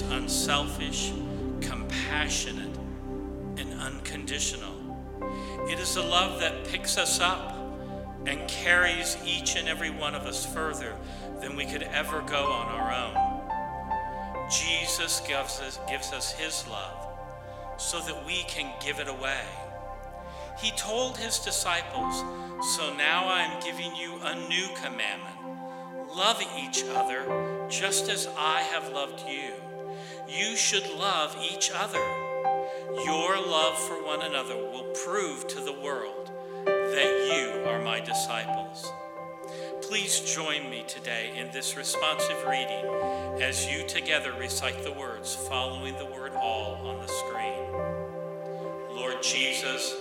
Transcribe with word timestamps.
is 0.00 0.10
unselfish, 0.10 1.12
compassionate, 1.60 2.76
and 3.56 3.72
unconditional. 3.80 4.74
It 5.68 5.78
is 5.78 5.96
a 5.96 6.02
love 6.02 6.40
that 6.40 6.64
picks 6.66 6.98
us 6.98 7.20
up 7.20 7.56
and 8.26 8.48
carries 8.48 9.16
each 9.24 9.56
and 9.56 9.68
every 9.68 9.90
one 9.90 10.14
of 10.14 10.22
us 10.22 10.46
further 10.46 10.94
than 11.40 11.56
we 11.56 11.64
could 11.64 11.82
ever 11.82 12.22
go 12.22 12.44
on 12.46 12.68
our 12.68 12.92
own. 12.92 14.50
Jesus 14.50 15.20
gives 15.26 15.60
us, 15.60 15.80
gives 15.88 16.12
us 16.12 16.32
his 16.32 16.66
love 16.68 17.06
so 17.76 18.00
that 18.00 18.24
we 18.26 18.44
can 18.44 18.72
give 18.84 18.98
it 19.00 19.08
away. 19.08 19.44
He 20.58 20.70
told 20.72 21.16
his 21.16 21.38
disciples, 21.38 22.22
So 22.76 22.94
now 22.94 23.28
I'm 23.28 23.60
giving 23.62 23.94
you 23.96 24.18
a 24.22 24.34
new 24.48 24.68
commandment 24.82 25.38
love 26.16 26.42
each 26.58 26.84
other 26.94 27.66
just 27.68 28.08
as 28.08 28.28
I 28.36 28.62
have 28.62 28.92
loved 28.92 29.22
you. 29.28 29.52
You 30.28 30.56
should 30.56 30.86
love 30.90 31.34
each 31.40 31.70
other. 31.74 32.04
Your 33.02 33.36
love 33.40 33.78
for 33.78 34.04
one 34.04 34.20
another 34.20 34.56
will 34.56 34.92
prove 35.06 35.48
to 35.48 35.60
the 35.60 35.72
world 35.72 36.30
that 36.66 37.32
you 37.32 37.64
are 37.66 37.80
my 37.82 38.00
disciples. 38.00 38.92
Please 39.80 40.20
join 40.20 40.68
me 40.68 40.84
today 40.86 41.32
in 41.34 41.50
this 41.50 41.78
responsive 41.78 42.44
reading 42.46 42.84
as 43.40 43.66
you 43.66 43.86
together 43.88 44.34
recite 44.38 44.82
the 44.82 44.92
words 44.92 45.34
following 45.34 45.96
the 45.96 46.04
word 46.04 46.32
all 46.34 46.74
on 46.86 47.00
the 47.00 47.08
screen. 47.08 47.72
Lord 48.94 49.22
Jesus, 49.22 49.94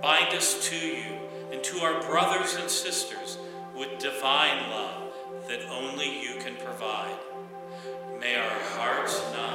bind 0.00 0.32
us 0.32 0.68
to 0.68 0.76
you 0.76 1.18
and 1.52 1.62
to 1.64 1.78
our 1.80 2.00
brothers 2.02 2.54
and 2.54 2.70
sisters 2.70 3.36
with 3.76 3.98
divine 3.98 4.70
love 4.70 5.12
that 5.48 5.68
only 5.70 6.22
you 6.22 6.36
can 6.36 6.54
provide. 6.54 7.18
May 8.20 8.36
our 8.36 8.60
hearts 8.76 9.20
not 9.32 9.51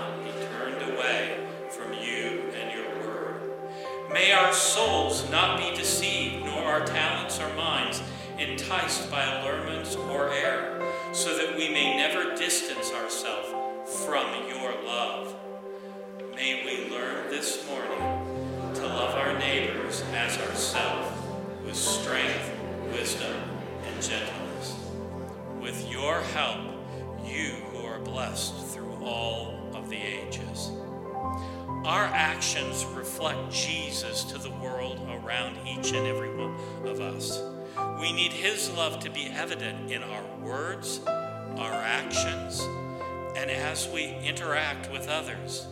May 4.17 4.31
our 4.31 4.51
souls 4.51 5.29
not 5.29 5.59
be 5.59 5.77
deceived, 5.77 6.43
nor 6.43 6.63
our 6.63 6.83
talents 6.83 7.39
or 7.39 7.53
minds 7.53 8.01
enticed 8.39 9.11
by 9.11 9.23
allurements 9.23 9.95
or 9.95 10.33
error, 10.33 10.91
so 11.11 11.37
that 11.37 11.55
we 11.55 11.69
may 11.69 11.95
never 11.95 12.35
distance 12.35 12.91
ourselves 12.93 13.49
from 14.03 14.25
your 14.49 14.73
love. 14.83 15.35
May 16.35 16.65
we 16.65 16.91
learn 16.91 17.29
this 17.29 17.63
morning 17.67 18.73
to 18.73 18.87
love 18.87 19.13
our 19.13 19.37
neighbors 19.37 20.01
as 20.15 20.35
ourselves 20.39 21.15
with 21.63 21.75
strength, 21.75 22.59
wisdom, 22.91 23.35
and 23.85 24.01
gentleness. 24.01 24.79
With 25.61 25.91
your 25.91 26.21
help, 26.21 26.65
you 27.23 27.51
who 27.71 27.85
are 27.85 27.99
blessed 27.99 28.65
through 28.65 28.95
all 28.95 29.69
of 29.75 29.91
the 29.91 29.97
ages. 29.97 30.71
Our 31.87 32.03
actions 32.03 32.83
reflect 32.83 33.49
Jesus 33.49 34.25
to 34.25 34.37
the 34.37 34.49
world 34.49 34.99
around 35.09 35.57
each 35.65 35.93
and 35.93 36.05
every 36.05 36.35
one 36.35 36.53
of 36.85 36.99
us. 36.99 37.41
We 38.01 38.11
need 38.11 38.33
His 38.33 38.69
love 38.71 38.99
to 38.99 39.09
be 39.09 39.27
evident 39.27 39.89
in 39.89 40.03
our 40.03 40.23
words, 40.41 40.99
our 41.07 41.71
actions, 41.71 42.59
and 43.37 43.49
as 43.49 43.87
we 43.87 44.13
interact 44.21 44.91
with 44.91 45.07
others. 45.07 45.67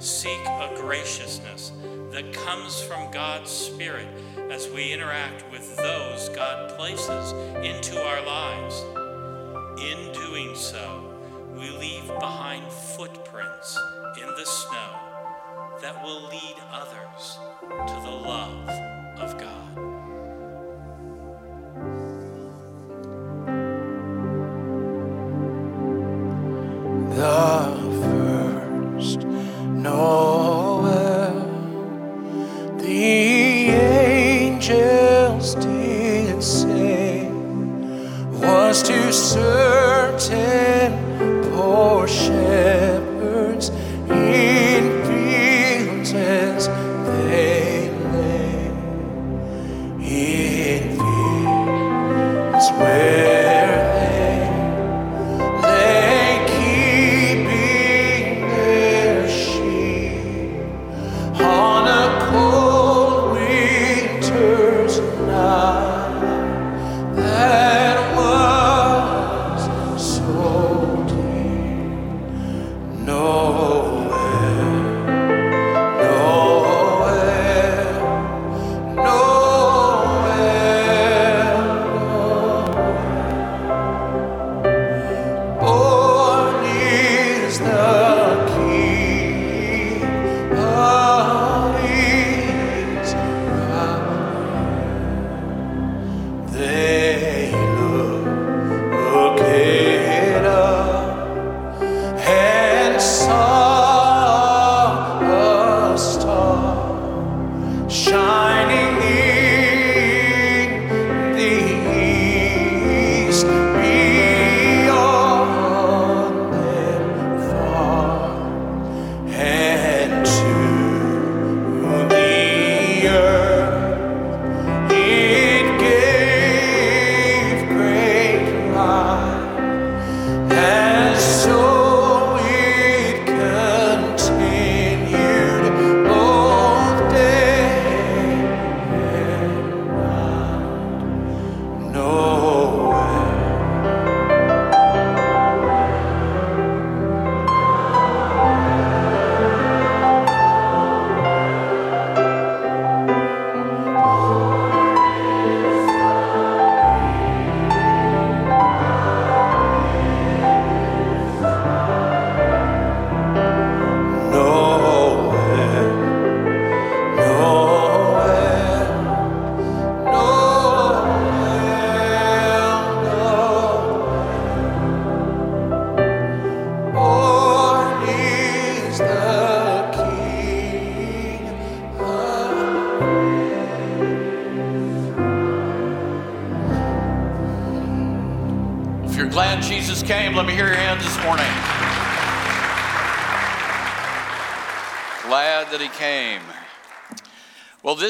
Seek 0.00 0.40
a 0.48 0.72
graciousness 0.74 1.70
that 2.10 2.32
comes 2.32 2.82
from 2.82 3.12
God's 3.12 3.52
Spirit 3.52 4.08
as 4.50 4.68
we 4.70 4.92
interact 4.92 5.44
with 5.52 5.76
those 5.76 6.28
God 6.30 6.76
places 6.76 7.30
into 7.64 8.04
our 8.04 8.26
lives. 8.26 8.82
In 9.80 10.12
doing 10.12 10.56
so, 10.56 11.14
we 11.54 11.70
leave 11.70 12.08
behind 12.18 12.64
footprints 12.72 13.78
in 14.20 14.26
the 14.26 14.44
snow 14.44 15.09
that 15.82 16.02
will 16.04 16.28
lead 16.28 16.56
others 16.72 17.38
to 17.86 17.94
the 18.02 18.10
love 18.10 18.68
of 19.18 19.38
God. 19.38 19.76
The 27.16 27.79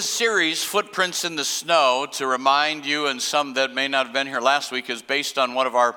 this 0.01 0.09
series, 0.09 0.65
Footprints 0.65 1.27
in 1.27 1.37
the 1.37 1.45
Snow, 1.45 2.07
to 2.13 2.27
remind 2.27 2.87
you 2.87 3.09
and 3.09 3.21
some 3.21 3.53
that 3.53 3.75
may 3.75 3.87
not 3.87 4.07
have 4.07 4.15
been 4.15 4.27
here 4.27 4.41
last 4.41 4.73
week, 4.73 4.89
is 4.89 5.03
based 5.03 5.37
on 5.37 5.53
one 5.53 5.67
of 5.67 5.77
our 5.77 5.95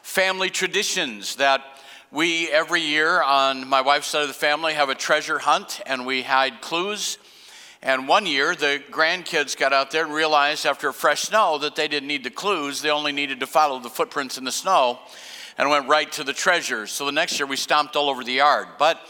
family 0.00 0.48
traditions 0.48 1.36
that 1.36 1.62
we 2.10 2.50
every 2.50 2.80
year 2.80 3.22
on 3.22 3.68
my 3.68 3.82
wife's 3.82 4.06
side 4.06 4.22
of 4.22 4.28
the 4.28 4.32
family 4.32 4.72
have 4.72 4.88
a 4.88 4.94
treasure 4.94 5.38
hunt 5.38 5.82
and 5.84 6.06
we 6.06 6.22
hide 6.22 6.62
clues 6.62 7.18
and 7.82 8.08
one 8.08 8.24
year, 8.24 8.54
the 8.54 8.82
grandkids 8.90 9.54
got 9.54 9.74
out 9.74 9.90
there 9.90 10.06
and 10.06 10.14
realized 10.14 10.64
after 10.64 10.90
fresh 10.90 11.24
snow 11.24 11.58
that 11.58 11.76
they 11.76 11.86
didn't 11.86 12.08
need 12.08 12.24
the 12.24 12.30
clues, 12.30 12.80
they 12.80 12.88
only 12.88 13.12
needed 13.12 13.40
to 13.40 13.46
follow 13.46 13.78
the 13.78 13.90
footprints 13.90 14.38
in 14.38 14.44
the 14.44 14.52
snow 14.52 15.00
and 15.58 15.68
went 15.68 15.86
right 15.86 16.10
to 16.12 16.24
the 16.24 16.32
treasures. 16.32 16.90
So 16.90 17.04
the 17.04 17.12
next 17.12 17.38
year, 17.38 17.46
we 17.46 17.56
stomped 17.56 17.94
all 17.94 18.08
over 18.08 18.24
the 18.24 18.32
yard. 18.32 18.68
But 18.78 19.00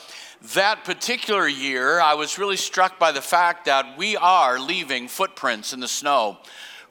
that 0.53 0.85
particular 0.85 1.49
year, 1.49 1.99
I 2.01 2.15
was 2.15 2.39
really 2.39 2.59
struck 2.59 2.99
by 2.99 3.13
the 3.13 3.23
fact 3.23 3.65
that 3.65 3.97
we 3.97 4.17
are 4.17 4.59
leaving 4.61 5.09
footprints 5.09 5.73
in 5.73 5.81
the 5.81 5.89
snow 5.89 6.37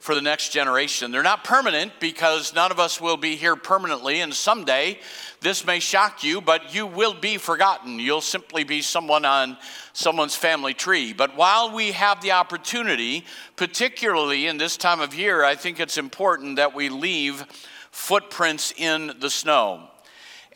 for 0.00 0.16
the 0.16 0.20
next 0.20 0.50
generation. 0.50 1.12
They're 1.12 1.22
not 1.22 1.44
permanent 1.44 1.92
because 2.00 2.52
none 2.52 2.72
of 2.72 2.80
us 2.80 3.00
will 3.00 3.16
be 3.16 3.36
here 3.36 3.54
permanently, 3.54 4.20
and 4.20 4.34
someday 4.34 4.98
this 5.40 5.64
may 5.64 5.78
shock 5.78 6.24
you, 6.24 6.40
but 6.40 6.74
you 6.74 6.84
will 6.86 7.14
be 7.14 7.38
forgotten. 7.38 8.00
You'll 8.00 8.20
simply 8.20 8.64
be 8.64 8.82
someone 8.82 9.24
on 9.24 9.56
someone's 9.92 10.34
family 10.34 10.74
tree. 10.74 11.12
But 11.12 11.36
while 11.36 11.72
we 11.72 11.92
have 11.92 12.20
the 12.20 12.32
opportunity, 12.32 13.24
particularly 13.54 14.46
in 14.46 14.58
this 14.58 14.76
time 14.76 15.00
of 15.00 15.14
year, 15.14 15.44
I 15.44 15.54
think 15.54 15.78
it's 15.78 15.96
important 15.96 16.56
that 16.56 16.74
we 16.74 16.88
leave 16.88 17.44
footprints 17.92 18.74
in 18.76 19.12
the 19.20 19.30
snow. 19.30 19.88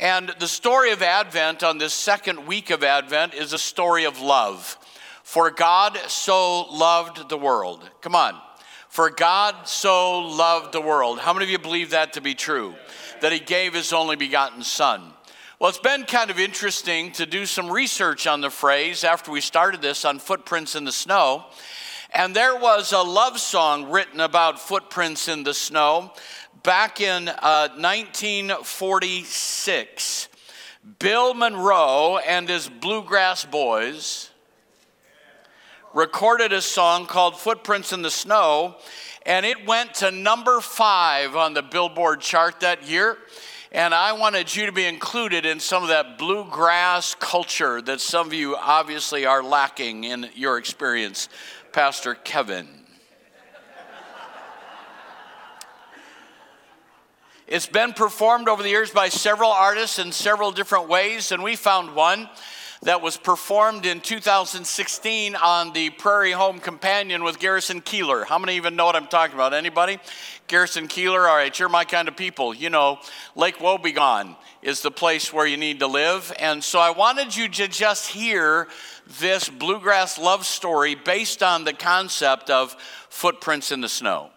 And 0.00 0.32
the 0.38 0.46
story 0.46 0.92
of 0.92 1.02
Advent 1.02 1.64
on 1.64 1.78
this 1.78 1.92
second 1.92 2.46
week 2.46 2.70
of 2.70 2.84
Advent 2.84 3.34
is 3.34 3.52
a 3.52 3.58
story 3.58 4.04
of 4.04 4.20
love. 4.20 4.78
For 5.24 5.50
God 5.50 5.98
so 6.06 6.66
loved 6.72 7.28
the 7.28 7.36
world. 7.36 7.88
Come 8.00 8.14
on. 8.14 8.40
For 8.88 9.10
God 9.10 9.66
so 9.66 10.20
loved 10.20 10.72
the 10.72 10.80
world. 10.80 11.18
How 11.18 11.32
many 11.32 11.46
of 11.46 11.50
you 11.50 11.58
believe 11.58 11.90
that 11.90 12.12
to 12.12 12.20
be 12.20 12.36
true? 12.36 12.76
That 13.22 13.32
He 13.32 13.40
gave 13.40 13.74
His 13.74 13.92
only 13.92 14.14
begotten 14.14 14.62
Son. 14.62 15.02
Well, 15.58 15.68
it's 15.68 15.78
been 15.78 16.04
kind 16.04 16.30
of 16.30 16.38
interesting 16.38 17.10
to 17.12 17.26
do 17.26 17.44
some 17.44 17.68
research 17.68 18.28
on 18.28 18.40
the 18.40 18.50
phrase 18.50 19.02
after 19.02 19.32
we 19.32 19.40
started 19.40 19.82
this 19.82 20.04
on 20.04 20.20
footprints 20.20 20.76
in 20.76 20.84
the 20.84 20.92
snow. 20.92 21.44
And 22.14 22.36
there 22.36 22.56
was 22.56 22.92
a 22.92 23.02
love 23.02 23.40
song 23.40 23.90
written 23.90 24.20
about 24.20 24.60
footprints 24.60 25.26
in 25.26 25.42
the 25.42 25.52
snow 25.52 26.12
back 26.62 27.00
in 27.00 27.28
uh, 27.28 27.68
1946. 27.76 30.28
Bill 30.98 31.34
Monroe 31.34 32.18
and 32.18 32.48
his 32.48 32.68
Bluegrass 32.68 33.44
Boys 33.44 34.30
recorded 35.92 36.52
a 36.52 36.62
song 36.62 37.06
called 37.06 37.38
Footprints 37.38 37.92
in 37.92 38.02
the 38.02 38.10
Snow, 38.10 38.76
and 39.26 39.44
it 39.44 39.66
went 39.66 39.94
to 39.94 40.10
number 40.10 40.60
five 40.60 41.36
on 41.36 41.54
the 41.54 41.62
Billboard 41.62 42.20
chart 42.20 42.60
that 42.60 42.88
year. 42.88 43.18
And 43.70 43.92
I 43.92 44.12
wanted 44.12 44.56
you 44.56 44.64
to 44.66 44.72
be 44.72 44.86
included 44.86 45.44
in 45.44 45.60
some 45.60 45.82
of 45.82 45.90
that 45.90 46.16
bluegrass 46.16 47.14
culture 47.14 47.82
that 47.82 48.00
some 48.00 48.26
of 48.26 48.32
you 48.32 48.56
obviously 48.56 49.26
are 49.26 49.42
lacking 49.42 50.04
in 50.04 50.30
your 50.34 50.56
experience, 50.56 51.28
Pastor 51.72 52.14
Kevin. 52.14 52.77
It's 57.48 57.66
been 57.66 57.94
performed 57.94 58.46
over 58.46 58.62
the 58.62 58.68
years 58.68 58.90
by 58.90 59.08
several 59.08 59.50
artists 59.50 59.98
in 59.98 60.12
several 60.12 60.52
different 60.52 60.86
ways, 60.86 61.32
and 61.32 61.42
we 61.42 61.56
found 61.56 61.94
one 61.94 62.28
that 62.82 63.00
was 63.00 63.16
performed 63.16 63.86
in 63.86 64.02
2016 64.02 65.34
on 65.34 65.72
the 65.72 65.88
Prairie 65.88 66.32
Home 66.32 66.58
Companion 66.58 67.24
with 67.24 67.38
Garrison 67.38 67.80
Keillor. 67.80 68.26
How 68.26 68.38
many 68.38 68.56
even 68.56 68.76
know 68.76 68.84
what 68.84 68.96
I'm 68.96 69.06
talking 69.06 69.34
about? 69.34 69.54
Anybody? 69.54 69.98
Garrison 70.46 70.88
Keillor, 70.88 71.26
all 71.26 71.36
right, 71.36 71.58
you're 71.58 71.70
my 71.70 71.86
kind 71.86 72.06
of 72.06 72.18
people. 72.18 72.52
You 72.52 72.68
know, 72.68 72.98
Lake 73.34 73.56
Wobegon 73.60 74.36
is 74.60 74.82
the 74.82 74.90
place 74.90 75.32
where 75.32 75.46
you 75.46 75.56
need 75.56 75.78
to 75.78 75.86
live. 75.86 76.30
And 76.38 76.62
so 76.62 76.78
I 76.78 76.90
wanted 76.90 77.34
you 77.34 77.48
to 77.48 77.66
just 77.66 78.10
hear 78.10 78.68
this 79.20 79.48
bluegrass 79.48 80.18
love 80.18 80.44
story 80.44 80.94
based 80.94 81.42
on 81.42 81.64
the 81.64 81.72
concept 81.72 82.50
of 82.50 82.76
footprints 83.08 83.72
in 83.72 83.80
the 83.80 83.88
snow. 83.88 84.32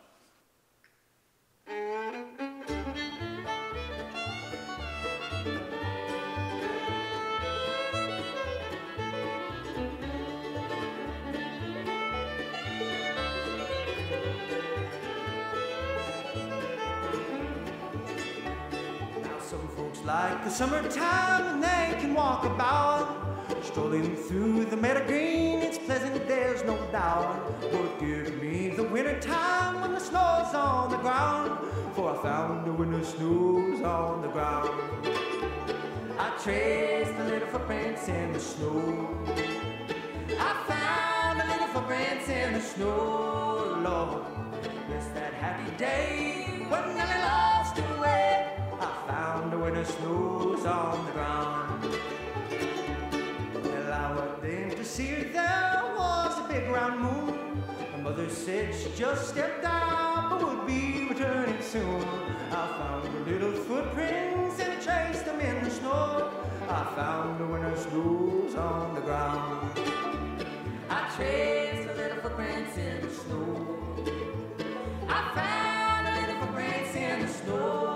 Like 20.12 20.44
the 20.44 20.50
summertime 20.50 21.46
when 21.46 21.62
they 21.62 21.98
can 22.02 22.14
walk 22.14 22.44
about. 22.44 23.06
Strolling 23.64 24.14
through 24.28 24.66
the 24.66 24.76
meadow 24.76 25.06
green, 25.08 25.60
it's 25.60 25.78
pleasant, 25.78 26.28
there's 26.28 26.64
no 26.66 26.76
doubt. 26.92 27.40
But 27.62 27.90
give 28.00 28.28
me 28.44 28.70
the 28.80 28.84
winter 28.84 29.18
time 29.22 29.80
when 29.80 29.94
the 29.94 30.04
snow's 30.10 30.54
on 30.54 30.92
the 30.92 30.98
ground. 30.98 31.50
For 31.96 32.06
I 32.14 32.22
found 32.22 32.68
the 32.68 32.74
winter 32.74 33.06
snow's 33.06 33.82
on 33.82 34.22
the 34.22 34.32
ground. 34.36 34.72
I 36.26 36.28
traced 36.44 37.16
the 37.18 37.26
little 37.32 37.48
footprints 37.48 38.10
in 38.10 38.34
the 38.34 38.40
snow. 38.40 38.80
I 40.48 40.52
found 40.72 41.40
the 41.40 41.46
little 41.52 41.70
footprints 41.74 42.28
in 42.28 42.54
the 42.58 42.64
snow, 42.74 43.80
Lord. 43.88 44.24
It's 44.94 45.08
that 45.18 45.34
happy 45.36 45.72
day 45.78 46.66
when 46.70 46.84
Nellie 46.98 47.41
when 49.12 49.50
the 49.50 49.58
winter 49.58 49.84
snow's 49.84 50.66
on 50.66 51.06
the 51.06 51.12
ground. 51.12 51.98
Well, 53.64 53.94
I 53.94 54.14
went 54.16 54.44
in 54.54 54.70
to 54.72 54.86
see 54.86 55.08
her, 55.08 55.24
there 55.24 55.84
was 55.98 56.40
a 56.40 56.48
big 56.48 56.70
round 56.70 57.02
moon. 57.02 57.64
My 57.92 58.02
mother 58.02 58.30
said 58.30 58.74
she 58.74 58.90
just 58.96 59.30
stepped 59.30 59.66
out, 59.66 60.40
but 60.40 60.48
would 60.48 60.68
be 60.68 61.08
returning 61.10 61.62
soon. 61.62 62.04
I 62.52 62.68
found 62.80 63.08
her 63.08 63.32
little 63.32 63.52
footprints 63.52 64.60
and 64.60 64.82
traced 64.82 65.26
them 65.26 65.40
in 65.42 65.64
the 65.64 65.70
snow. 65.70 66.32
I 66.70 66.84
found 66.96 67.40
her 67.40 67.48
when 67.48 67.64
the 67.64 67.78
snow's 67.78 68.56
on 68.56 68.96
the 68.96 69.02
ground. 69.02 69.78
I 70.90 71.12
traced 71.18 71.88
the 71.90 71.94
little 71.96 72.22
footprints 72.22 72.78
in 72.78 73.02
the 73.02 73.14
snow. 73.14 73.68
I 75.08 75.22
found 75.36 76.08
the 76.08 76.12
little 76.22 76.46
footprints 76.46 76.96
in 76.96 77.20
the 77.22 77.28
snow, 77.28 77.91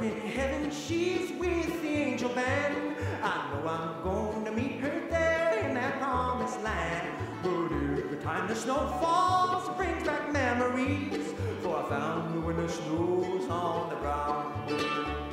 up 0.00 0.02
in 0.02 0.20
heaven, 0.20 0.70
she's 0.70 1.32
with 1.32 1.82
the 1.82 1.88
angel 1.88 2.28
band. 2.30 2.96
I 3.22 3.50
know 3.50 3.68
I'm 3.68 4.02
going 4.02 4.44
to 4.44 4.52
meet 4.52 4.80
her 4.80 5.06
there 5.10 5.66
in 5.66 5.74
that 5.74 5.98
promised 5.98 6.62
land. 6.62 7.08
But 7.42 7.72
every 8.04 8.18
time 8.18 8.48
the 8.48 8.54
snow 8.54 8.96
falls, 9.00 9.68
it 9.68 9.76
brings 9.76 10.06
back 10.06 10.32
memories. 10.32 11.34
For 11.62 11.84
I 11.84 11.88
found 11.88 12.34
her 12.34 12.40
when 12.40 12.56
the 12.56 12.68
snow's 12.68 13.48
on 13.50 13.90
the 13.90 13.96
ground. 13.96 15.29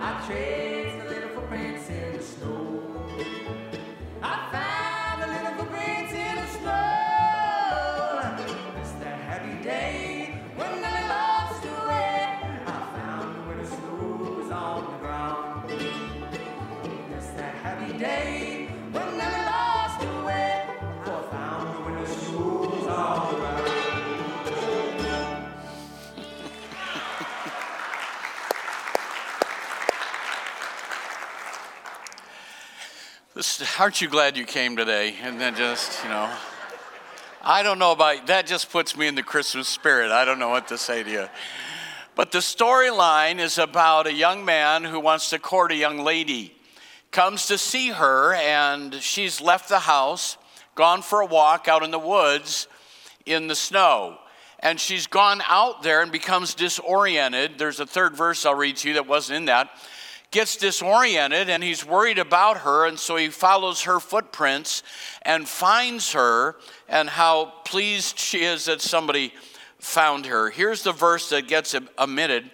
I 0.00 0.24
traced 0.26 0.98
the 0.98 1.10
little 1.10 1.28
footprints 1.30 1.88
in 1.90 2.16
the 2.16 2.22
snow. 2.22 3.04
I 4.22 4.48
found 4.52 4.77
aren't 33.78 34.00
you 34.00 34.08
glad 34.08 34.36
you 34.36 34.44
came 34.44 34.76
today? 34.76 35.14
And 35.22 35.40
then 35.40 35.54
just, 35.54 36.02
you 36.02 36.10
know, 36.10 36.28
I 37.42 37.62
don't 37.62 37.78
know 37.78 37.92
about 37.92 38.26
that, 38.26 38.46
just 38.46 38.72
puts 38.72 38.96
me 38.96 39.06
in 39.06 39.14
the 39.14 39.22
Christmas 39.22 39.68
spirit. 39.68 40.10
I 40.10 40.24
don't 40.24 40.40
know 40.40 40.48
what 40.48 40.68
to 40.68 40.78
say 40.78 41.04
to 41.04 41.10
you. 41.10 41.28
But 42.16 42.32
the 42.32 42.38
storyline 42.38 43.38
is 43.38 43.56
about 43.56 44.08
a 44.08 44.12
young 44.12 44.44
man 44.44 44.82
who 44.82 44.98
wants 44.98 45.30
to 45.30 45.38
court 45.38 45.70
a 45.70 45.76
young 45.76 45.98
lady. 45.98 46.56
Comes 47.12 47.46
to 47.46 47.56
see 47.56 47.90
her, 47.90 48.34
and 48.34 48.94
she's 48.94 49.40
left 49.40 49.68
the 49.68 49.78
house, 49.78 50.36
gone 50.74 51.00
for 51.00 51.20
a 51.20 51.26
walk 51.26 51.68
out 51.68 51.84
in 51.84 51.92
the 51.92 51.98
woods 51.98 52.66
in 53.26 53.46
the 53.46 53.54
snow. 53.54 54.18
And 54.58 54.80
she's 54.80 55.06
gone 55.06 55.40
out 55.46 55.84
there 55.84 56.02
and 56.02 56.10
becomes 56.10 56.54
disoriented. 56.54 57.58
There's 57.58 57.78
a 57.78 57.86
third 57.86 58.16
verse 58.16 58.44
I'll 58.44 58.56
read 58.56 58.76
to 58.78 58.88
you 58.88 58.94
that 58.94 59.06
wasn't 59.06 59.36
in 59.36 59.44
that 59.44 59.70
gets 60.30 60.56
disoriented 60.56 61.48
and 61.48 61.62
he's 61.62 61.86
worried 61.86 62.18
about 62.18 62.58
her, 62.58 62.86
and 62.86 62.98
so 62.98 63.16
he 63.16 63.28
follows 63.28 63.82
her 63.82 64.00
footprints 64.00 64.82
and 65.22 65.48
finds 65.48 66.12
her, 66.12 66.56
and 66.88 67.08
how 67.08 67.46
pleased 67.64 68.18
she 68.18 68.44
is 68.44 68.66
that 68.66 68.80
somebody 68.80 69.32
found 69.78 70.26
her. 70.26 70.50
Here's 70.50 70.82
the 70.82 70.92
verse 70.92 71.28
that 71.30 71.48
gets 71.48 71.74
omitted 71.98 72.50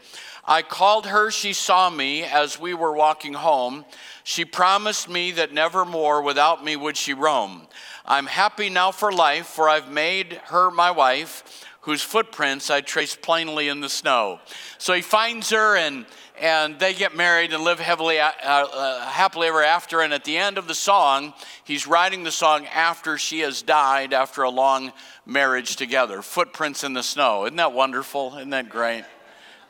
I 0.47 0.61
called 0.61 1.07
her, 1.07 1.31
she 1.31 1.55
saw 1.55 1.89
me 1.89 2.23
as 2.23 2.61
we 2.61 2.75
were 2.75 2.93
walking 2.93 3.33
home. 3.33 3.87
She 4.25 4.45
promised 4.45 5.09
me 5.09 5.33
that 5.33 5.55
never 5.55 5.87
more 5.87 6.21
without 6.21 6.63
me 6.63 6.77
would 6.77 6.99
she 6.99 7.15
roam. 7.15 7.67
I'm 8.05 8.27
happy 8.27 8.69
now 8.69 8.91
for 8.91 9.11
life, 9.11 9.47
for 9.47 9.71
I've 9.71 9.91
made 9.91 10.35
her 10.47 10.71
my 10.71 10.91
wife, 10.91 11.65
whose 11.81 12.03
footprints 12.03 12.69
I 12.71 12.83
trace 12.83 13.17
plainly 13.17 13.69
in 13.69 13.81
the 13.81 13.89
snow. 13.89 14.41
So 14.77 14.93
he 14.93 15.01
finds 15.01 15.49
her 15.51 15.77
and 15.77 16.05
and 16.41 16.79
they 16.81 16.95
get 16.95 17.15
married 17.15 17.53
and 17.53 17.63
live 17.63 17.79
heavily, 17.79 18.19
uh, 18.19 18.31
uh, 18.43 19.07
happily 19.07 19.49
ever 19.49 19.63
after. 19.63 20.01
And 20.01 20.13
at 20.13 20.25
the 20.25 20.37
end 20.37 20.59
of 20.59 20.67
the 20.67 20.75
song, 20.75 21.33
he's 21.65 21.87
writing 21.87 22.25
the 22.25 22.33
song 22.33 22.67
after 22.67 23.17
she 23.19 23.41
has 23.41 23.63
died 23.63 24.13
after 24.13 24.43
a 24.43 24.51
long 24.51 24.93
marriage 25.25 25.77
together. 25.77 26.23
Footprints 26.23 26.83
in 26.83 26.93
the 26.93 27.03
snow. 27.03 27.45
Isn't 27.45 27.57
that 27.57 27.73
wonderful? 27.73 28.35
Isn't 28.37 28.51
that 28.51 28.69
great? 28.69 29.05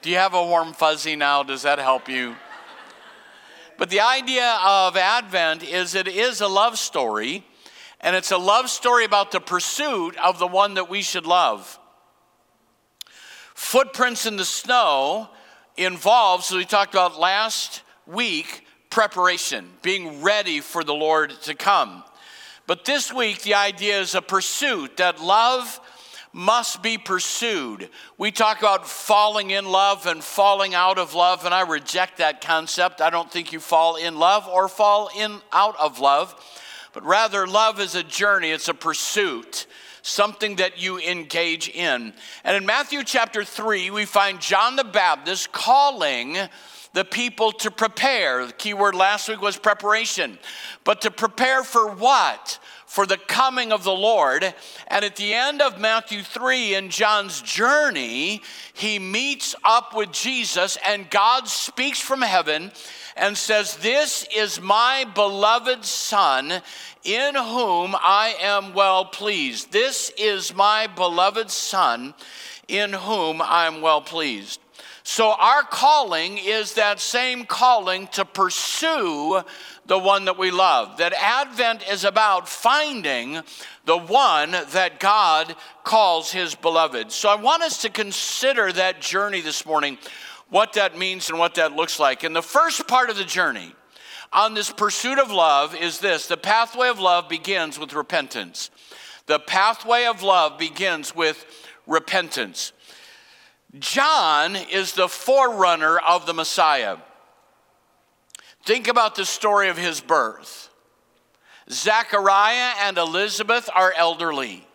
Do 0.01 0.11
you 0.11 0.17
have 0.17 0.35
a 0.35 0.45
warm 0.45 0.73
fuzzy 0.73 1.17
now? 1.17 1.43
Does 1.43 1.63
that 1.63 1.79
help 1.79 2.09
you? 2.09 2.37
But 3.77 3.91
the 3.91 4.01
idea 4.01 4.59
of 4.65 4.97
Advent 4.97 5.63
is 5.63 5.95
it 5.95 6.09
is 6.09 6.41
a 6.41 6.49
love 6.49 6.79
story, 6.79 7.45
and 8.01 8.15
it's 8.15 8.31
a 8.31 8.39
love 8.39 8.71
story 8.71 9.05
about 9.05 9.33
the 9.33 9.41
pursuit 9.41 10.17
of 10.19 10.39
the 10.39 10.47
one 10.47 10.75
that 10.75 10.89
we 10.89 11.03
should 11.03 11.27
love. 11.27 11.79
Footprints 13.55 14.27
in 14.27 14.37
the 14.37 14.45
snow 14.45 15.29
involves, 15.77 16.51
as 16.51 16.57
we 16.57 16.65
talked 16.65 16.95
about 16.95 17.19
last 17.19 17.83
week, 18.07 18.67
preparation, 18.91 19.69
being 19.83 20.23
ready 20.23 20.61
for 20.61 20.85
the 20.85 20.95
Lord 20.95 21.31
to 21.43 21.55
come. 21.55 22.05
But 22.67 22.85
this 22.85 23.13
week, 23.13 23.43
the 23.43 23.55
idea 23.55 24.01
is 24.01 24.15
a 24.15 24.23
pursuit 24.23 24.97
that 24.99 25.21
love 25.21 25.81
must 26.33 26.83
be 26.83 26.99
pursued. 26.99 27.89
We 28.19 28.31
talk 28.31 28.59
about 28.59 28.89
falling 28.89 29.51
in 29.51 29.67
love 29.67 30.07
and 30.07 30.23
falling 30.23 30.75
out 30.75 30.99
of 30.99 31.15
love, 31.15 31.45
and 31.45 31.55
I 31.55 31.61
reject 31.63 32.19
that 32.19 32.41
concept. 32.41 33.01
I 33.01 33.11
don't 33.11 33.31
think 33.31 33.53
you 33.53 33.61
fall 33.61 33.97
in 33.97 34.19
love 34.19 34.49
or 34.49 34.69
fall 34.69 35.11
in 35.17 35.41
out 35.53 35.79
of 35.79 36.01
love, 36.01 36.35
but 36.93 37.05
rather 37.05 37.47
love 37.47 37.79
is 37.81 37.95
a 37.95 38.03
journey, 38.03 38.51
it's 38.51 38.69
a 38.69 38.75
pursuit 38.75 39.67
something 40.05 40.57
that 40.57 40.79
you 40.79 40.99
engage 40.99 41.71
in. 41.71 42.13
And 42.45 42.57
in 42.57 42.67
Matthew 42.67 43.03
chapter 43.05 43.43
3, 43.43 43.91
we 43.91 44.05
find 44.05 44.39
John 44.39 44.77
the 44.77 44.85
Baptist 44.85 45.51
calling 45.51 46.37
the 46.93 47.07
people 47.07 47.53
to 47.53 47.71
prepare. 47.71 48.47
The 48.47 48.53
key 48.53 48.75
word 48.75 48.95
last 48.95 49.31
week 49.31 49.41
was 49.41 49.57
preparation. 49.57 50.39
But 50.85 51.01
to 51.01 51.11
prepare 51.11 51.65
for 51.65 51.91
what? 51.91 52.59
For 52.95 53.07
the 53.07 53.19
coming 53.19 53.73
of 53.73 53.83
the 53.83 53.91
Lord. 53.91 54.55
And 54.87 55.05
at 55.05 55.17
the 55.17 55.35
end 55.35 55.61
of 55.61 55.81
Matthew 55.81 56.23
3, 56.23 56.77
in 56.77 56.91
John's 56.91 57.43
journey, 57.43 58.41
he 58.73 59.01
meets 59.01 59.57
up 59.65 59.97
with 59.97 60.13
Jesus, 60.13 60.79
and 60.87 61.11
God 61.11 61.49
speaks 61.49 61.99
from 61.99 62.23
heaven 62.23 62.71
and 63.17 63.37
says, 63.37 63.79
This 63.79 64.29
is 64.33 64.61
my 64.61 65.07
beloved 65.13 65.85
Son 65.85 66.63
in 67.03 67.35
whom 67.35 67.97
I 67.99 68.37
am 68.41 68.75
well 68.75 69.07
pleased. 69.07 69.73
This 69.73 70.13
is 70.17 70.55
my 70.55 70.87
beloved 70.87 71.51
Son, 71.51 72.15
in 72.69 72.93
whom 72.93 73.43
I 73.43 73.67
am 73.67 73.81
well 73.81 74.03
pleased. 74.03 74.61
So, 75.07 75.33
our 75.33 75.63
calling 75.63 76.39
is 76.39 76.75
that 76.75 76.99
same 76.99 77.45
calling 77.45 78.07
to 78.09 78.25
pursue 78.25 79.43
the 79.85 79.99
one 79.99 80.25
that 80.25 80.39
we 80.39 80.51
love. 80.51 80.97
That 80.97 81.13
Advent 81.13 81.87
is 81.87 82.05
about 82.05 82.49
finding 82.49 83.43
the 83.85 83.99
one 83.99 84.53
that 84.53 85.01
God 85.01 85.55
calls 85.85 86.33
his 86.33 86.55
beloved. 86.55 87.13
So, 87.13 87.29
I 87.29 87.35
want 87.35 87.63
us 87.63 87.83
to 87.83 87.91
consider 87.91 88.73
that 88.73 89.03
journey 89.03 89.43
this 89.43 89.67
morning, 89.67 89.99
what 90.49 90.73
that 90.73 90.97
means 90.97 91.29
and 91.29 91.39
what 91.39 91.57
that 91.57 91.73
looks 91.73 92.01
like. 92.01 92.25
And 92.25 92.35
the 92.35 92.41
first 92.41 92.89
part 92.89 93.11
of 93.11 93.17
the 93.19 93.25
journey, 93.25 93.75
on 94.33 94.55
this 94.55 94.71
pursuit 94.71 95.19
of 95.19 95.31
love 95.31 95.77
is 95.77 95.99
this 95.99 96.29
the 96.29 96.39
pathway 96.39 96.89
of 96.89 96.99
love 96.99 97.29
begins 97.29 97.79
with 97.79 97.93
repentance. 97.93 98.71
The 99.27 99.39
pathway 99.39 100.07
of 100.07 100.23
love 100.23 100.59
begins 100.59 101.15
with 101.15 101.45
repentance. 101.87 102.73
John 103.79 104.57
is 104.57 104.93
the 104.93 105.09
forerunner 105.09 105.99
of 105.99 106.27
the 106.27 106.35
Messiah. 106.35 106.99
Think 108.65 108.89
about 108.89 109.15
the 109.15 109.25
story 109.25 109.69
of 109.69 109.77
his 109.77 110.01
birth. 110.01 110.71
Zachariah 111.71 112.75
and 112.83 112.99
Elizabeth 112.99 113.69
are 113.75 113.93
elderly. 113.97 114.67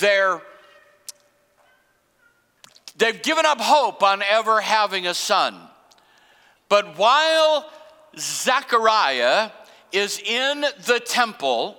They're, 0.00 0.40
they've 2.96 3.22
given 3.22 3.46
up 3.46 3.60
hope 3.60 4.02
on 4.02 4.22
ever 4.22 4.60
having 4.60 5.06
a 5.06 5.14
son. 5.14 5.56
But 6.68 6.98
while 6.98 7.70
Zechariah 8.18 9.50
is 9.92 10.18
in 10.18 10.62
the 10.84 11.00
temple 11.00 11.76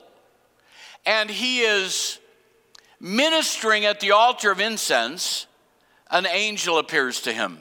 and 1.05 1.29
he 1.29 1.62
is 1.62 2.19
ministering 3.00 3.86
at 3.86 4.00
the 4.00 4.12
altar 4.12 4.51
of 4.51 4.59
incense. 4.59 5.47
An 6.10 6.26
angel 6.26 6.78
appears 6.78 7.22
to 7.22 7.34
him 7.34 7.60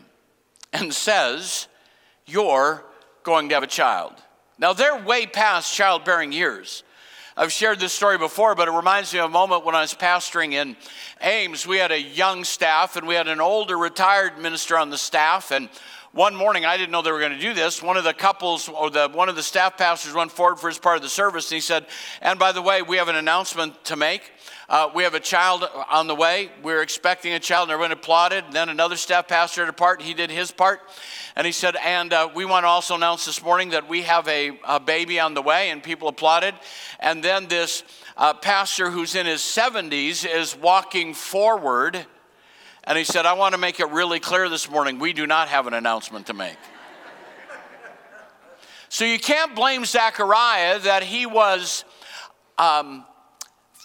and 0.72 0.92
says, 0.92 1.68
You're 2.26 2.84
going 3.22 3.48
to 3.48 3.54
have 3.54 3.64
a 3.64 3.68
child. 3.68 4.12
Now, 4.58 4.72
they're 4.72 5.02
way 5.02 5.26
past 5.26 5.74
childbearing 5.74 6.32
years. 6.32 6.82
I've 7.38 7.52
shared 7.52 7.80
this 7.80 7.92
story 7.92 8.16
before, 8.16 8.54
but 8.54 8.66
it 8.66 8.70
reminds 8.70 9.12
me 9.12 9.18
of 9.18 9.26
a 9.26 9.32
moment 9.32 9.66
when 9.66 9.74
I 9.74 9.82
was 9.82 9.92
pastoring 9.92 10.52
in 10.52 10.74
Ames. 11.20 11.66
We 11.66 11.76
had 11.76 11.92
a 11.92 12.00
young 12.00 12.44
staff 12.44 12.96
and 12.96 13.06
we 13.06 13.14
had 13.14 13.28
an 13.28 13.42
older 13.42 13.76
retired 13.76 14.38
minister 14.38 14.78
on 14.78 14.88
the 14.88 14.96
staff. 14.96 15.50
And 15.50 15.68
one 16.12 16.34
morning, 16.34 16.64
I 16.64 16.78
didn't 16.78 16.92
know 16.92 17.02
they 17.02 17.12
were 17.12 17.20
going 17.20 17.32
to 17.32 17.38
do 17.38 17.52
this. 17.52 17.82
One 17.82 17.98
of 17.98 18.04
the 18.04 18.14
couples, 18.14 18.70
or 18.70 18.88
the, 18.88 19.10
one 19.10 19.28
of 19.28 19.36
the 19.36 19.42
staff 19.42 19.76
pastors, 19.76 20.14
went 20.14 20.32
forward 20.32 20.58
for 20.58 20.68
his 20.68 20.78
part 20.78 20.96
of 20.96 21.02
the 21.02 21.10
service, 21.10 21.50
and 21.50 21.56
he 21.56 21.60
said, 21.60 21.84
And 22.22 22.38
by 22.38 22.52
the 22.52 22.62
way, 22.62 22.80
we 22.80 22.96
have 22.96 23.08
an 23.08 23.16
announcement 23.16 23.84
to 23.84 23.96
make. 23.96 24.32
Uh, 24.68 24.90
we 24.94 25.04
have 25.04 25.14
a 25.14 25.20
child 25.20 25.64
on 25.90 26.08
the 26.08 26.14
way. 26.14 26.50
We're 26.62 26.82
expecting 26.82 27.32
a 27.32 27.38
child, 27.38 27.68
and 27.68 27.72
everyone 27.72 27.92
applauded. 27.92 28.46
Then 28.50 28.68
another 28.68 28.96
staff 28.96 29.28
pastor 29.28 29.62
did 29.62 29.68
a 29.68 29.72
part, 29.72 30.02
he 30.02 30.12
did 30.12 30.30
his 30.30 30.50
part. 30.50 30.80
And 31.36 31.46
he 31.46 31.52
said, 31.52 31.76
And 31.76 32.12
uh, 32.12 32.30
we 32.34 32.44
want 32.44 32.64
to 32.64 32.68
also 32.68 32.96
announce 32.96 33.24
this 33.24 33.42
morning 33.42 33.70
that 33.70 33.88
we 33.88 34.02
have 34.02 34.26
a, 34.26 34.58
a, 34.66 34.80
baby 34.80 35.20
on 35.20 35.34
the 35.34 35.42
way, 35.42 35.70
and 35.70 35.82
people 35.82 36.08
applauded. 36.08 36.54
And 36.98 37.22
then 37.22 37.46
this 37.46 37.84
uh, 38.16 38.34
pastor 38.34 38.90
who's 38.90 39.14
in 39.14 39.26
his 39.26 39.40
70s 39.40 40.26
is 40.28 40.56
walking 40.56 41.14
forward 41.14 42.06
and 42.86 42.96
he 42.96 43.02
said, 43.02 43.26
I 43.26 43.32
want 43.32 43.52
to 43.52 43.58
make 43.58 43.80
it 43.80 43.88
really 43.90 44.20
clear 44.20 44.48
this 44.48 44.70
morning 44.70 45.00
we 45.00 45.12
do 45.12 45.26
not 45.26 45.48
have 45.48 45.66
an 45.66 45.74
announcement 45.74 46.26
to 46.26 46.34
make. 46.34 46.56
so 48.88 49.04
you 49.04 49.18
can't 49.18 49.56
blame 49.56 49.84
Zechariah 49.84 50.78
that 50.78 51.02
he 51.02 51.26
was 51.26 51.84
um, 52.58 53.04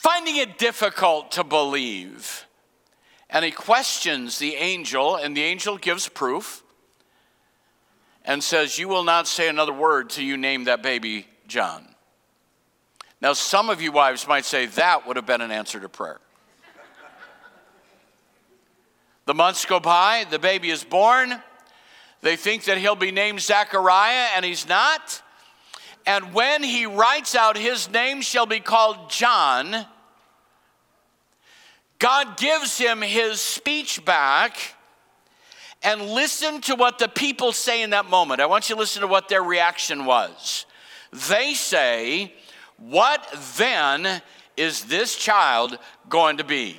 finding 0.01 0.37
it 0.37 0.57
difficult 0.57 1.31
to 1.31 1.43
believe. 1.43 2.47
And 3.29 3.45
he 3.45 3.51
questions 3.51 4.39
the 4.39 4.55
angel, 4.55 5.15
and 5.15 5.37
the 5.37 5.43
angel 5.43 5.77
gives 5.77 6.09
proof 6.09 6.63
and 8.25 8.43
says, 8.43 8.79
You 8.79 8.87
will 8.87 9.03
not 9.03 9.27
say 9.27 9.47
another 9.47 9.71
word 9.71 10.09
till 10.09 10.23
you 10.23 10.37
name 10.37 10.63
that 10.63 10.81
baby 10.81 11.27
John. 11.47 11.87
Now, 13.21 13.33
some 13.33 13.69
of 13.69 13.79
you 13.79 13.91
wives 13.91 14.27
might 14.27 14.45
say 14.45 14.65
that 14.65 15.05
would 15.05 15.17
have 15.17 15.27
been 15.27 15.41
an 15.41 15.51
answer 15.51 15.79
to 15.79 15.89
prayer. 15.89 16.19
The 19.25 19.35
months 19.35 19.65
go 19.65 19.79
by, 19.79 20.25
the 20.31 20.39
baby 20.39 20.71
is 20.71 20.83
born. 20.83 21.43
They 22.21 22.35
think 22.35 22.63
that 22.63 22.79
he'll 22.79 22.95
be 22.95 23.11
named 23.11 23.39
Zechariah, 23.39 24.29
and 24.35 24.43
he's 24.43 24.67
not. 24.67 25.21
And 26.05 26.33
when 26.33 26.63
he 26.63 26.85
writes 26.85 27.35
out, 27.35 27.57
his 27.57 27.89
name 27.89 28.21
shall 28.21 28.45
be 28.45 28.59
called 28.59 29.09
John, 29.09 29.85
God 31.99 32.37
gives 32.37 32.77
him 32.77 33.01
his 33.01 33.39
speech 33.39 34.03
back. 34.03 34.57
And 35.83 36.09
listen 36.09 36.61
to 36.61 36.75
what 36.75 36.99
the 36.99 37.07
people 37.07 37.51
say 37.51 37.81
in 37.81 37.89
that 37.89 38.07
moment. 38.07 38.39
I 38.39 38.45
want 38.45 38.69
you 38.69 38.75
to 38.75 38.79
listen 38.79 39.01
to 39.01 39.07
what 39.07 39.29
their 39.29 39.41
reaction 39.41 40.05
was. 40.05 40.67
They 41.29 41.55
say, 41.55 42.33
What 42.77 43.27
then 43.57 44.21
is 44.57 44.85
this 44.85 45.15
child 45.15 45.77
going 46.07 46.37
to 46.37 46.43
be? 46.43 46.77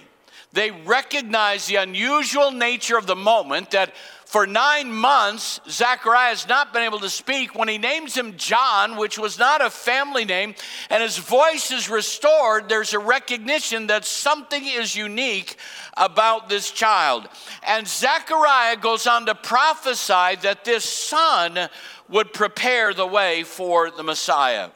They 0.52 0.71
recognize 0.71 1.67
the 1.67 1.76
unusual 1.76 2.50
nature 2.50 2.97
of 2.97 3.07
the 3.07 3.17
moment 3.17 3.73
that 3.73 3.93
for 4.33 4.47
nine 4.47 4.91
months, 4.91 5.61
Zechariah 5.69 6.31
has 6.31 6.49
not 6.49 6.73
been 6.73 6.85
able 6.85 7.01
to 7.01 7.11
speak. 7.11 7.55
When 7.55 7.69
he 7.69 7.77
names 7.77 8.17
him 8.17 8.39
John, 8.39 8.97
which 8.97 9.19
was 9.19 9.39
not 9.39 9.61
a 9.61 9.69
family 9.69 10.25
name, 10.25 10.55
and 10.89 11.03
his 11.03 11.19
voice 11.19 11.71
is 11.71 11.91
restored, 11.91 12.67
there's 12.67 12.95
a 12.95 12.99
recognition 12.99 13.89
that 13.89 14.07
something 14.07 14.65
is 14.65 14.97
unique 14.97 15.57
about 15.99 16.49
this 16.49 16.71
child. 16.71 17.29
And 17.62 17.87
Zechariah 17.87 18.79
goes 18.79 19.07
on 19.07 19.27
to 19.27 19.35
prophesy 19.35 20.37
that 20.41 20.65
this 20.65 20.87
son 20.87 21.69
would 22.09 22.33
prepare 22.33 22.95
the 22.95 23.07
way 23.07 23.43
for 23.43 23.91
the 23.91 24.03
Messiah. 24.03 24.71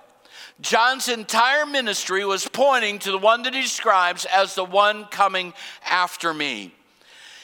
John's 0.60 1.08
entire 1.08 1.64
ministry 1.64 2.26
was 2.26 2.46
pointing 2.46 2.98
to 2.98 3.10
the 3.10 3.18
one 3.18 3.42
that 3.44 3.54
he 3.54 3.62
describes 3.62 4.26
as 4.26 4.54
the 4.54 4.64
one 4.64 5.06
coming 5.06 5.54
after 5.88 6.34
me. 6.34 6.75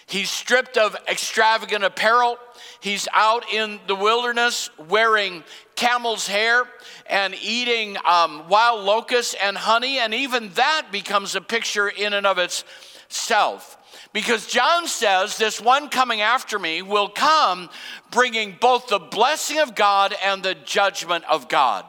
He's 0.07 0.31
stripped 0.31 0.77
of 0.77 0.97
extravagant 1.09 1.85
apparel. 1.85 2.39
He's 2.81 3.09
out 3.13 3.45
in 3.53 3.81
the 3.87 3.95
wilderness 3.95 4.71
wearing 4.89 5.45
camel's 5.77 6.27
hair 6.27 6.65
and 7.07 7.35
eating 7.41 7.97
um, 8.05 8.49
wild 8.49 8.85
locusts 8.85 9.35
and 9.43 9.57
honey. 9.57 9.99
And 9.99 10.13
even 10.13 10.51
that 10.51 10.89
becomes 10.91 11.35
a 11.35 11.41
picture 11.41 11.89
in 11.89 12.13
and 12.13 12.27
of 12.27 12.39
itself. 12.39 13.79
Because 14.13 14.47
John 14.47 14.87
says, 14.87 15.39
This 15.39 15.61
one 15.61 15.89
coming 15.89 16.21
after 16.21 16.59
me 16.59 16.83
will 16.83 17.09
come 17.09 17.71
bringing 18.11 18.57
both 18.61 18.89
the 18.89 18.99
blessing 18.99 19.59
of 19.59 19.75
God 19.75 20.15
and 20.23 20.43
the 20.43 20.55
judgment 20.55 21.25
of 21.31 21.49
God. 21.49 21.85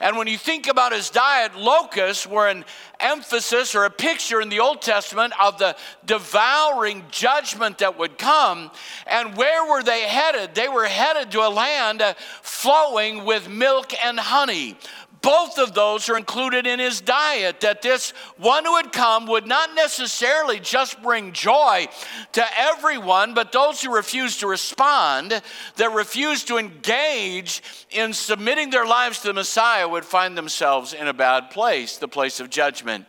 And 0.00 0.16
when 0.16 0.28
you 0.28 0.38
think 0.38 0.68
about 0.68 0.92
his 0.92 1.10
diet, 1.10 1.56
locusts 1.56 2.26
were 2.26 2.48
an 2.48 2.64
emphasis 3.00 3.74
or 3.74 3.84
a 3.84 3.90
picture 3.90 4.40
in 4.40 4.48
the 4.48 4.60
Old 4.60 4.80
Testament 4.80 5.32
of 5.42 5.58
the 5.58 5.76
devouring 6.06 7.04
judgment 7.10 7.78
that 7.78 7.98
would 7.98 8.16
come. 8.18 8.70
And 9.06 9.36
where 9.36 9.68
were 9.68 9.82
they 9.82 10.02
headed? 10.02 10.54
They 10.54 10.68
were 10.68 10.86
headed 10.86 11.32
to 11.32 11.46
a 11.46 11.50
land 11.50 12.00
uh, 12.00 12.14
flowing 12.42 13.24
with 13.24 13.48
milk 13.48 13.92
and 14.04 14.20
honey 14.20 14.76
both 15.20 15.58
of 15.58 15.74
those 15.74 16.08
are 16.08 16.16
included 16.16 16.66
in 16.66 16.78
his 16.78 17.00
diet. 17.00 17.60
That 17.60 17.82
this 17.82 18.10
one 18.36 18.64
who 18.64 18.72
would 18.72 18.92
come 18.92 19.26
would 19.26 19.46
not 19.46 19.74
necessarily 19.74 20.60
just 20.60 21.02
bring 21.02 21.32
joy 21.32 21.88
to 22.32 22.44
everyone, 22.56 23.34
but 23.34 23.52
those 23.52 23.82
who 23.82 23.94
refuse 23.94 24.38
to 24.38 24.46
respond, 24.46 25.42
that 25.76 25.92
refuse 25.92 26.44
to 26.44 26.58
engage 26.58 27.62
in 27.90 28.12
submitting 28.12 28.70
their 28.70 28.86
lives 28.86 29.20
to 29.20 29.28
the 29.28 29.34
Messiah, 29.34 29.88
would 29.88 30.04
find 30.04 30.36
themselves 30.36 30.92
in 30.92 31.08
a 31.08 31.14
bad 31.14 31.50
place, 31.50 31.96
the 31.96 32.08
place 32.08 32.40
of 32.40 32.50
judgment. 32.50 33.06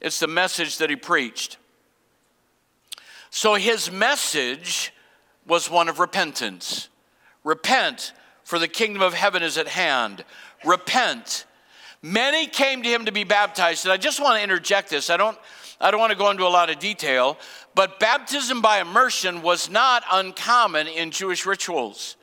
It's 0.00 0.20
the 0.20 0.26
message 0.26 0.78
that 0.78 0.90
he 0.90 0.96
preached. 0.96 1.56
So 3.30 3.54
his 3.54 3.90
message 3.90 4.92
was 5.46 5.70
one 5.70 5.88
of 5.88 5.98
repentance. 5.98 6.88
Repent, 7.44 8.12
for 8.44 8.58
the 8.58 8.68
kingdom 8.68 9.02
of 9.02 9.14
heaven 9.14 9.42
is 9.42 9.58
at 9.58 9.68
hand 9.68 10.24
repent. 10.66 11.46
Many 12.02 12.46
came 12.46 12.82
to 12.82 12.88
him 12.88 13.06
to 13.06 13.12
be 13.12 13.24
baptized. 13.24 13.84
And 13.84 13.92
I 13.92 13.96
just 13.96 14.20
want 14.20 14.38
to 14.38 14.42
interject 14.42 14.90
this. 14.90 15.08
I 15.10 15.16
don't, 15.16 15.38
I 15.80 15.90
don't 15.90 16.00
want 16.00 16.12
to 16.12 16.18
go 16.18 16.30
into 16.30 16.46
a 16.46 16.48
lot 16.48 16.70
of 16.70 16.78
detail, 16.78 17.38
but 17.74 17.98
baptism 17.98 18.60
by 18.60 18.80
immersion 18.80 19.42
was 19.42 19.70
not 19.70 20.04
uncommon 20.12 20.86
in 20.86 21.10
Jewish 21.10 21.46
rituals. 21.46 22.16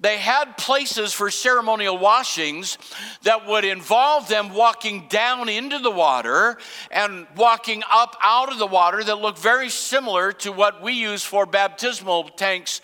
They 0.00 0.18
had 0.18 0.56
places 0.58 1.12
for 1.12 1.30
ceremonial 1.30 1.96
washings 1.96 2.78
that 3.22 3.46
would 3.46 3.64
involve 3.64 4.28
them 4.28 4.52
walking 4.52 5.06
down 5.08 5.48
into 5.48 5.78
the 5.78 5.90
water 5.90 6.58
and 6.90 7.26
walking 7.36 7.82
up 7.90 8.16
out 8.22 8.52
of 8.52 8.58
the 8.58 8.66
water 8.66 9.02
that 9.04 9.16
looked 9.16 9.38
very 9.38 9.70
similar 9.70 10.32
to 10.32 10.50
what 10.50 10.82
we 10.82 10.92
use 10.92 11.22
for 11.22 11.46
baptismal 11.46 12.24
tanks 12.24 12.80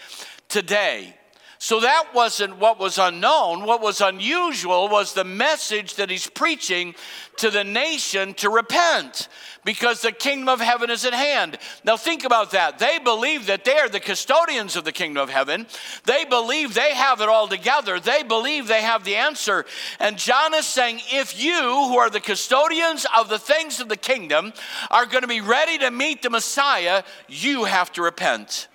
today. 0.48 1.14
So 1.62 1.78
that 1.80 2.14
wasn't 2.14 2.56
what 2.56 2.78
was 2.78 2.96
unknown. 2.96 3.66
What 3.66 3.82
was 3.82 4.00
unusual 4.00 4.88
was 4.88 5.12
the 5.12 5.24
message 5.24 5.96
that 5.96 6.08
he's 6.08 6.26
preaching 6.26 6.94
to 7.36 7.50
the 7.50 7.64
nation 7.64 8.32
to 8.34 8.48
repent 8.48 9.28
because 9.62 10.00
the 10.00 10.10
kingdom 10.10 10.48
of 10.48 10.60
heaven 10.60 10.88
is 10.88 11.04
at 11.04 11.12
hand. 11.12 11.58
Now, 11.84 11.98
think 11.98 12.24
about 12.24 12.52
that. 12.52 12.78
They 12.78 12.98
believe 12.98 13.44
that 13.48 13.66
they 13.66 13.76
are 13.76 13.90
the 13.90 14.00
custodians 14.00 14.74
of 14.74 14.86
the 14.86 14.90
kingdom 14.90 15.22
of 15.22 15.28
heaven. 15.28 15.66
They 16.06 16.24
believe 16.24 16.72
they 16.72 16.94
have 16.94 17.20
it 17.20 17.28
all 17.28 17.46
together. 17.46 18.00
They 18.00 18.22
believe 18.22 18.66
they 18.66 18.80
have 18.80 19.04
the 19.04 19.16
answer. 19.16 19.66
And 19.98 20.16
John 20.16 20.54
is 20.54 20.64
saying, 20.64 21.02
if 21.12 21.38
you, 21.38 21.60
who 21.60 21.98
are 21.98 22.08
the 22.08 22.20
custodians 22.20 23.04
of 23.14 23.28
the 23.28 23.38
things 23.38 23.80
of 23.80 23.90
the 23.90 23.98
kingdom, 23.98 24.54
are 24.90 25.04
going 25.04 25.22
to 25.22 25.28
be 25.28 25.42
ready 25.42 25.76
to 25.76 25.90
meet 25.90 26.22
the 26.22 26.30
Messiah, 26.30 27.02
you 27.28 27.64
have 27.64 27.92
to 27.92 28.02
repent. 28.02 28.68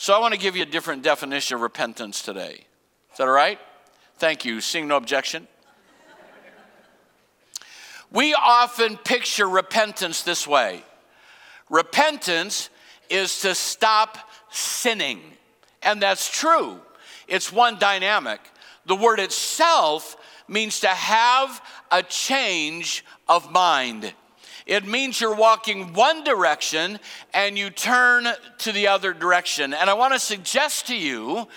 So 0.00 0.14
I 0.14 0.20
want 0.20 0.32
to 0.32 0.38
give 0.38 0.54
you 0.54 0.62
a 0.62 0.66
different 0.66 1.02
definition 1.02 1.56
of 1.56 1.60
repentance 1.60 2.22
today. 2.22 2.64
Is 3.10 3.18
that 3.18 3.26
all 3.26 3.34
right? 3.34 3.58
Thank 4.18 4.44
you. 4.44 4.60
Seeing 4.60 4.86
no 4.86 4.96
objection. 4.96 5.48
We 8.12 8.32
often 8.32 8.96
picture 8.96 9.48
repentance 9.48 10.22
this 10.22 10.46
way 10.46 10.84
repentance 11.68 12.70
is 13.10 13.40
to 13.40 13.56
stop 13.56 14.18
sinning. 14.52 15.20
And 15.82 16.00
that's 16.00 16.30
true, 16.30 16.80
it's 17.26 17.52
one 17.52 17.76
dynamic. 17.80 18.40
The 18.86 18.94
word 18.94 19.18
itself 19.18 20.16
means 20.46 20.78
to 20.80 20.88
have 20.88 21.60
a 21.90 22.04
change 22.04 23.04
of 23.28 23.50
mind. 23.50 24.14
It 24.68 24.86
means 24.86 25.18
you're 25.18 25.34
walking 25.34 25.94
one 25.94 26.24
direction 26.24 27.00
and 27.32 27.56
you 27.56 27.70
turn 27.70 28.28
to 28.58 28.70
the 28.70 28.88
other 28.88 29.14
direction. 29.14 29.72
And 29.72 29.88
I 29.88 29.94
want 29.94 30.12
to 30.12 30.20
suggest 30.20 30.88
to 30.88 30.94
you 30.94 31.48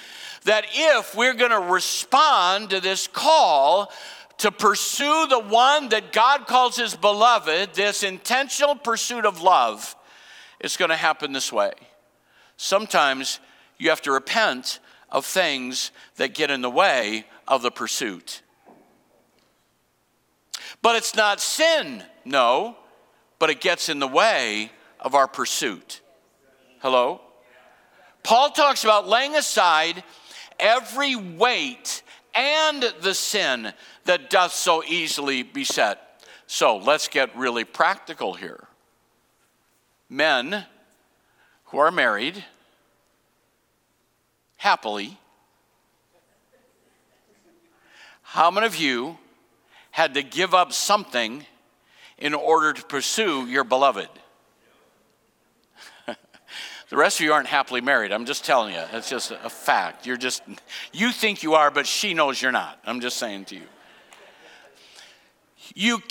that 0.46 0.66
if 0.72 1.14
we're 1.14 1.34
going 1.34 1.52
to 1.52 1.60
respond 1.60 2.70
to 2.70 2.80
this 2.80 3.08
call, 3.08 3.92
to 4.38 4.50
pursue 4.50 5.28
the 5.30 5.40
one 5.40 5.90
that 5.90 6.14
God 6.14 6.48
calls 6.48 6.78
his 6.78 6.96
beloved, 6.96 7.74
this 7.74 8.02
intentional 8.02 8.76
pursuit 8.76 9.26
of 9.26 9.42
love, 9.42 9.94
it's 10.62 10.78
going 10.78 10.90
to 10.90 10.96
happen 10.96 11.34
this 11.34 11.52
way. 11.52 11.74
Sometimes 12.56 13.42
you 13.78 13.90
have 13.90 14.02
to 14.04 14.14
repent 14.14 14.80
of 15.10 15.26
things 15.26 15.92
that 16.16 16.34
get 16.34 16.50
in 16.50 16.62
the 16.62 16.70
way 16.70 17.26
of 17.46 17.62
the 17.62 17.72
pursuit. 17.72 18.42
But 20.82 20.96
it's 20.96 21.14
not 21.14 21.42
sin, 21.42 22.06
no 22.24 22.78
but 23.42 23.50
it 23.50 23.60
gets 23.60 23.90
in 23.90 23.98
the 23.98 24.08
way 24.08 24.72
of 25.00 25.16
our 25.16 25.28
pursuit. 25.28 26.02
Hello? 26.78 27.22
Paul 28.22 28.52
talks 28.52 28.84
about 28.84 29.08
laying 29.08 29.36
aside 29.36 30.04
every 30.60 31.16
weight 31.16 32.04
and 32.36 32.84
the 33.02 33.16
sin 33.16 33.74
that 34.06 34.30
doth 34.30 34.54
so 34.54 34.84
easily 34.84 35.42
beset. 35.42 36.24
So 36.46 36.78
let's 36.78 37.08
get 37.08 37.36
really 37.36 37.64
practical 37.64 38.36
here. 38.36 38.68
Men 40.08 40.66
who 41.66 41.80
are 41.80 41.90
married 41.90 42.46
happily, 44.58 45.18
how 48.22 48.52
many 48.52 48.68
of 48.68 48.76
you 48.76 49.18
had 49.90 50.14
to 50.14 50.22
give 50.22 50.54
up 50.54 50.72
something 50.72 51.44
in 52.22 52.36
order 52.36 52.72
to 52.72 52.84
pursue 52.84 53.48
your 53.48 53.64
beloved. 53.64 54.08
the 56.90 56.96
rest 56.96 57.20
of 57.20 57.26
you 57.26 57.34
aren't 57.34 57.48
happily 57.48 57.82
married. 57.82 58.12
I'm 58.12 58.26
just 58.26 58.46
telling 58.46 58.76
you. 58.76 58.84
It's 58.94 59.10
just 59.10 59.32
a 59.32 59.50
fact. 59.50 60.06
You're 60.06 60.18
just, 60.18 60.44
you 60.94 61.12
think 61.12 61.42
you 61.42 61.56
are, 61.56 61.72
but 61.72 61.88
she 61.88 62.14
knows 62.14 62.40
you're 62.42 62.52
not. 62.52 62.80
I'm 62.86 63.02
just 63.02 63.18
saying 63.18 63.46
to 63.46 63.56
you. 63.56 63.64
You, 65.74 66.02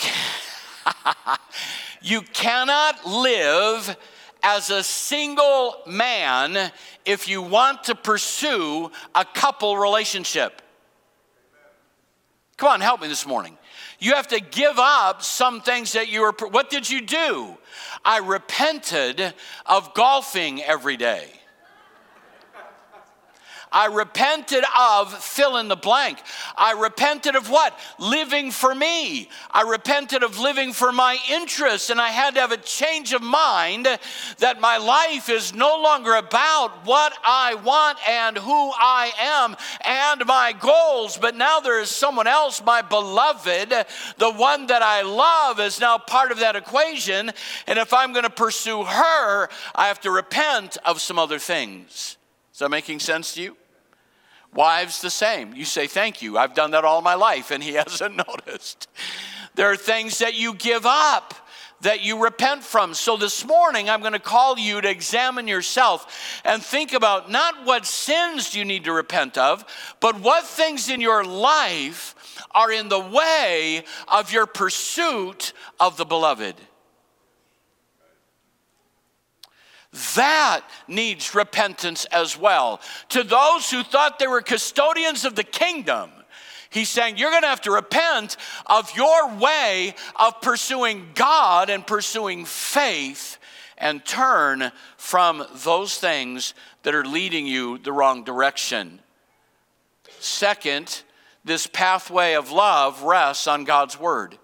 you 2.01 2.21
cannot 2.21 3.05
live 3.07 3.95
as 4.43 4.69
a 4.69 4.83
single 4.83 5.77
man 5.87 6.71
if 7.05 7.29
you 7.29 7.41
want 7.41 7.85
to 7.85 7.95
pursue 7.95 8.91
a 9.15 9.23
couple 9.23 9.77
relationship. 9.77 10.61
Come 12.57 12.69
on, 12.69 12.81
help 12.81 13.01
me 13.01 13.07
this 13.07 13.25
morning. 13.25 13.57
You 14.01 14.15
have 14.15 14.29
to 14.29 14.39
give 14.39 14.79
up 14.79 15.21
some 15.21 15.61
things 15.61 15.93
that 15.93 16.09
you 16.09 16.21
were. 16.21 16.33
What 16.49 16.71
did 16.71 16.89
you 16.89 17.01
do? 17.01 17.55
I 18.03 18.17
repented 18.17 19.33
of 19.67 19.93
golfing 19.93 20.61
every 20.63 20.97
day. 20.97 21.29
I 23.71 23.85
repented 23.85 24.63
of 24.77 25.13
fill 25.13 25.57
in 25.57 25.67
the 25.67 25.75
blank. 25.75 26.19
I 26.57 26.73
repented 26.73 27.35
of 27.35 27.49
what? 27.49 27.77
Living 27.97 28.51
for 28.51 28.75
me. 28.75 29.29
I 29.49 29.61
repented 29.61 30.23
of 30.23 30.39
living 30.39 30.73
for 30.73 30.91
my 30.91 31.17
interests, 31.29 31.89
and 31.89 32.01
I 32.01 32.09
had 32.09 32.35
to 32.35 32.41
have 32.41 32.51
a 32.51 32.57
change 32.57 33.13
of 33.13 33.21
mind 33.21 33.87
that 34.39 34.59
my 34.59 34.77
life 34.77 35.29
is 35.29 35.53
no 35.53 35.81
longer 35.81 36.15
about 36.15 36.85
what 36.85 37.13
I 37.23 37.55
want 37.55 37.97
and 38.09 38.37
who 38.37 38.71
I 38.75 39.11
am 39.19 39.55
and 39.85 40.25
my 40.25 40.53
goals, 40.53 41.17
but 41.17 41.35
now 41.35 41.59
there 41.59 41.79
is 41.79 41.89
someone 41.89 42.27
else, 42.27 42.61
my 42.63 42.81
beloved, 42.81 43.73
the 44.17 44.31
one 44.31 44.67
that 44.67 44.81
I 44.81 45.01
love, 45.01 45.59
is 45.59 45.79
now 45.79 45.97
part 45.97 46.31
of 46.31 46.39
that 46.39 46.55
equation. 46.55 47.31
And 47.67 47.79
if 47.79 47.93
I'm 47.93 48.11
going 48.11 48.23
to 48.23 48.29
pursue 48.29 48.83
her, 48.83 49.49
I 49.75 49.87
have 49.87 50.01
to 50.01 50.11
repent 50.11 50.77
of 50.85 50.99
some 51.01 51.17
other 51.17 51.39
things. 51.39 52.17
Is 52.53 52.59
that 52.59 52.69
making 52.69 52.99
sense 52.99 53.33
to 53.35 53.41
you? 53.41 53.57
Wives, 54.53 55.01
the 55.01 55.09
same. 55.09 55.53
You 55.53 55.65
say, 55.65 55.87
Thank 55.87 56.21
you. 56.21 56.37
I've 56.37 56.53
done 56.53 56.71
that 56.71 56.85
all 56.85 57.01
my 57.01 57.15
life, 57.15 57.51
and 57.51 57.63
he 57.63 57.73
hasn't 57.73 58.15
noticed. 58.15 58.87
There 59.55 59.71
are 59.71 59.77
things 59.77 60.19
that 60.19 60.35
you 60.35 60.53
give 60.53 60.85
up 60.85 61.33
that 61.81 62.01
you 62.03 62.23
repent 62.23 62.63
from. 62.63 62.93
So 62.93 63.17
this 63.17 63.45
morning, 63.45 63.89
I'm 63.89 64.01
going 64.01 64.13
to 64.13 64.19
call 64.19 64.57
you 64.57 64.81
to 64.81 64.89
examine 64.89 65.47
yourself 65.47 66.41
and 66.45 66.61
think 66.61 66.93
about 66.93 67.29
not 67.29 67.65
what 67.65 67.85
sins 67.85 68.55
you 68.55 68.65
need 68.65 68.83
to 68.85 68.93
repent 68.93 69.37
of, 69.37 69.65
but 69.99 70.19
what 70.19 70.45
things 70.45 70.89
in 70.89 71.01
your 71.01 71.23
life 71.23 72.15
are 72.51 72.71
in 72.71 72.89
the 72.89 72.99
way 72.99 73.83
of 74.07 74.31
your 74.31 74.45
pursuit 74.45 75.53
of 75.79 75.97
the 75.97 76.05
beloved. 76.05 76.55
That 80.15 80.61
needs 80.87 81.35
repentance 81.35 82.05
as 82.05 82.37
well. 82.37 82.79
To 83.09 83.23
those 83.23 83.69
who 83.69 83.83
thought 83.83 84.19
they 84.19 84.27
were 84.27 84.41
custodians 84.41 85.25
of 85.25 85.35
the 85.35 85.43
kingdom, 85.43 86.11
he's 86.69 86.87
saying 86.87 87.17
you're 87.17 87.31
going 87.31 87.41
to 87.41 87.49
have 87.49 87.61
to 87.61 87.71
repent 87.71 88.37
of 88.67 88.95
your 88.95 89.35
way 89.35 89.93
of 90.15 90.39
pursuing 90.39 91.09
God 91.13 91.69
and 91.69 91.85
pursuing 91.85 92.45
faith 92.45 93.37
and 93.77 94.05
turn 94.05 94.71
from 94.95 95.45
those 95.63 95.97
things 95.97 96.53
that 96.83 96.95
are 96.95 97.05
leading 97.05 97.45
you 97.45 97.77
the 97.77 97.91
wrong 97.91 98.23
direction. 98.23 98.99
Second, 100.19 101.03
this 101.43 101.67
pathway 101.67 102.33
of 102.33 102.51
love 102.51 103.03
rests 103.03 103.47
on 103.47 103.65
God's 103.65 103.99
word. 103.99 104.37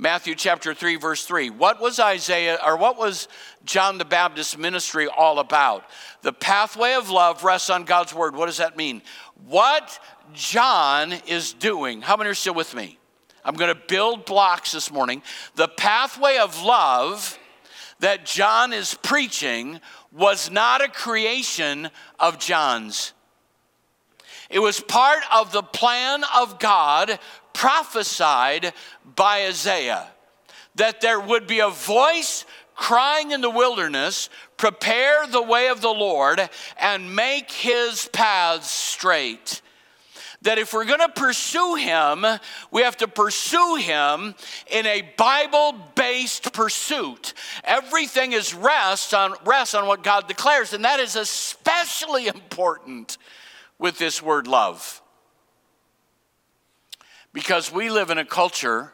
Matthew 0.00 0.36
chapter 0.36 0.74
3 0.74 0.96
verse 0.96 1.24
3. 1.24 1.50
What 1.50 1.80
was 1.80 1.98
Isaiah 1.98 2.58
or 2.64 2.76
what 2.76 2.96
was 2.96 3.26
John 3.64 3.98
the 3.98 4.04
Baptist's 4.04 4.56
ministry 4.56 5.08
all 5.08 5.40
about? 5.40 5.84
The 6.22 6.32
pathway 6.32 6.94
of 6.94 7.10
love 7.10 7.42
rests 7.42 7.68
on 7.68 7.84
God's 7.84 8.14
word. 8.14 8.36
What 8.36 8.46
does 8.46 8.58
that 8.58 8.76
mean? 8.76 9.02
What 9.46 9.98
John 10.32 11.12
is 11.26 11.52
doing. 11.52 12.00
How 12.00 12.16
many 12.16 12.30
are 12.30 12.34
still 12.34 12.54
with 12.54 12.74
me? 12.74 12.98
I'm 13.44 13.54
going 13.54 13.74
to 13.74 13.80
build 13.88 14.24
blocks 14.24 14.72
this 14.72 14.90
morning. 14.90 15.22
The 15.56 15.68
pathway 15.68 16.36
of 16.36 16.62
love 16.62 17.38
that 18.00 18.26
John 18.26 18.72
is 18.72 18.94
preaching 18.94 19.80
was 20.12 20.50
not 20.50 20.84
a 20.84 20.88
creation 20.88 21.90
of 22.20 22.38
John's. 22.38 23.14
It 24.50 24.60
was 24.60 24.80
part 24.80 25.22
of 25.32 25.52
the 25.52 25.62
plan 25.62 26.24
of 26.36 26.58
God 26.58 27.18
prophesied 27.58 28.72
by 29.16 29.46
Isaiah 29.46 30.06
that 30.76 31.00
there 31.00 31.18
would 31.18 31.48
be 31.48 31.58
a 31.58 31.68
voice 31.68 32.44
crying 32.76 33.32
in 33.32 33.40
the 33.40 33.50
wilderness, 33.50 34.30
prepare 34.56 35.26
the 35.26 35.42
way 35.42 35.66
of 35.66 35.80
the 35.80 35.88
Lord 35.88 36.48
and 36.80 37.16
make 37.16 37.50
his 37.50 38.08
paths 38.12 38.70
straight. 38.70 39.60
That 40.42 40.58
if 40.58 40.72
we're 40.72 40.84
going 40.84 41.00
to 41.00 41.08
pursue 41.08 41.74
him, 41.74 42.24
we 42.70 42.82
have 42.82 42.96
to 42.98 43.08
pursue 43.08 43.74
him 43.74 44.36
in 44.70 44.86
a 44.86 45.02
Bible 45.16 45.74
based 45.96 46.52
pursuit. 46.52 47.34
Everything 47.64 48.34
is 48.34 48.54
rest 48.54 49.12
on, 49.12 49.34
rest 49.44 49.74
on 49.74 49.88
what 49.88 50.04
God 50.04 50.28
declares, 50.28 50.72
and 50.72 50.84
that 50.84 51.00
is 51.00 51.16
especially 51.16 52.28
important 52.28 53.18
with 53.80 53.98
this 53.98 54.22
word 54.22 54.46
love. 54.46 55.02
Because 57.38 57.70
we 57.70 57.88
live 57.88 58.10
in 58.10 58.18
a 58.18 58.24
culture 58.24 58.92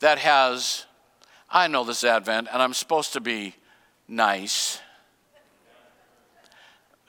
that 0.00 0.18
has, 0.18 0.86
I 1.48 1.68
know 1.68 1.84
this 1.84 2.02
Advent, 2.02 2.48
and 2.52 2.60
I'm 2.60 2.74
supposed 2.74 3.12
to 3.12 3.20
be 3.20 3.54
nice. 4.08 4.80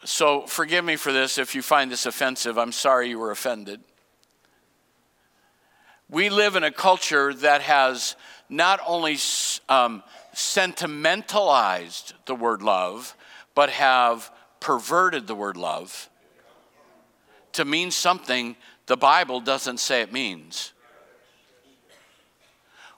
So 0.03 0.41
forgive 0.41 0.85
me 0.85 0.97
for 0.97 1.11
this 1.11 1.39
if 1.39 1.55
you 1.55 1.63
find 1.63 1.91
this 1.91 2.05
offensive. 2.05 2.59
I'm 2.59 2.71
sorry 2.71 3.09
you 3.09 3.17
were 3.17 3.31
offended. 3.31 3.81
We 6.07 6.29
live 6.29 6.55
in 6.55 6.63
a 6.63 6.71
culture 6.71 7.33
that 7.33 7.63
has 7.63 8.15
not 8.47 8.79
only 8.85 9.17
um, 9.67 10.03
sentimentalized 10.33 12.13
the 12.27 12.35
word 12.35 12.61
love, 12.61 13.17
but 13.55 13.71
have 13.71 14.31
perverted 14.59 15.25
the 15.25 15.33
word 15.33 15.57
love 15.57 16.07
to 17.53 17.65
mean 17.65 17.91
something 17.91 18.55
the 18.85 18.97
Bible 18.97 19.39
doesn't 19.39 19.79
say 19.79 20.01
it 20.01 20.11
means. 20.11 20.73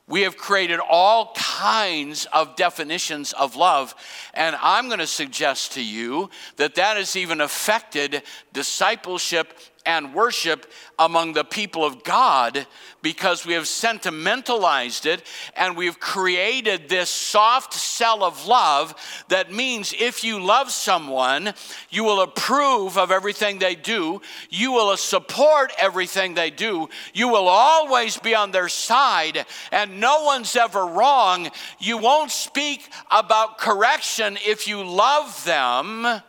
We 0.08 0.24
have 0.24 0.36
created 0.36 0.80
all 0.80 1.34
kinds 1.34 2.26
of 2.34 2.58
definitions 2.58 3.32
of 3.34 3.56
love, 3.56 3.96
and 4.34 4.58
I'm 4.62 4.88
going 4.88 5.00
to 5.00 5.08
suggest 5.08 5.74
to 5.74 5.84
you 5.84 6.30
that 6.58 6.76
that 6.76 6.98
has 6.98 7.15
even 7.15 7.39
affected 7.39 8.24
discipleship 8.52 9.58
and 9.86 10.13
worship 10.13 10.72
among 10.98 11.34
the 11.34 11.43
people 11.43 11.84
of 11.84 12.04
God 12.04 12.65
because 13.02 13.46
we 13.46 13.54
have 13.54 13.67
sentimentalized 13.67 15.06
it 15.06 15.24
and 15.56 15.76
we've 15.76 16.00
created 16.00 16.88
this 16.88 17.10
soft 17.10 17.74
sell 17.74 18.24
of 18.24 18.48
love 18.48 18.96
that 19.28 19.52
means 19.52 19.93
if 20.00 20.24
you 20.24 20.39
love 20.39 20.72
someone, 20.72 21.54
you 21.89 22.04
will 22.04 22.22
approve 22.22 22.98
of 22.98 23.12
everything 23.12 23.60
they 23.60 23.76
do, 23.76 24.22
you 24.50 24.72
will 24.72 24.96
support 24.96 25.74
everything 25.78 26.34
they 26.34 26.50
do, 26.50 26.89
you 27.13 27.28
will 27.28 27.48
always 27.48 28.17
be 28.17 28.34
on 28.34 28.52
their 28.52 28.69
side, 28.69 29.46
and 29.72 30.00
no 30.00 30.24
one's 30.24 30.56
ever 30.56 30.86
wrong. 30.86 31.50
You 31.80 31.98
won't 31.98 32.32
speak 32.32 32.89
about 33.12 33.58
correction 33.58 34.38
if 34.46 34.67
you 34.67 34.84
love 34.84 35.43
them 35.43 36.22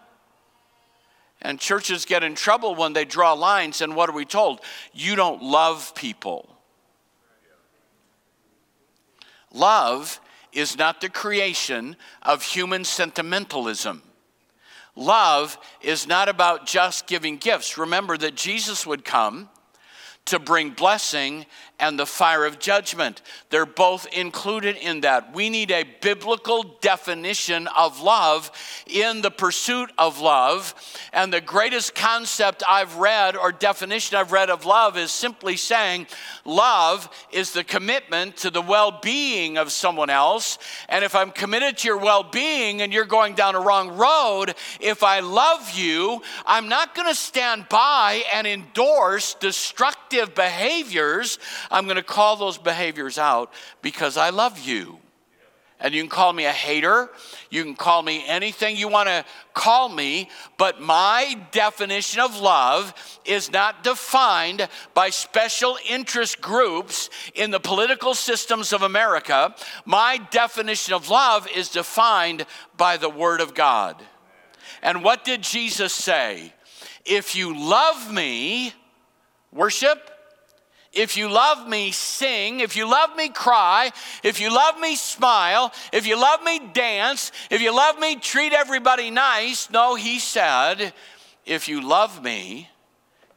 and 1.44 1.60
churches 1.60 2.06
get 2.06 2.24
in 2.24 2.34
trouble 2.34 2.74
when 2.74 2.94
they 2.94 3.04
draw 3.04 3.34
lines, 3.34 3.82
and 3.82 3.94
what 3.94 4.08
are 4.08 4.14
we 4.14 4.24
told? 4.24 4.60
You 4.92 5.14
don't 5.14 5.42
love 5.42 5.94
people. 5.94 6.48
Love 9.52 10.20
is 10.52 10.76
not 10.76 11.00
the 11.00 11.08
creation 11.10 11.96
of 12.22 12.42
human 12.42 12.82
sentimentalism. 12.84 14.02
Love 14.96 15.58
is 15.82 16.08
not 16.08 16.28
about 16.28 16.66
just 16.66 17.06
giving 17.06 17.36
gifts. 17.36 17.76
Remember 17.76 18.16
that 18.16 18.34
Jesus 18.34 18.86
would 18.86 19.04
come 19.04 19.50
to 20.24 20.38
bring 20.38 20.70
blessing 20.70 21.44
and 21.84 21.98
the 21.98 22.06
fire 22.06 22.46
of 22.46 22.58
judgment. 22.58 23.20
They're 23.50 23.66
both 23.66 24.06
included 24.06 24.76
in 24.76 25.02
that. 25.02 25.34
We 25.34 25.50
need 25.50 25.70
a 25.70 25.84
biblical 26.00 26.62
definition 26.80 27.66
of 27.66 28.00
love 28.00 28.50
in 28.86 29.20
the 29.20 29.30
pursuit 29.30 29.92
of 29.98 30.18
love. 30.18 30.74
And 31.12 31.30
the 31.30 31.42
greatest 31.42 31.94
concept 31.94 32.62
I've 32.66 32.96
read 32.96 33.36
or 33.36 33.52
definition 33.52 34.16
I've 34.16 34.32
read 34.32 34.48
of 34.48 34.64
love 34.64 34.96
is 34.96 35.12
simply 35.12 35.58
saying 35.58 36.06
love 36.46 37.10
is 37.30 37.52
the 37.52 37.64
commitment 37.64 38.38
to 38.38 38.50
the 38.50 38.62
well 38.62 38.98
being 39.02 39.58
of 39.58 39.70
someone 39.70 40.08
else. 40.08 40.58
And 40.88 41.04
if 41.04 41.14
I'm 41.14 41.32
committed 41.32 41.76
to 41.78 41.88
your 41.88 41.98
well 41.98 42.22
being 42.22 42.80
and 42.80 42.94
you're 42.94 43.04
going 43.04 43.34
down 43.34 43.56
a 43.56 43.60
wrong 43.60 43.98
road, 43.98 44.54
if 44.80 45.02
I 45.02 45.20
love 45.20 45.72
you, 45.74 46.22
I'm 46.46 46.70
not 46.70 46.94
going 46.94 47.08
to 47.08 47.14
stand 47.14 47.68
by 47.68 48.22
and 48.32 48.46
endorse 48.46 49.34
destructive 49.34 50.34
behaviors. 50.34 51.38
I'm 51.74 51.86
going 51.86 51.96
to 51.96 52.04
call 52.04 52.36
those 52.36 52.56
behaviors 52.56 53.18
out 53.18 53.52
because 53.82 54.16
I 54.16 54.30
love 54.30 54.60
you. 54.60 54.98
And 55.80 55.92
you 55.92 56.00
can 56.02 56.08
call 56.08 56.32
me 56.32 56.44
a 56.44 56.52
hater. 56.52 57.10
You 57.50 57.64
can 57.64 57.74
call 57.74 58.00
me 58.00 58.24
anything 58.28 58.76
you 58.76 58.86
want 58.86 59.08
to 59.08 59.24
call 59.54 59.88
me. 59.88 60.30
But 60.56 60.80
my 60.80 61.36
definition 61.50 62.20
of 62.20 62.40
love 62.40 62.94
is 63.24 63.50
not 63.50 63.82
defined 63.82 64.68
by 64.94 65.10
special 65.10 65.76
interest 65.90 66.40
groups 66.40 67.10
in 67.34 67.50
the 67.50 67.58
political 67.58 68.14
systems 68.14 68.72
of 68.72 68.82
America. 68.82 69.52
My 69.84 70.20
definition 70.30 70.94
of 70.94 71.10
love 71.10 71.48
is 71.52 71.70
defined 71.70 72.46
by 72.76 72.98
the 72.98 73.10
Word 73.10 73.40
of 73.40 73.52
God. 73.52 74.00
And 74.80 75.02
what 75.02 75.24
did 75.24 75.42
Jesus 75.42 75.92
say? 75.92 76.54
If 77.04 77.34
you 77.34 77.58
love 77.68 78.12
me, 78.12 78.72
worship, 79.52 80.13
if 80.94 81.16
you 81.16 81.28
love 81.28 81.68
me, 81.68 81.90
sing. 81.92 82.60
If 82.60 82.76
you 82.76 82.88
love 82.88 83.16
me, 83.16 83.28
cry. 83.28 83.90
If 84.22 84.40
you 84.40 84.54
love 84.54 84.78
me, 84.78 84.96
smile. 84.96 85.72
If 85.92 86.06
you 86.06 86.20
love 86.20 86.42
me, 86.42 86.60
dance. 86.72 87.32
If 87.50 87.60
you 87.60 87.74
love 87.74 87.98
me, 87.98 88.16
treat 88.16 88.52
everybody 88.52 89.10
nice. 89.10 89.70
No, 89.70 89.94
he 89.94 90.18
said, 90.18 90.92
If 91.44 91.68
you 91.68 91.80
love 91.80 92.22
me, 92.22 92.70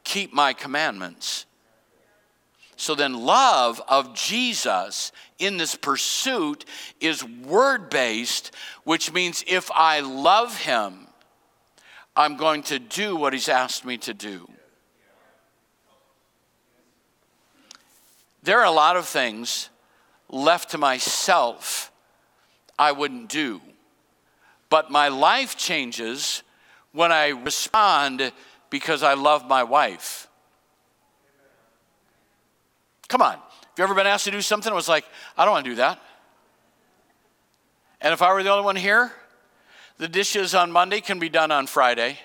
keep 0.04 0.32
my 0.32 0.52
commandments. 0.52 1.46
So 2.76 2.94
then, 2.94 3.24
love 3.24 3.82
of 3.88 4.14
Jesus 4.14 5.10
in 5.38 5.56
this 5.56 5.74
pursuit 5.74 6.64
is 7.00 7.24
word 7.24 7.90
based, 7.90 8.54
which 8.84 9.12
means 9.12 9.44
if 9.48 9.68
I 9.72 10.00
love 10.00 10.56
him, 10.56 11.08
I'm 12.14 12.36
going 12.36 12.62
to 12.64 12.78
do 12.78 13.16
what 13.16 13.32
he's 13.32 13.48
asked 13.48 13.84
me 13.84 13.98
to 13.98 14.14
do. 14.14 14.48
There 18.48 18.58
are 18.60 18.64
a 18.64 18.70
lot 18.70 18.96
of 18.96 19.06
things 19.06 19.68
left 20.30 20.70
to 20.70 20.78
myself 20.78 21.92
I 22.78 22.92
wouldn't 22.92 23.28
do, 23.28 23.60
but 24.70 24.90
my 24.90 25.08
life 25.08 25.54
changes 25.58 26.42
when 26.92 27.12
I 27.12 27.28
respond 27.28 28.32
because 28.70 29.02
I 29.02 29.12
love 29.12 29.46
my 29.46 29.64
wife. 29.64 30.28
Come 33.08 33.20
on. 33.20 33.32
Have 33.34 33.42
you 33.76 33.84
ever 33.84 33.94
been 33.94 34.06
asked 34.06 34.24
to 34.24 34.30
do 34.30 34.40
something? 34.40 34.72
It 34.72 34.74
was 34.74 34.88
like, 34.88 35.04
I 35.36 35.44
don't 35.44 35.52
want 35.52 35.66
to 35.66 35.70
do 35.72 35.76
that. 35.76 36.00
And 38.00 38.14
if 38.14 38.22
I 38.22 38.32
were 38.32 38.42
the 38.42 38.48
only 38.48 38.64
one 38.64 38.76
here, 38.76 39.12
the 39.98 40.08
dishes 40.08 40.54
on 40.54 40.72
Monday 40.72 41.02
can 41.02 41.18
be 41.18 41.28
done 41.28 41.50
on 41.50 41.66
Friday. 41.66 42.18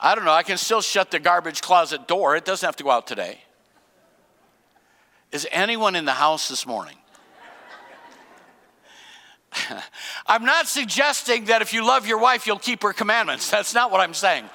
I 0.00 0.14
don't 0.14 0.24
know, 0.24 0.32
I 0.32 0.42
can 0.42 0.56
still 0.56 0.80
shut 0.80 1.10
the 1.10 1.18
garbage 1.18 1.60
closet 1.60 2.08
door. 2.08 2.34
It 2.34 2.44
doesn't 2.44 2.66
have 2.66 2.76
to 2.76 2.84
go 2.84 2.90
out 2.90 3.06
today. 3.06 3.40
Is 5.30 5.46
anyone 5.52 5.94
in 5.94 6.06
the 6.06 6.12
house 6.12 6.48
this 6.48 6.66
morning? 6.66 6.96
I'm 10.26 10.44
not 10.44 10.66
suggesting 10.66 11.46
that 11.46 11.62
if 11.62 11.72
you 11.72 11.86
love 11.86 12.06
your 12.06 12.18
wife, 12.18 12.46
you'll 12.46 12.58
keep 12.58 12.82
her 12.82 12.92
commandments. 12.92 13.50
That's 13.50 13.74
not 13.74 13.90
what 13.90 14.00
I'm 14.00 14.14
saying. 14.14 14.48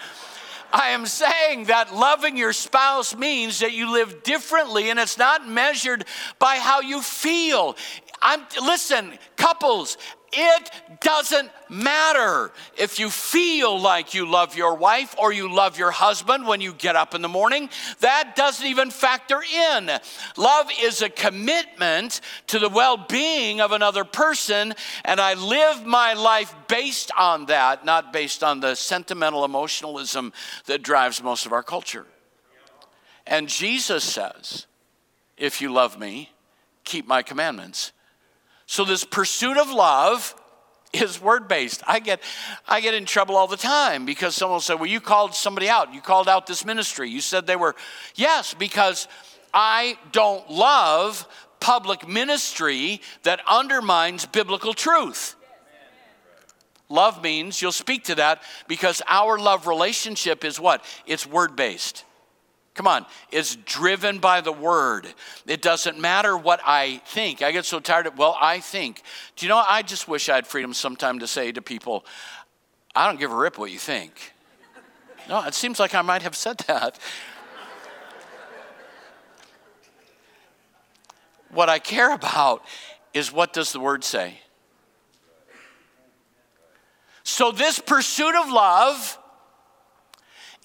I 0.74 0.90
am 0.90 1.06
saying 1.06 1.66
that 1.66 1.96
loving 1.96 2.36
your 2.36 2.52
spouse 2.52 3.16
means 3.16 3.60
that 3.60 3.72
you 3.72 3.92
live 3.92 4.24
differently 4.24 4.90
and 4.90 5.00
it's 5.00 5.18
not 5.18 5.48
measured 5.48 6.06
by 6.40 6.58
how 6.58 6.82
you 6.82 7.02
feel. 7.02 7.78
I'm 8.22 8.42
listen, 8.62 9.18
couples, 9.38 9.98
it 10.36 10.72
doesn't 11.02 11.50
matter 11.70 12.52
if 12.78 13.00
you 13.00 13.10
feel 13.10 13.80
like 13.80 14.14
you 14.14 14.30
love 14.30 14.56
your 14.56 14.76
wife 14.76 15.16
or 15.18 15.32
you 15.32 15.54
love 15.54 15.78
your 15.78 15.92
husband 15.92 16.46
when 16.46 16.62
you 16.62 16.74
get 16.74 16.96
up 16.96 17.16
in 17.16 17.22
the 17.22 17.30
morning. 17.30 17.70
That 18.02 18.36
doesn't 18.36 18.66
even 18.66 18.92
factor 18.92 19.42
in. 19.42 19.90
Love 20.38 20.70
is 20.82 21.02
a 21.02 21.10
commitment 21.10 22.22
to 22.48 22.60
the 22.60 22.70
well 22.70 22.98
being 22.98 23.62
of 23.62 23.72
another 23.72 24.04
person, 24.04 24.74
and 25.04 25.20
I 25.20 25.34
live 25.34 25.86
my 25.86 26.14
life 26.14 26.54
based 26.68 27.12
on 27.18 27.46
that, 27.48 27.86
not 27.86 28.14
based 28.14 28.44
on 28.44 28.60
the 28.60 28.76
sentimental 28.76 29.46
emotionalism 29.46 30.34
that 30.66 30.84
drives 30.84 31.24
most 31.24 31.46
of 31.46 31.54
our 31.54 31.64
culture. 31.64 32.06
And 33.28 33.50
Jesus 33.50 34.04
says, 34.04 34.68
If 35.38 35.62
you 35.62 35.72
love 35.72 36.00
me, 36.00 36.32
keep 36.84 37.08
my 37.08 37.24
commandments. 37.24 37.92
So 38.66 38.84
this 38.84 39.04
pursuit 39.04 39.58
of 39.58 39.70
love 39.70 40.36
is 40.94 41.22
word 41.22 41.48
based. 41.48 41.84
I 41.88 42.00
get, 42.00 42.22
I 42.68 42.82
get 42.82 42.94
in 42.94 43.06
trouble 43.06 43.36
all 43.36 43.48
the 43.48 43.58
time 43.58 44.06
because 44.06 44.36
someone 44.36 44.56
will 44.56 44.62
say, 44.62 44.76
Well, 44.76 44.86
you 44.86 45.02
called 45.02 45.36
somebody 45.36 45.70
out. 45.70 45.94
You 45.94 46.02
called 46.02 46.28
out 46.28 46.48
this 46.48 46.66
ministry. 46.66 47.10
You 47.10 47.22
said 47.22 47.48
they 47.48 47.56
were, 47.56 47.76
yes, 48.16 48.54
because 48.54 49.08
I 49.54 49.98
don't 50.12 50.50
love 50.50 51.28
public 51.60 52.08
ministry 52.08 53.02
that 53.24 53.42
undermines 53.48 54.26
biblical 54.26 54.74
truth. 54.74 55.36
Love 56.88 57.24
means 57.24 57.62
you'll 57.62 57.72
speak 57.72 58.04
to 58.04 58.16
that 58.16 58.44
because 58.68 59.02
our 59.08 59.40
love 59.40 59.66
relationship 59.66 60.46
is 60.46 60.60
what? 60.60 60.84
It's 61.08 61.26
word 61.26 61.56
based. 61.56 62.04
Come 62.76 62.88
on, 62.88 63.06
it's 63.32 63.56
driven 63.56 64.20
by 64.20 64.42
the 64.42 64.52
word. 64.52 65.08
It 65.48 65.62
doesn't 65.62 65.98
matter 65.98 66.38
what 66.38 66.60
I 66.66 66.98
think. 67.06 67.42
I 67.42 67.54
get 67.54 67.64
so 67.64 67.80
tired 67.80 68.06
of, 68.06 68.18
well, 68.18 68.38
I 68.40 68.60
think. 68.60 69.02
Do 69.38 69.46
you 69.46 69.50
know, 69.50 69.64
I 69.66 69.82
just 69.82 70.10
wish 70.10 70.28
I 70.28 70.36
had 70.36 70.46
freedom 70.46 70.74
sometime 70.74 71.20
to 71.20 71.28
say 71.28 71.54
to 71.54 71.62
people, 71.62 72.06
I 72.94 73.08
don't 73.08 73.18
give 73.18 73.32
a 73.32 73.36
rip 73.36 73.58
what 73.58 73.72
you 73.72 73.80
think. 73.80 74.34
No, 75.30 75.42
it 75.46 75.54
seems 75.54 75.80
like 75.80 75.96
I 75.96 76.02
might 76.02 76.22
have 76.22 76.36
said 76.36 76.58
that. 76.68 77.00
what 81.50 81.70
I 81.70 81.80
care 81.80 82.14
about 82.14 82.62
is 83.14 83.32
what 83.32 83.54
does 83.54 83.72
the 83.72 83.80
word 83.80 84.04
say? 84.04 84.42
So, 87.24 87.52
this 87.52 87.80
pursuit 87.80 88.36
of 88.36 88.52
love 88.52 89.18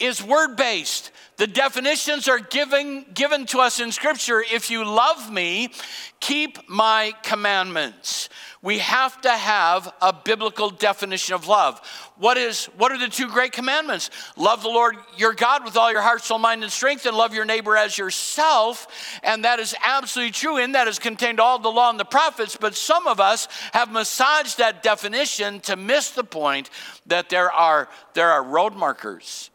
is 0.01 0.23
word 0.23 0.57
based. 0.57 1.13
The 1.41 1.47
definitions 1.47 2.29
are 2.29 2.39
given, 2.39 3.07
given 3.15 3.47
to 3.47 3.61
us 3.61 3.81
in 3.81 3.93
Scripture. 3.93 4.45
If 4.53 4.71
you 4.71 4.85
love 4.85 5.33
me, 5.33 5.71
keep 6.21 6.69
my 6.69 7.15
commandments. 7.23 8.29
We 8.61 8.81
have 8.81 9.19
to 9.23 9.31
have 9.31 9.91
a 10.03 10.13
biblical 10.13 10.69
definition 10.69 11.35
of 11.35 11.49
love. 11.49 11.81
What, 12.19 12.37
is, 12.37 12.67
what 12.77 12.93
are 12.93 12.99
the 12.99 13.09
two 13.09 13.27
great 13.27 13.53
commandments? 13.53 14.11
Love 14.37 14.61
the 14.61 14.69
Lord 14.69 14.97
your 15.17 15.33
God 15.33 15.65
with 15.65 15.79
all 15.79 15.91
your 15.91 16.03
heart, 16.03 16.21
soul, 16.21 16.39
mind, 16.39 16.63
and 16.63 16.71
strength, 16.71 17.07
and 17.07 17.17
love 17.17 17.33
your 17.33 17.47
neighbor 17.47 17.75
as 17.75 17.97
yourself. 17.97 18.87
And 19.23 19.47
that 19.47 19.61
is 19.61 19.75
absolutely 19.83 20.33
true. 20.33 20.59
In 20.59 20.73
that 20.73 20.89
is 20.89 20.99
contained 20.99 21.41
all 21.41 21.59
the 21.59 21.71
law 21.71 21.89
and 21.89 21.99
the 21.99 22.05
prophets. 22.05 22.59
But 22.61 22.75
some 22.75 23.07
of 23.07 23.19
us 23.19 23.49
have 23.73 23.91
massaged 23.91 24.59
that 24.59 24.83
definition 24.83 25.61
to 25.61 25.77
miss 25.77 26.11
the 26.11 26.23
point 26.23 26.69
that 27.07 27.31
there 27.31 27.51
are, 27.51 27.89
there 28.13 28.31
are 28.31 28.45
road 28.45 28.75
markers 28.75 29.49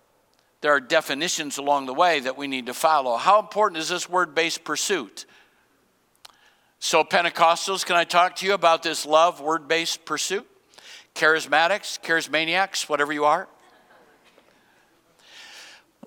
there 0.66 0.74
are 0.74 0.80
definitions 0.80 1.60
along 1.60 1.86
the 1.86 1.94
way 1.94 2.20
that 2.22 2.38
we 2.38 2.48
need 2.48 2.66
to 2.66 2.74
follow. 2.74 3.18
How 3.18 3.40
important 3.40 3.78
is 3.78 3.88
this 3.88 4.10
word 4.10 4.34
based 4.34 4.64
pursuit? 4.64 5.28
So, 6.80 7.04
Pentecostals, 7.04 7.86
can 7.86 7.96
I 7.96 8.04
talk 8.04 8.38
to 8.38 8.48
you 8.48 8.56
about 8.56 8.82
this 8.82 9.06
love 9.06 9.40
word 9.40 9.68
based 9.68 10.06
pursuit? 10.06 10.48
Charismatics, 11.14 12.02
charismaniacs, 12.02 12.90
whatever 12.90 13.14
you 13.14 13.26
are. 13.26 13.48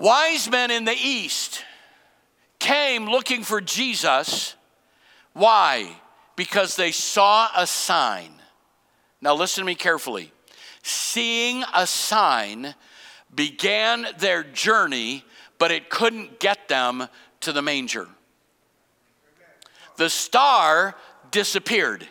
Wise 0.01 0.51
men 0.51 0.73
in 0.73 0.85
the 0.85 0.97
East 1.01 1.65
came 2.59 3.09
looking 3.09 3.45
for 3.45 3.61
Jesus. 3.61 4.57
Why? 5.35 5.89
Because 6.35 6.75
they 6.75 6.91
saw 6.91 7.49
a 7.57 7.65
sign. 7.65 8.33
Now, 9.21 9.37
listen 9.37 9.63
to 9.63 9.67
me 9.67 9.77
carefully. 9.77 10.33
Seeing 10.83 11.63
a 11.73 11.87
sign 11.87 12.75
began 13.35 14.07
their 14.19 14.43
journey, 14.43 15.25
but 15.59 15.71
it 15.71 15.91
couldn't 15.91 16.41
get 16.41 16.69
them 16.69 17.09
to 17.41 17.53
the 17.53 17.63
manger. 17.63 18.09
The 19.97 20.11
star 20.11 20.95
disappeared 21.31 22.07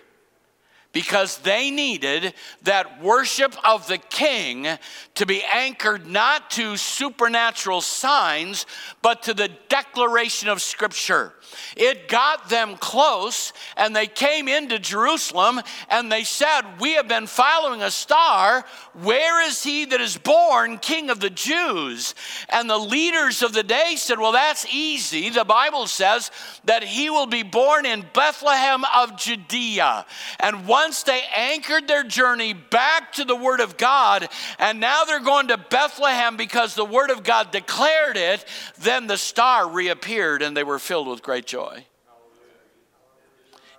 because 0.98 1.38
they 1.38 1.70
needed 1.70 2.34
that 2.64 3.04
worship 3.04 3.54
of 3.64 3.88
the 3.88 4.00
king 4.00 4.66
to 5.14 5.28
be 5.28 5.44
anchored 5.54 6.08
not 6.08 6.50
to 6.50 6.76
supernatural 6.76 7.82
signs, 7.82 8.66
but 9.04 9.22
to 9.22 9.36
the 9.36 9.48
declaration 9.70 10.50
of 10.50 10.60
Scripture. 10.60 11.34
It 11.76 12.08
got 12.08 12.50
them 12.50 12.78
close, 12.78 13.54
and 13.76 13.96
they 13.96 14.08
came 14.08 14.48
into 14.48 14.80
Jerusalem 14.80 15.62
and 15.90 16.12
they 16.12 16.24
said, 16.24 16.62
We 16.80 16.94
have 16.96 17.08
been 17.08 17.28
following 17.28 17.82
a 17.84 17.92
star. 17.92 18.66
Where 18.94 19.48
is 19.48 19.64
he 19.64 19.86
that 19.86 20.02
is 20.02 20.18
born 20.18 20.80
king 20.80 21.10
of 21.10 21.20
the 21.20 21.30
Jews? 21.30 22.16
And 22.50 22.70
the 22.70 22.78
leaders 22.78 23.44
of 23.44 23.54
the 23.54 23.64
day 23.64 23.94
said, 23.98 24.20
Well, 24.20 24.32
that's 24.32 24.66
easy. 24.74 25.30
The 25.30 25.46
Bible 25.46 25.88
says 25.88 26.32
that 26.66 26.84
he 26.84 27.10
will 27.10 27.28
be 27.28 27.44
born 27.44 27.86
in 27.86 28.06
Bethlehem 28.14 28.84
of 28.96 29.18
Judea. 29.18 30.06
And 30.40 30.68
one 30.68 30.87
once 30.88 31.04
they 31.04 31.22
anchored 31.36 31.86
their 31.86 32.06
journey 32.06 32.54
back 32.54 33.12
to 33.12 33.26
the 33.26 33.36
Word 33.36 33.60
of 33.60 33.76
God, 33.76 34.30
and 34.58 34.80
now 34.80 35.04
they're 35.04 35.20
going 35.20 35.50
to 35.50 35.58
Bethlehem 35.58 36.38
because 36.38 36.76
the 36.76 36.86
Word 36.86 37.10
of 37.10 37.26
God 37.26 37.52
declared 37.52 38.16
it, 38.16 38.46
then 38.80 39.06
the 39.06 39.18
star 39.18 39.70
reappeared 39.70 40.42
and 40.42 40.56
they 40.56 40.64
were 40.64 40.80
filled 40.80 41.10
with 41.10 41.22
great 41.22 41.46
joy. 41.46 41.86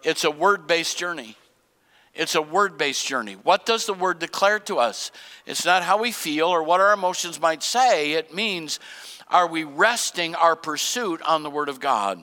It's 0.04 0.24
a 0.24 0.30
word 0.30 0.66
based 0.66 0.98
journey. 0.98 1.34
It's 2.14 2.34
a 2.34 2.42
word 2.42 2.76
based 2.76 3.06
journey. 3.06 3.38
What 3.42 3.64
does 3.64 3.86
the 3.86 3.94
word 3.94 4.18
declare 4.18 4.58
to 4.60 4.76
us? 4.76 5.10
It's 5.46 5.64
not 5.64 5.82
how 5.82 5.96
we 6.02 6.12
feel 6.12 6.48
or 6.48 6.62
what 6.62 6.80
our 6.80 6.92
emotions 6.92 7.40
might 7.40 7.62
say. 7.62 8.12
It 8.12 8.34
means, 8.34 8.80
are 9.28 9.46
we 9.46 9.64
resting 9.64 10.34
our 10.34 10.56
pursuit 10.56 11.22
on 11.22 11.42
the 11.42 11.48
word 11.48 11.70
of 11.70 11.80
God? 11.80 12.22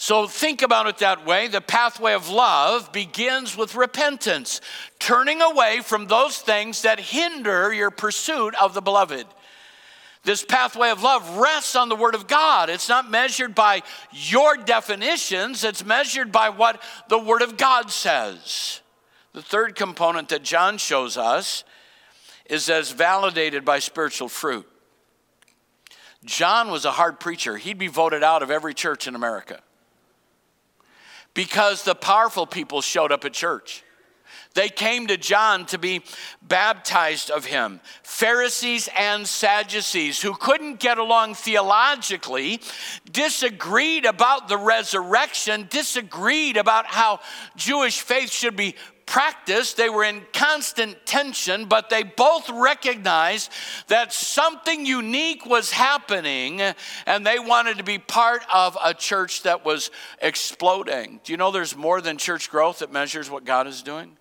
So 0.00 0.26
think 0.26 0.62
about 0.62 0.86
it 0.86 0.96
that 0.98 1.26
way. 1.26 1.46
The 1.46 1.60
pathway 1.60 2.14
of 2.14 2.30
love 2.30 2.90
begins 2.90 3.54
with 3.54 3.74
repentance, 3.74 4.62
turning 4.98 5.42
away 5.42 5.82
from 5.84 6.06
those 6.06 6.38
things 6.38 6.80
that 6.82 6.98
hinder 6.98 7.70
your 7.70 7.90
pursuit 7.90 8.54
of 8.58 8.72
the 8.72 8.80
beloved. 8.80 9.26
This 10.24 10.42
pathway 10.42 10.88
of 10.88 11.02
love 11.02 11.36
rests 11.36 11.76
on 11.76 11.90
the 11.90 11.96
Word 11.96 12.14
of 12.14 12.26
God. 12.26 12.70
It's 12.70 12.88
not 12.88 13.10
measured 13.10 13.54
by 13.54 13.82
your 14.10 14.56
definitions, 14.56 15.64
it's 15.64 15.84
measured 15.84 16.32
by 16.32 16.48
what 16.48 16.82
the 17.10 17.18
Word 17.18 17.42
of 17.42 17.58
God 17.58 17.90
says. 17.90 18.80
The 19.34 19.42
third 19.42 19.76
component 19.76 20.30
that 20.30 20.42
John 20.42 20.78
shows 20.78 21.18
us 21.18 21.62
is 22.46 22.70
as 22.70 22.90
validated 22.90 23.66
by 23.66 23.80
spiritual 23.80 24.30
fruit. 24.30 24.66
John 26.24 26.70
was 26.70 26.86
a 26.86 26.92
hard 26.92 27.20
preacher. 27.20 27.58
He'd 27.58 27.76
be 27.76 27.88
voted 27.88 28.22
out 28.22 28.42
of 28.42 28.50
every 28.50 28.72
church 28.72 29.06
in 29.06 29.14
America 29.14 29.60
because 31.34 31.84
the 31.84 31.94
powerful 31.94 32.46
people 32.46 32.80
showed 32.80 33.12
up 33.12 33.24
at 33.24 33.32
church. 33.32 33.84
They 34.54 34.68
came 34.68 35.06
to 35.06 35.16
John 35.16 35.64
to 35.66 35.78
be 35.78 36.02
baptized 36.42 37.30
of 37.30 37.44
him. 37.44 37.80
Pharisees 38.02 38.88
and 38.98 39.26
Sadducees, 39.26 40.20
who 40.20 40.34
couldn't 40.34 40.80
get 40.80 40.98
along 40.98 41.34
theologically, 41.34 42.60
disagreed 43.12 44.04
about 44.04 44.48
the 44.48 44.56
resurrection, 44.56 45.68
disagreed 45.70 46.56
about 46.56 46.86
how 46.86 47.20
Jewish 47.54 48.00
faith 48.00 48.32
should 48.32 48.56
be 48.56 48.74
practiced. 49.10 49.76
They 49.76 49.90
were 49.90 50.04
in 50.04 50.22
constant 50.32 51.04
tension, 51.04 51.64
but 51.64 51.90
they 51.90 52.04
both 52.04 52.48
recognized 52.48 53.50
that 53.88 54.12
something 54.12 54.86
unique 54.86 55.44
was 55.44 55.72
happening 55.72 56.62
and 57.06 57.26
they 57.26 57.40
wanted 57.40 57.78
to 57.78 57.84
be 57.84 57.98
part 57.98 58.44
of 58.54 58.78
a 58.82 58.94
church 58.94 59.42
that 59.42 59.64
was 59.64 59.90
exploding. 60.22 61.18
Do 61.24 61.32
you 61.32 61.36
know 61.36 61.50
there's 61.50 61.76
more 61.76 62.00
than 62.00 62.18
church 62.18 62.50
growth 62.50 62.78
that 62.78 62.92
measures 62.92 63.28
what 63.28 63.44
God 63.44 63.66
is 63.66 63.82
doing? 63.82 64.16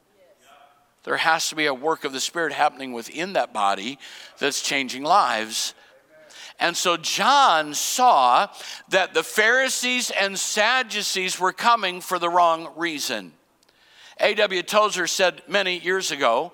There 1.03 1.17
has 1.17 1.49
to 1.49 1.55
be 1.55 1.67
a 1.67 1.73
work 1.73 2.03
of 2.03 2.11
the 2.11 2.19
Spirit 2.19 2.51
happening 2.51 2.91
within 2.91 3.33
that 3.33 3.53
body 3.53 3.99
that's 4.39 4.63
changing 4.63 5.03
lives. 5.03 5.75
And 6.59 6.75
so 6.75 6.97
John 6.97 7.75
saw 7.75 8.47
that 8.89 9.13
the 9.13 9.23
Pharisees 9.23 10.11
and 10.11 10.37
Sadducees 10.37 11.39
were 11.39 11.53
coming 11.53 12.01
for 12.01 12.17
the 12.17 12.27
wrong 12.27 12.73
reason. 12.75 13.33
A.W. 14.19 14.63
Tozer 14.63 15.07
said 15.07 15.41
many 15.47 15.79
years 15.79 16.11
ago 16.11 16.51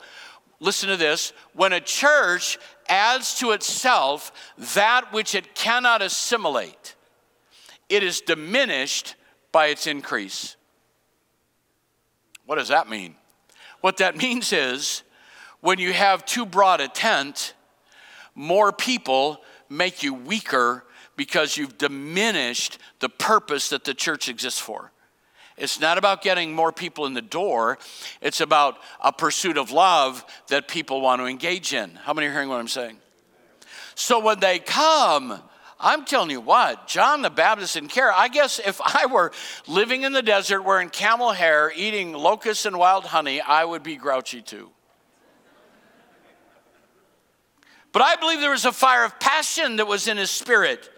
listen 0.59 0.89
to 0.89 0.97
this 0.97 1.33
when 1.53 1.73
a 1.73 1.79
church 1.79 2.57
adds 2.87 3.39
to 3.39 3.51
itself 3.51 4.31
that 4.75 5.11
which 5.11 5.35
it 5.35 5.55
cannot 5.55 6.01
assimilate, 6.01 6.95
it 7.89 8.03
is 8.03 8.21
diminished 8.21 9.15
by 9.51 9.67
its 9.67 9.87
increase. 9.87 10.55
What 12.45 12.55
does 12.55 12.67
that 12.67 12.89
mean? 12.89 13.15
What 13.81 13.97
that 13.97 14.17
means 14.21 14.53
is 14.53 15.03
when 15.61 15.79
you 15.79 15.93
have 15.93 16.25
too 16.25 16.45
broad 16.45 16.81
a 16.81 16.87
tent, 16.87 17.53
more 18.35 18.71
people 18.71 19.41
make 19.69 20.03
you 20.03 20.13
weaker 20.13 20.83
because 21.15 21.57
you've 21.57 21.77
diminished 21.77 22.77
the 22.99 23.09
purpose 23.09 23.69
that 23.69 23.83
the 23.83 23.93
church 23.93 24.27
exists 24.27 24.59
for. 24.59 24.91
It's 25.57 25.79
not 25.79 25.97
about 25.97 26.21
getting 26.21 26.53
more 26.53 26.71
people 26.71 27.05
in 27.05 27.13
the 27.13 27.21
door. 27.21 27.77
It's 28.21 28.41
about 28.41 28.77
a 29.01 29.13
pursuit 29.13 29.57
of 29.57 29.71
love 29.71 30.25
that 30.47 30.67
people 30.67 31.01
want 31.01 31.21
to 31.21 31.25
engage 31.25 31.73
in. 31.73 31.91
How 31.91 32.13
many 32.13 32.27
are 32.27 32.31
hearing 32.31 32.49
what 32.49 32.59
I'm 32.59 32.67
saying? 32.67 32.97
So 33.95 34.19
when 34.19 34.41
they 34.41 34.59
come, 34.59 35.41
I'm 35.79 36.03
telling 36.03 36.29
you 36.29 36.41
what, 36.41 36.87
John 36.87 37.21
the 37.21 37.29
Baptist 37.29 37.75
didn't 37.75 37.89
care. 37.89 38.11
I 38.11 38.27
guess 38.27 38.59
if 38.59 38.81
I 38.81 39.05
were 39.05 39.31
living 39.67 40.03
in 40.03 40.11
the 40.11 40.21
desert 40.21 40.63
wearing 40.63 40.89
camel 40.89 41.31
hair, 41.31 41.71
eating 41.73 42.11
locusts 42.11 42.65
and 42.65 42.77
wild 42.77 43.05
honey, 43.05 43.39
I 43.39 43.63
would 43.63 43.83
be 43.83 43.95
grouchy 43.95 44.41
too. 44.41 44.71
But 47.93 48.01
I 48.01 48.17
believe 48.17 48.41
there 48.41 48.51
was 48.51 48.65
a 48.65 48.73
fire 48.73 49.05
of 49.05 49.17
passion 49.21 49.77
that 49.77 49.87
was 49.87 50.09
in 50.09 50.17
his 50.17 50.29
spirit. 50.29 50.89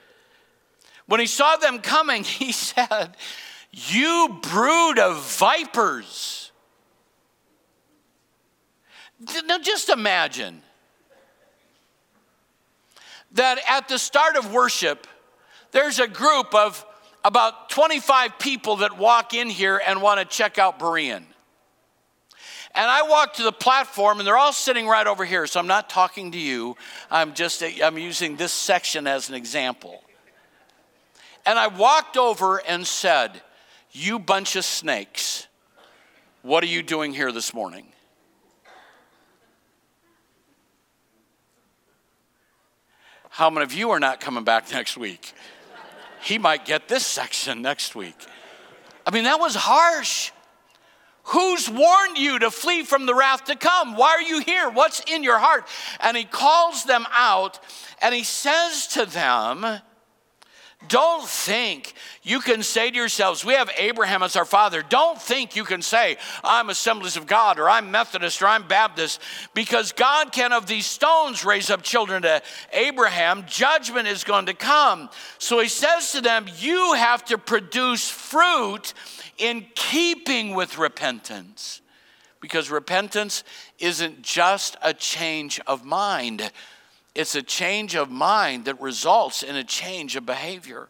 When 1.06 1.20
he 1.20 1.28
saw 1.28 1.56
them 1.58 1.80
coming, 1.80 2.24
he 2.24 2.52
said, 2.52 3.16
You 3.80 4.40
brood 4.42 4.98
of 4.98 5.24
vipers. 5.38 6.52
Now 9.46 9.60
just 9.60 9.90
imagine 9.90 10.64
that 13.34 13.60
at 13.70 13.88
the 13.88 14.00
start 14.00 14.36
of 14.36 14.52
worship, 14.52 15.06
there's 15.72 16.00
a 16.00 16.08
group 16.08 16.56
of 16.56 16.84
about 17.24 17.70
25 17.70 18.40
people 18.40 18.78
that 18.78 18.98
walk 18.98 19.36
in 19.36 19.48
here 19.48 19.80
and 19.86 20.02
want 20.02 20.20
to 20.20 20.26
check 20.26 20.58
out 20.58 20.80
Berean. 20.80 21.24
And 22.74 22.86
I 22.92 23.04
walk 23.04 23.34
to 23.34 23.44
the 23.44 23.52
platform 23.52 24.18
and 24.18 24.28
they're 24.28 24.38
all 24.38 24.54
sitting 24.54 24.88
right 24.88 25.06
over 25.06 25.24
here. 25.24 25.46
So 25.46 25.60
I'm 25.60 25.68
not 25.68 25.88
talking 25.88 26.32
to 26.32 26.40
you. 26.40 26.76
I'm 27.12 27.36
just 27.36 27.64
I'm 27.84 28.00
using 28.00 28.38
this 28.38 28.54
section 28.54 29.06
as 29.06 29.30
an 29.30 29.36
example. 29.36 30.04
And 31.46 31.60
I 31.60 31.68
walked 31.68 32.18
over 32.18 32.58
and 32.68 32.86
said, 32.86 33.42
"You 33.92 34.20
bunch 34.20 34.56
of 34.56 34.66
snakes. 34.66 35.48
What 36.42 36.64
are 36.64 36.68
you 36.68 36.84
doing 36.84 37.14
here 37.14 37.32
this 37.32 37.54
morning?" 37.54 37.94
How 43.38 43.52
many 43.52 43.66
of 43.66 43.74
you 43.74 43.92
are 43.92 44.00
not 44.00 44.20
coming 44.20 44.44
back 44.44 44.72
next 44.72 44.98
week? 44.98 45.32
He 46.24 46.40
might 46.40 46.66
get 46.66 46.88
this 46.88 47.06
section 47.06 47.62
next 47.62 47.96
week. 47.96 48.16
I 49.06 49.12
mean, 49.12 49.26
that 49.26 49.40
was 49.40 49.54
harsh. 49.54 50.32
Who's 51.26 51.70
warned 51.70 52.18
you 52.18 52.40
to 52.40 52.50
flee 52.50 52.84
from 52.84 53.06
the 53.06 53.14
wrath 53.14 53.46
to 53.46 53.56
come? 53.56 53.96
Why 53.96 54.12
are 54.12 54.22
you 54.22 54.40
here? 54.40 54.70
What's 54.70 55.02
in 55.02 55.24
your 55.24 55.38
heart? 55.38 55.68
And 56.00 56.18
he 56.18 56.24
calls 56.24 56.86
them 56.86 57.06
out 57.12 57.60
and 58.02 58.16
he 58.16 58.24
says 58.24 58.88
to 58.88 59.06
them, 59.06 59.64
don't 60.88 61.28
think 61.28 61.96
you 62.22 62.40
can 62.40 62.62
say 62.62 62.92
to 62.92 62.96
yourselves, 62.96 63.44
We 63.44 63.54
have 63.54 63.70
Abraham 63.78 64.22
as 64.22 64.36
our 64.36 64.46
father. 64.46 64.84
Don't 64.88 65.20
think 65.20 65.56
you 65.56 65.64
can 65.64 65.82
say, 65.82 66.18
I'm 66.44 66.70
Assemblies 66.70 67.18
of 67.18 67.26
God, 67.26 67.58
or 67.58 67.68
I'm 67.68 67.90
Methodist, 67.90 68.42
or 68.44 68.48
I'm 68.48 68.68
Baptist, 68.68 69.20
because 69.56 69.92
God 69.92 70.32
can 70.32 70.54
of 70.54 70.68
these 70.68 70.86
stones 70.86 71.44
raise 71.44 71.72
up 71.72 71.82
children 71.82 72.22
to 72.22 72.44
Abraham. 72.72 73.46
Judgment 73.48 74.08
is 74.08 74.24
going 74.24 74.46
to 74.46 74.54
come. 74.54 75.10
So 75.40 75.60
he 75.60 75.68
says 75.68 76.12
to 76.12 76.22
them, 76.22 76.46
You 76.60 76.94
have 76.94 77.26
to 77.26 77.40
produce 77.40 78.08
fruit 78.08 78.94
in 79.40 79.66
keeping 79.74 80.54
with 80.54 80.78
repentance, 80.78 81.82
because 82.40 82.70
repentance 82.70 83.44
isn't 83.80 84.22
just 84.22 84.78
a 84.84 84.94
change 84.94 85.60
of 85.66 85.84
mind 85.84 86.52
it's 87.18 87.34
a 87.34 87.42
change 87.42 87.96
of 87.96 88.12
mind 88.12 88.66
that 88.66 88.80
results 88.80 89.42
in 89.42 89.56
a 89.56 89.64
change 89.64 90.16
of 90.16 90.24
behavior. 90.24 90.88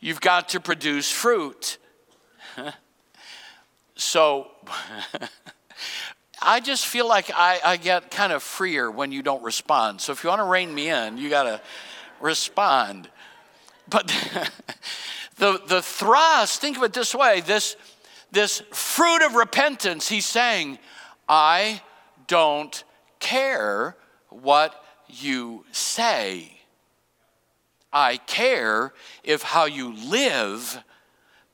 You've 0.00 0.20
got 0.20 0.48
to 0.48 0.60
produce 0.60 1.12
fruit. 1.12 1.78
so, 3.94 4.48
I 6.42 6.58
just 6.58 6.86
feel 6.86 7.06
like 7.06 7.30
I, 7.32 7.60
I, 7.64 7.76
get 7.76 8.10
kind 8.10 8.32
of 8.32 8.42
freer 8.42 8.90
when 8.90 9.12
you 9.12 9.22
don't 9.22 9.44
respond. 9.44 10.00
So, 10.00 10.10
if 10.10 10.24
you 10.24 10.30
want 10.30 10.40
to 10.40 10.44
rein 10.44 10.74
me 10.74 10.88
in, 10.88 11.16
you 11.16 11.30
got 11.30 11.44
to 11.44 11.60
respond. 12.20 13.08
But 13.88 14.08
the, 15.36 15.62
the 15.68 15.82
thrust, 15.82 16.60
think 16.60 16.78
of 16.78 16.82
it 16.82 16.92
this 16.92 17.14
way 17.14 17.42
this, 17.42 17.76
this 18.32 18.58
fruit 18.72 19.22
of 19.24 19.36
repentance, 19.36 20.08
he's 20.08 20.26
saying, 20.26 20.80
I 21.28 21.80
don't 22.26 22.82
care 23.22 23.96
what 24.28 24.84
you 25.08 25.64
say. 25.72 26.52
I 27.92 28.16
care 28.16 28.92
if 29.22 29.42
how 29.42 29.64
you 29.64 29.94
live 29.94 30.82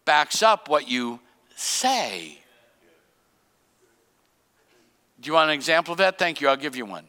backs 0.04 0.42
up 0.42 0.68
what 0.68 0.88
you 0.88 1.20
say. 1.54 2.38
Do 5.20 5.26
you 5.26 5.34
want 5.34 5.50
an 5.50 5.54
example 5.54 5.92
of 5.92 5.98
that? 5.98 6.18
Thank 6.18 6.40
you. 6.40 6.48
I'll 6.48 6.56
give 6.56 6.74
you 6.74 6.86
one. 6.86 7.04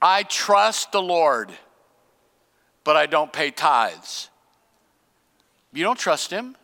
I 0.00 0.22
trust 0.22 0.92
the 0.92 1.02
Lord, 1.02 1.50
but 2.84 2.96
I 2.96 3.06
don't 3.06 3.32
pay 3.32 3.50
tithes. 3.50 4.30
You 5.72 5.82
don't 5.82 5.98
trust 5.98 6.30
Him? 6.30 6.56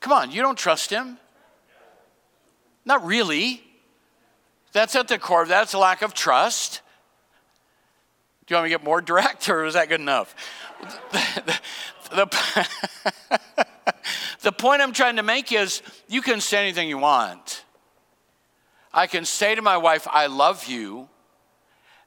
Come 0.00 0.12
on, 0.12 0.30
you 0.32 0.42
don't 0.42 0.58
trust 0.58 0.90
Him. 0.90 1.18
Not 2.84 3.04
really. 3.04 3.62
That's 4.72 4.94
at 4.96 5.08
the 5.08 5.18
core 5.18 5.42
of 5.42 5.48
that. 5.48 5.64
It's 5.64 5.74
a 5.74 5.78
lack 5.78 6.02
of 6.02 6.14
trust. 6.14 6.82
Do 8.46 8.52
you 8.52 8.56
want 8.56 8.64
me 8.64 8.70
to 8.72 8.78
get 8.78 8.84
more 8.84 9.00
direct, 9.00 9.48
or 9.48 9.64
is 9.64 9.74
that 9.74 9.88
good 9.88 10.00
enough? 10.00 10.34
the, 11.12 11.60
the, 12.10 12.68
the 14.42 14.52
point 14.52 14.82
I'm 14.82 14.92
trying 14.92 15.16
to 15.16 15.22
make 15.22 15.52
is 15.52 15.82
you 16.08 16.20
can 16.20 16.40
say 16.40 16.58
anything 16.58 16.88
you 16.88 16.98
want. 16.98 17.64
I 18.92 19.06
can 19.06 19.24
say 19.24 19.54
to 19.54 19.62
my 19.62 19.76
wife, 19.76 20.06
I 20.10 20.26
love 20.26 20.66
you. 20.66 21.08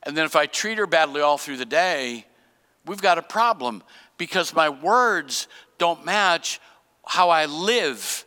And 0.03 0.15
then 0.15 0.25
if 0.25 0.35
I 0.35 0.45
treat 0.45 0.77
her 0.77 0.87
badly 0.87 1.21
all 1.21 1.37
through 1.37 1.57
the 1.57 1.65
day, 1.65 2.25
we've 2.85 3.01
got 3.01 3.17
a 3.17 3.23
problem 3.23 3.83
because 4.17 4.53
my 4.53 4.69
words 4.69 5.47
don't 5.77 6.05
match 6.05 6.61
how 7.05 7.29
I 7.29 7.45
live. 7.45 8.25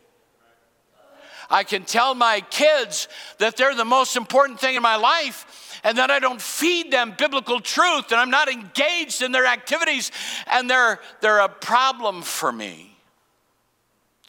I 1.51 1.63
can 1.63 1.83
tell 1.83 2.15
my 2.15 2.41
kids 2.49 3.07
that 3.37 3.57
they're 3.57 3.75
the 3.75 3.85
most 3.85 4.15
important 4.15 4.59
thing 4.59 4.75
in 4.75 4.81
my 4.81 4.95
life 4.95 5.79
and 5.83 5.97
that 5.97 6.09
I 6.09 6.19
don't 6.19 6.41
feed 6.41 6.91
them 6.91 7.13
biblical 7.17 7.59
truth 7.59 8.11
and 8.11 8.19
I'm 8.19 8.29
not 8.29 8.47
engaged 8.47 9.21
in 9.21 9.31
their 9.31 9.45
activities 9.45 10.11
and 10.47 10.69
they're, 10.69 10.99
they're 11.19 11.39
a 11.39 11.49
problem 11.49 12.21
for 12.21 12.51
me. 12.51 12.95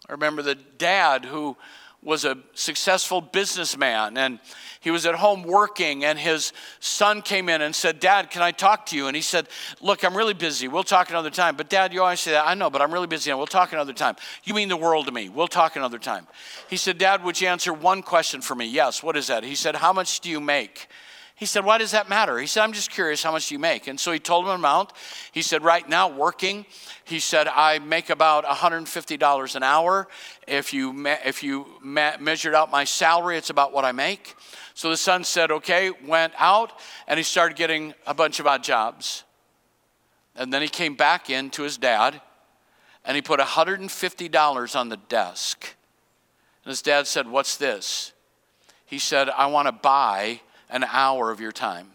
I 0.09 0.13
remember 0.13 0.43
the 0.43 0.57
dad 0.57 1.25
who 1.25 1.57
was 2.03 2.25
a 2.25 2.37
successful 2.55 3.21
businessman 3.21 4.17
and 4.17 4.41
he 4.81 4.91
was 4.91 5.07
at 5.07 5.15
home 5.15 5.45
working 5.45 6.05
and 6.05 6.19
his 6.19 6.53
son 6.81 7.23
came 7.23 7.49
in 7.49 7.63
and 7.63 7.75
said 7.75 8.01
dad 8.01 8.29
can 8.29 8.43
i 8.43 8.51
talk 8.51 8.87
to 8.87 8.97
you? 8.97 9.07
And 9.07 9.15
he 9.15 9.23
said 9.23 9.49
look 9.81 10.05
i'm 10.05 10.17
really 10.17 10.35
busy. 10.35 10.67
We'll 10.67 10.83
talk 10.83 11.11
another 11.11 11.31
time. 11.31 11.57
But 11.57 11.71
dad 11.71 11.93
you 11.93 12.03
always 12.03 12.21
say 12.21 12.33
that. 12.33 12.47
I 12.47 12.55
know 12.55 12.71
but 12.71 12.83
i'm 12.83 12.93
really 12.93 13.07
busy 13.07 13.31
and 13.31 13.39
we'll 13.39 13.47
talk 13.47 13.73
another 13.73 13.93
time. 13.93 14.17
You 14.43 14.55
mean 14.55 14.69
the 14.69 14.77
world 14.77 15.07
to 15.07 15.13
me. 15.13 15.29
We'll 15.29 15.49
talk 15.49 15.77
another 15.77 15.99
time. 15.99 16.27
He 16.69 16.77
said 16.77 16.99
dad 16.99 17.23
would 17.23 17.41
you 17.41 17.49
answer 17.49 17.73
one 17.73 18.03
question 18.03 18.41
for 18.41 18.55
me? 18.55 18.67
Yes. 18.67 19.03
What 19.03 19.17
is 19.17 19.29
that? 19.29 19.45
He 19.45 19.55
said 19.55 19.77
how 19.77 19.93
much 19.93 20.21
do 20.21 20.29
you 20.29 20.41
make 20.41 20.89
he 21.35 21.47
said, 21.47 21.65
Why 21.65 21.79
does 21.79 21.93
that 21.93 22.09
matter? 22.09 22.39
He 22.39 22.47
said, 22.47 22.63
I'm 22.63 22.73
just 22.73 22.91
curious 22.91 23.23
how 23.23 23.33
much 23.33 23.51
you 23.51 23.59
make. 23.59 23.89
And 23.89 23.99
so 23.99 24.13
he 24.13 24.19
told 24.19 24.45
him 24.45 24.51
an 24.51 24.57
amount. 24.57 24.93
He 25.33 25.43
said, 25.43 25.65
Right 25.65 25.89
now, 25.89 26.09
working, 26.09 26.67
he 27.05 27.19
said, 27.19 27.49
I 27.49 27.79
make 27.79 28.11
about 28.11 28.45
$150 28.45 29.57
an 29.57 29.63
hour. 29.63 30.09
If 30.47 30.73
you, 30.73 31.07
if 31.25 31.43
you 31.43 31.67
me- 31.83 32.17
measured 32.21 32.55
out 32.55 32.71
my 32.71 32.85
salary, 32.85 33.37
it's 33.39 33.51
about 33.51 33.73
what 33.73 33.85
I 33.85 33.93
make. 33.93 34.35
So 34.75 34.91
the 34.91 34.97
son 34.97 35.25
said, 35.25 35.51
Okay, 35.51 35.91
went 36.07 36.33
out, 36.39 36.79
and 37.09 37.19
he 37.19 37.25
started 37.25 37.57
getting 37.57 37.95
a 38.07 38.15
bunch 38.15 38.39
of 38.39 38.47
odd 38.47 38.63
jobs. 38.63 39.25
And 40.37 40.53
then 40.53 40.63
he 40.63 40.69
came 40.69 40.95
back 40.95 41.29
in 41.29 41.51
to 41.51 41.63
his 41.63 41.77
dad, 41.77 42.21
and 43.05 43.17
he 43.17 43.23
put 43.23 43.41
$150 43.41 44.77
on 44.77 44.89
the 44.89 44.97
desk. 44.97 45.75
And 46.65 46.71
his 46.71 46.83
dad 46.83 47.07
said, 47.07 47.27
What's 47.27 47.57
this? 47.57 48.13
He 48.87 48.99
said, 48.99 49.29
I 49.31 49.47
want 49.47 49.67
to 49.67 49.73
buy 49.73 50.41
an 50.73 50.85
hour 50.85 51.31
of 51.31 51.41
your 51.41 51.53
time. 51.53 51.87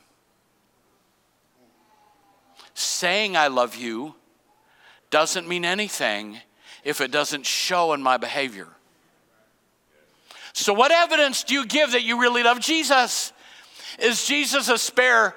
Saying 2.76 3.36
I 3.36 3.48
love 3.48 3.76
you 3.76 4.16
doesn't 5.10 5.48
mean 5.48 5.66
anything 5.66 6.38
if 6.84 7.02
it 7.02 7.12
doesn't 7.12 7.46
show 7.46 7.94
in 7.94 8.02
my 8.02 8.18
behavior. 8.18 8.68
So, 10.54 10.74
what 10.74 10.92
evidence 10.92 11.44
do 11.44 11.54
you 11.54 11.66
give 11.66 11.92
that 11.92 12.04
you 12.04 12.22
really 12.22 12.44
love 12.44 12.60
Jesus? 12.60 13.34
Is 14.00 14.26
Jesus 14.26 14.70
a 14.70 14.78
spare 14.78 15.36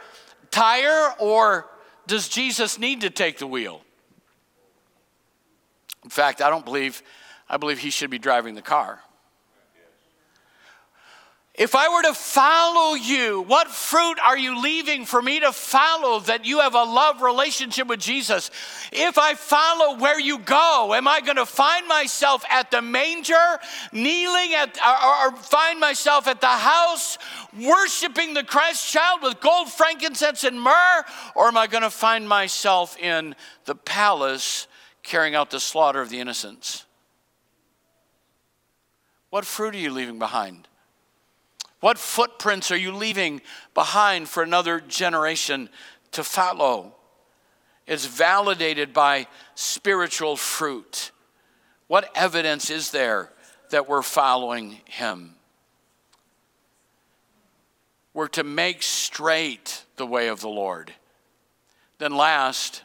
tire 0.51 1.15
or 1.19 1.67
does 2.07 2.29
Jesus 2.29 2.79
need 2.79 3.01
to 3.03 3.11
take 3.11 3.39
the 3.39 3.47
wheel? 3.47 3.83
In 6.05 6.11
fact, 6.11 6.43
I 6.43 6.51
don't 6.51 6.65
believe, 6.65 7.03
I 7.49 7.57
believe 7.57 7.79
he 7.79 7.91
should 7.91 8.11
be 8.11 8.19
driving 8.19 8.55
the 8.55 8.63
car. 8.63 9.01
If 11.57 11.75
I 11.75 11.89
were 11.89 12.03
to 12.03 12.15
follow 12.15 12.95
you, 12.95 13.43
what 13.43 13.69
fruit 13.69 14.19
are 14.25 14.39
you 14.39 14.63
leaving 14.63 15.05
for 15.05 15.21
me 15.21 15.41
to 15.41 15.53
follow 15.53 16.21
that 16.21 16.47
you 16.47 16.61
have 16.61 16.75
a 16.75 16.85
love 16.85 17.23
relationship 17.23 17.89
with 17.89 17.99
Jesus? 17.99 18.53
If 18.93 19.19
I 19.19 19.35
follow 19.35 19.99
where 19.99 20.19
you 20.19 20.39
go, 20.39 20.95
am 20.95 21.09
I 21.09 21.21
going 21.21 21.37
to 21.37 21.45
find 21.45 21.89
myself 21.89 22.45
at 22.49 22.71
the 22.71 22.81
manger, 22.81 23.59
kneeling 23.93 24.55
at, 24.55 24.79
or, 24.79 25.27
or 25.27 25.37
find 25.37 25.81
myself 25.81 26.29
at 26.29 26.41
the 26.41 26.47
house, 26.47 27.19
worshiping 27.61 28.33
the 28.33 28.45
Christ 28.45 28.91
child 28.91 29.21
with 29.23 29.41
gold, 29.41 29.71
frankincense, 29.71 30.45
and 30.45 30.59
myrrh? 30.59 31.05
Or 31.35 31.49
am 31.49 31.57
I 31.57 31.67
going 31.67 31.83
to 31.83 31.91
find 31.91 32.29
myself 32.29 32.97
in 32.97 33.35
the 33.65 33.75
palace 33.75 34.69
carrying 35.03 35.35
out 35.35 35.51
the 35.51 35.61
slaughter 35.61 36.01
of 36.01 36.11
the 36.11 36.21
innocents? 36.21 36.87
What 39.31 39.45
fruit 39.45 39.75
are 39.75 39.79
you 39.79 39.93
leaving 39.93 40.21
behind? 40.21 40.69
What 41.81 41.99
footprints 41.99 42.71
are 42.71 42.77
you 42.77 42.93
leaving 42.93 43.41
behind 43.73 44.29
for 44.29 44.43
another 44.43 44.81
generation 44.81 45.71
to 46.13 46.23
follow? 46.23 46.95
It's 47.87 48.07
validated 48.07 48.93
by 48.93 49.27
spiritual 49.55 50.37
fruit. 50.37 51.11
What 51.87 52.11
evidence 52.15 52.71
is 52.71 52.91
there 52.91 53.33
that 53.71 53.89
we're 53.89 54.03
following 54.03 54.81
him? 54.85 55.35
We're 58.13 58.29
to 58.29 58.45
make 58.45 58.83
straight 58.83 59.85
the 59.97 60.07
way 60.07 60.29
of 60.29 60.41
the 60.41 60.49
Lord. 60.49 60.93
Then, 61.99 62.15
last, 62.17 62.83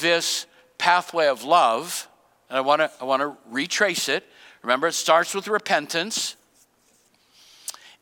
this 0.00 0.46
pathway 0.78 1.26
of 1.26 1.44
love, 1.44 2.08
and 2.48 2.58
I 2.58 2.60
want 2.60 2.80
to 2.80 2.90
I 3.00 3.04
want 3.04 3.22
to 3.22 3.36
retrace 3.50 4.08
it. 4.08 4.24
Remember, 4.62 4.86
it 4.86 4.92
starts 4.92 5.34
with 5.34 5.48
repentance 5.48 6.36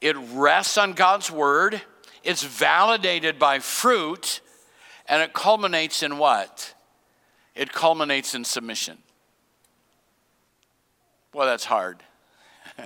it 0.04 0.16
rests 0.34 0.76
on 0.76 0.92
God's 0.92 1.30
word, 1.30 1.80
it's 2.22 2.42
validated 2.42 3.38
by 3.38 3.58
fruit, 3.58 4.42
and 5.06 5.22
it 5.22 5.32
culminates 5.32 6.02
in 6.02 6.18
what? 6.18 6.74
It 7.54 7.72
culminates 7.72 8.34
in 8.34 8.44
submission. 8.44 8.98
Well, 11.32 11.46
that's 11.46 11.64
hard. 11.64 12.02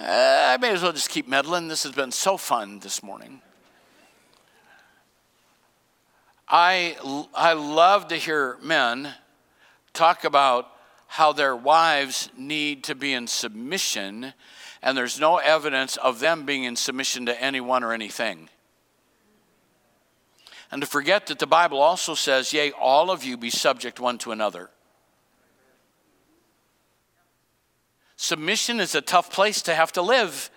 Uh, 0.00 0.54
I 0.54 0.56
may 0.58 0.70
as 0.70 0.82
well 0.84 0.92
just 0.92 1.10
keep 1.10 1.26
meddling. 1.26 1.66
This 1.66 1.82
has 1.82 1.90
been 1.90 2.12
so 2.12 2.36
fun 2.36 2.78
this 2.78 3.02
morning. 3.02 3.42
I, 6.46 6.96
I 7.34 7.54
love 7.54 8.06
to 8.08 8.14
hear 8.14 8.58
men 8.62 9.12
talk 9.92 10.22
about 10.22 10.70
how 11.08 11.32
their 11.32 11.56
wives 11.56 12.30
need 12.36 12.84
to 12.84 12.94
be 12.94 13.12
in 13.12 13.26
submission 13.26 14.34
and 14.82 14.96
there's 14.96 15.18
no 15.18 15.38
evidence 15.38 15.96
of 15.96 16.20
them 16.20 16.44
being 16.46 16.64
in 16.64 16.76
submission 16.76 17.26
to 17.26 17.42
anyone 17.42 17.82
or 17.82 17.92
anything. 17.92 18.48
And 20.70 20.82
to 20.82 20.86
forget 20.86 21.26
that 21.26 21.38
the 21.38 21.46
Bible 21.46 21.80
also 21.80 22.14
says, 22.14 22.52
Yea, 22.52 22.72
all 22.72 23.10
of 23.10 23.24
you 23.24 23.36
be 23.36 23.50
subject 23.50 23.98
one 23.98 24.18
to 24.18 24.32
another. 24.32 24.70
Submission 28.16 28.80
is 28.80 28.94
a 28.94 29.00
tough 29.00 29.32
place 29.32 29.62
to 29.62 29.74
have 29.74 29.92
to 29.92 30.02
live. 30.02 30.50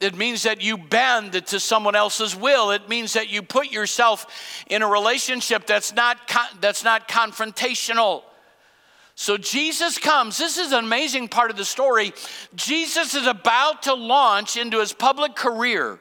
It 0.00 0.16
means 0.16 0.42
that 0.42 0.62
you 0.62 0.76
bend 0.76 1.32
to 1.32 1.60
someone 1.60 1.94
else's 1.94 2.36
will. 2.36 2.72
It 2.72 2.88
means 2.88 3.12
that 3.14 3.30
you 3.30 3.42
put 3.42 3.70
yourself 3.70 4.26
in 4.68 4.82
a 4.82 4.88
relationship 4.88 5.66
that's 5.66 5.94
not, 5.94 6.18
that's 6.60 6.84
not 6.84 7.08
confrontational. 7.08 8.22
So 9.14 9.36
Jesus 9.36 9.98
comes. 9.98 10.38
This 10.38 10.58
is 10.58 10.72
an 10.72 10.84
amazing 10.84 11.28
part 11.28 11.50
of 11.50 11.56
the 11.56 11.64
story. 11.64 12.12
Jesus 12.54 13.14
is 13.14 13.26
about 13.26 13.82
to 13.84 13.94
launch 13.94 14.56
into 14.56 14.80
his 14.80 14.92
public 14.92 15.34
career. 15.34 15.98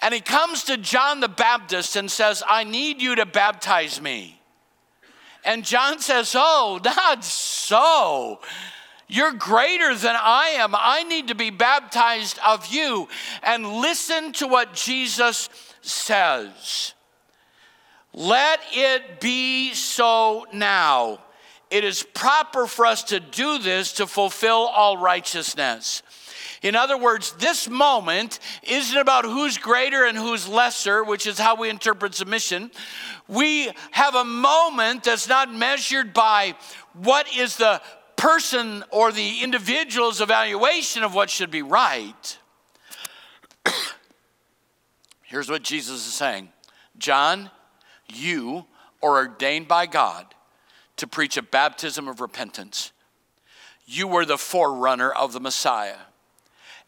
And 0.00 0.12
he 0.12 0.20
comes 0.20 0.64
to 0.64 0.76
John 0.76 1.20
the 1.20 1.28
Baptist 1.28 1.96
and 1.96 2.10
says, 2.10 2.42
I 2.48 2.64
need 2.64 3.00
you 3.00 3.14
to 3.16 3.26
baptize 3.26 4.00
me. 4.00 4.40
And 5.44 5.64
John 5.64 5.98
says, 5.98 6.34
Oh, 6.36 6.80
not 6.84 7.24
so. 7.24 8.40
You're 9.06 9.32
greater 9.32 9.94
than 9.94 10.16
I 10.18 10.54
am. 10.56 10.74
I 10.74 11.04
need 11.04 11.28
to 11.28 11.34
be 11.34 11.50
baptized 11.50 12.38
of 12.46 12.66
you. 12.66 13.08
And 13.42 13.80
listen 13.80 14.32
to 14.34 14.48
what 14.48 14.72
Jesus 14.72 15.50
says. 15.82 16.94
Let 18.14 18.60
it 18.72 19.20
be 19.20 19.74
so 19.74 20.46
now 20.52 21.20
it 21.74 21.82
is 21.82 22.04
proper 22.04 22.68
for 22.68 22.86
us 22.86 23.02
to 23.02 23.18
do 23.18 23.58
this 23.58 23.94
to 23.94 24.06
fulfill 24.06 24.70
all 24.72 24.96
righteousness. 24.96 26.04
In 26.62 26.76
other 26.76 26.96
words, 26.96 27.32
this 27.32 27.68
moment 27.68 28.38
isn't 28.62 28.96
about 28.96 29.24
who's 29.24 29.58
greater 29.58 30.04
and 30.04 30.16
who's 30.16 30.46
lesser, 30.46 31.02
which 31.02 31.26
is 31.26 31.36
how 31.36 31.56
we 31.56 31.68
interpret 31.68 32.14
submission. 32.14 32.70
We 33.26 33.72
have 33.90 34.14
a 34.14 34.24
moment 34.24 35.02
that's 35.02 35.28
not 35.28 35.52
measured 35.52 36.14
by 36.14 36.54
what 36.92 37.26
is 37.36 37.56
the 37.56 37.82
person 38.14 38.84
or 38.92 39.10
the 39.10 39.42
individual's 39.42 40.20
evaluation 40.20 41.02
of 41.02 41.12
what 41.12 41.28
should 41.28 41.50
be 41.50 41.62
right. 41.62 42.38
Here's 45.24 45.50
what 45.50 45.64
Jesus 45.64 46.06
is 46.06 46.14
saying 46.14 46.50
John, 46.98 47.50
you 48.12 48.64
are 49.02 49.16
ordained 49.16 49.66
by 49.66 49.86
God 49.86 50.33
to 51.04 51.08
preach 51.08 51.36
a 51.36 51.42
baptism 51.42 52.08
of 52.08 52.22
repentance. 52.22 52.90
You 53.84 54.08
were 54.08 54.24
the 54.24 54.38
forerunner 54.38 55.10
of 55.10 55.34
the 55.34 55.40
Messiah. 55.40 55.98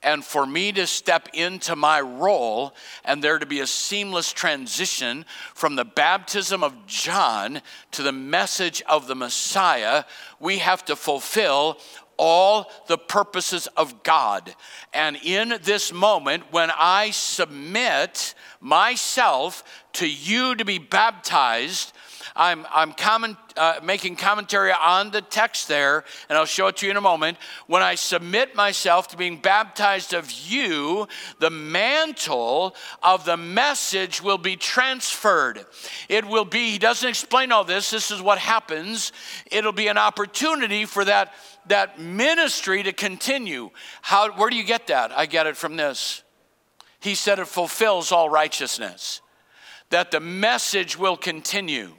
And 0.02 0.24
for 0.24 0.46
me 0.46 0.72
to 0.72 0.86
step 0.86 1.28
into 1.34 1.76
my 1.76 2.00
role 2.00 2.74
and 3.04 3.22
there 3.22 3.38
to 3.38 3.44
be 3.44 3.60
a 3.60 3.66
seamless 3.66 4.32
transition 4.32 5.26
from 5.52 5.76
the 5.76 5.84
baptism 5.84 6.64
of 6.64 6.86
John 6.86 7.60
to 7.90 8.02
the 8.02 8.12
message 8.12 8.82
of 8.88 9.06
the 9.06 9.14
Messiah, 9.14 10.04
we 10.40 10.58
have 10.58 10.82
to 10.86 10.96
fulfill 10.96 11.76
all 12.16 12.72
the 12.86 12.96
purposes 12.96 13.66
of 13.76 14.02
God. 14.02 14.54
And 14.94 15.18
in 15.22 15.58
this 15.62 15.92
moment, 15.92 16.44
when 16.52 16.70
I 16.74 17.10
submit 17.10 18.34
myself 18.60 19.62
to 19.94 20.08
you 20.08 20.54
to 20.54 20.64
be 20.64 20.78
baptized, 20.78 21.92
I'm, 22.34 22.66
I'm 22.72 22.92
comment, 22.92 23.36
uh, 23.56 23.80
making 23.82 24.16
commentary 24.16 24.72
on 24.72 25.10
the 25.10 25.20
text 25.20 25.68
there, 25.68 26.04
and 26.28 26.36
I'll 26.36 26.44
show 26.44 26.66
it 26.66 26.78
to 26.78 26.86
you 26.86 26.90
in 26.90 26.96
a 26.96 27.00
moment. 27.02 27.38
When 27.66 27.82
I 27.82 27.94
submit 27.94 28.54
myself 28.54 29.08
to 29.08 29.16
being 29.16 29.38
baptized 29.38 30.14
of 30.14 30.30
you, 30.30 31.06
the 31.38 31.50
mantle 31.50 32.74
of 33.02 33.24
the 33.24 33.36
message 33.36 34.22
will 34.22 34.38
be 34.38 34.56
transferred. 34.56 35.64
It 36.08 36.24
will 36.24 36.44
be, 36.44 36.70
he 36.70 36.78
doesn't 36.78 37.08
explain 37.08 37.52
all 37.52 37.64
this, 37.64 37.90
this 37.90 38.10
is 38.10 38.20
what 38.20 38.38
happens. 38.38 39.12
It'll 39.50 39.72
be 39.72 39.88
an 39.88 39.98
opportunity 39.98 40.84
for 40.84 41.04
that, 41.04 41.32
that 41.68 42.00
ministry 42.00 42.82
to 42.82 42.92
continue. 42.92 43.70
How, 44.02 44.32
where 44.32 44.50
do 44.50 44.56
you 44.56 44.64
get 44.64 44.86
that? 44.88 45.12
I 45.12 45.26
get 45.26 45.46
it 45.46 45.56
from 45.56 45.76
this. 45.76 46.22
He 46.98 47.14
said 47.14 47.38
it 47.38 47.46
fulfills 47.46 48.10
all 48.10 48.28
righteousness, 48.28 49.20
that 49.90 50.10
the 50.10 50.18
message 50.18 50.98
will 50.98 51.16
continue. 51.16 51.92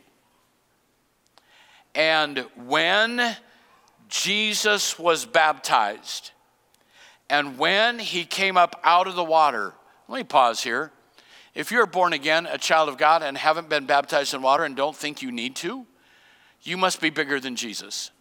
And 1.98 2.46
when 2.68 3.36
Jesus 4.08 5.00
was 5.00 5.26
baptized, 5.26 6.30
and 7.28 7.58
when 7.58 7.98
he 7.98 8.24
came 8.24 8.56
up 8.56 8.80
out 8.84 9.08
of 9.08 9.16
the 9.16 9.24
water, 9.24 9.74
let 10.08 10.18
me 10.20 10.24
pause 10.24 10.62
here. 10.62 10.92
If 11.56 11.72
you're 11.72 11.88
born 11.88 12.14
again, 12.14 12.46
a 12.46 12.60
child 12.60 12.88
of 12.88 13.00
God, 13.00 13.24
and 13.24 13.36
haven't 13.36 13.68
been 13.68 13.88
baptized 13.88 14.36
in 14.36 14.44
water 14.44 14.64
and 14.64 14.76
don't 14.76 14.96
think 14.96 15.24
you 15.24 15.32
need 15.32 15.56
to, 15.58 15.88
you 16.62 16.78
must 16.78 17.02
be 17.02 17.10
bigger 17.10 17.40
than 17.40 17.56
Jesus. 17.56 18.12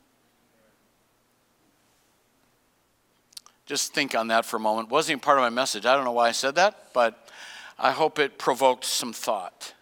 Just 3.66 3.92
think 3.92 4.14
on 4.14 4.28
that 4.28 4.46
for 4.46 4.56
a 4.56 4.60
moment. 4.60 4.88
Wasn't 4.88 5.10
even 5.10 5.20
part 5.20 5.36
of 5.36 5.42
my 5.42 5.50
message. 5.50 5.84
I 5.84 5.94
don't 5.94 6.04
know 6.06 6.12
why 6.12 6.28
I 6.28 6.32
said 6.32 6.54
that, 6.54 6.94
but 6.94 7.28
I 7.78 7.90
hope 7.90 8.18
it 8.18 8.38
provoked 8.38 8.86
some 8.86 9.12
thought. 9.12 9.74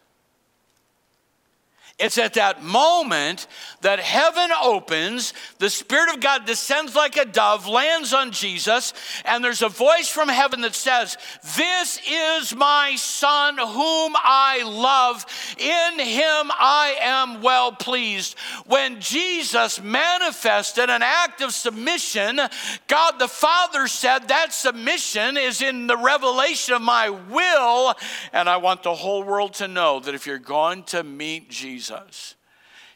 It's 1.96 2.18
at 2.18 2.34
that 2.34 2.60
moment 2.60 3.46
that 3.82 4.00
heaven 4.00 4.50
opens, 4.60 5.32
the 5.58 5.70
Spirit 5.70 6.12
of 6.12 6.20
God 6.20 6.44
descends 6.44 6.96
like 6.96 7.16
a 7.16 7.24
dove, 7.24 7.68
lands 7.68 8.12
on 8.12 8.32
Jesus, 8.32 8.92
and 9.24 9.44
there's 9.44 9.62
a 9.62 9.68
voice 9.68 10.08
from 10.08 10.28
heaven 10.28 10.62
that 10.62 10.74
says, 10.74 11.16
This 11.56 12.00
is 12.10 12.56
my 12.56 12.96
Son 12.96 13.58
whom 13.58 14.14
I 14.16 14.64
love. 14.64 15.24
In 15.56 16.00
him 16.00 16.50
I 16.50 16.96
am 17.00 17.42
well 17.42 17.70
pleased. 17.70 18.36
When 18.66 19.00
Jesus 19.00 19.80
manifested 19.80 20.90
an 20.90 21.02
act 21.02 21.42
of 21.42 21.52
submission, 21.52 22.40
God 22.88 23.18
the 23.20 23.28
Father 23.28 23.86
said, 23.86 24.26
That 24.28 24.52
submission 24.52 25.36
is 25.36 25.62
in 25.62 25.86
the 25.86 25.96
revelation 25.96 26.74
of 26.74 26.82
my 26.82 27.10
will, 27.10 27.94
and 28.32 28.48
I 28.48 28.56
want 28.56 28.82
the 28.82 28.96
whole 28.96 29.22
world 29.22 29.54
to 29.54 29.68
know 29.68 30.00
that 30.00 30.16
if 30.16 30.26
you're 30.26 30.38
going 30.38 30.82
to 30.84 31.04
meet 31.04 31.50
Jesus, 31.50 31.83
Jesus, 31.84 32.34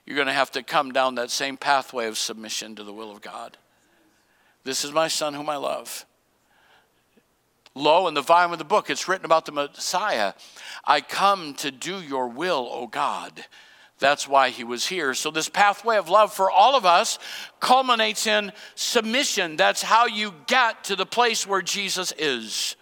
you're 0.06 0.16
going 0.16 0.28
to 0.28 0.32
have 0.32 0.50
to 0.52 0.62
come 0.62 0.92
down 0.92 1.16
that 1.16 1.30
same 1.30 1.56
pathway 1.56 2.06
of 2.06 2.16
submission 2.16 2.74
to 2.76 2.84
the 2.84 2.92
will 2.92 3.10
of 3.10 3.20
God. 3.20 3.58
This 4.64 4.84
is 4.84 4.92
my 4.92 5.08
son 5.08 5.34
whom 5.34 5.50
I 5.50 5.56
love. 5.56 6.06
Lo, 7.74 8.08
in 8.08 8.14
the 8.14 8.22
volume 8.22 8.52
of 8.52 8.58
the 8.58 8.64
book, 8.64 8.88
it's 8.88 9.06
written 9.06 9.26
about 9.26 9.44
the 9.44 9.52
Messiah. 9.52 10.32
I 10.84 11.00
come 11.00 11.54
to 11.54 11.70
do 11.70 12.00
your 12.00 12.28
will, 12.28 12.68
O 12.70 12.86
God. 12.86 13.44
That's 13.98 14.26
why 14.26 14.50
he 14.50 14.64
was 14.64 14.86
here. 14.86 15.12
So, 15.12 15.30
this 15.30 15.48
pathway 15.48 15.96
of 15.96 16.08
love 16.08 16.32
for 16.32 16.50
all 16.50 16.76
of 16.76 16.86
us 16.86 17.18
culminates 17.60 18.26
in 18.26 18.52
submission. 18.74 19.56
That's 19.56 19.82
how 19.82 20.06
you 20.06 20.32
get 20.46 20.84
to 20.84 20.96
the 20.96 21.06
place 21.06 21.46
where 21.46 21.62
Jesus 21.62 22.12
is. 22.16 22.76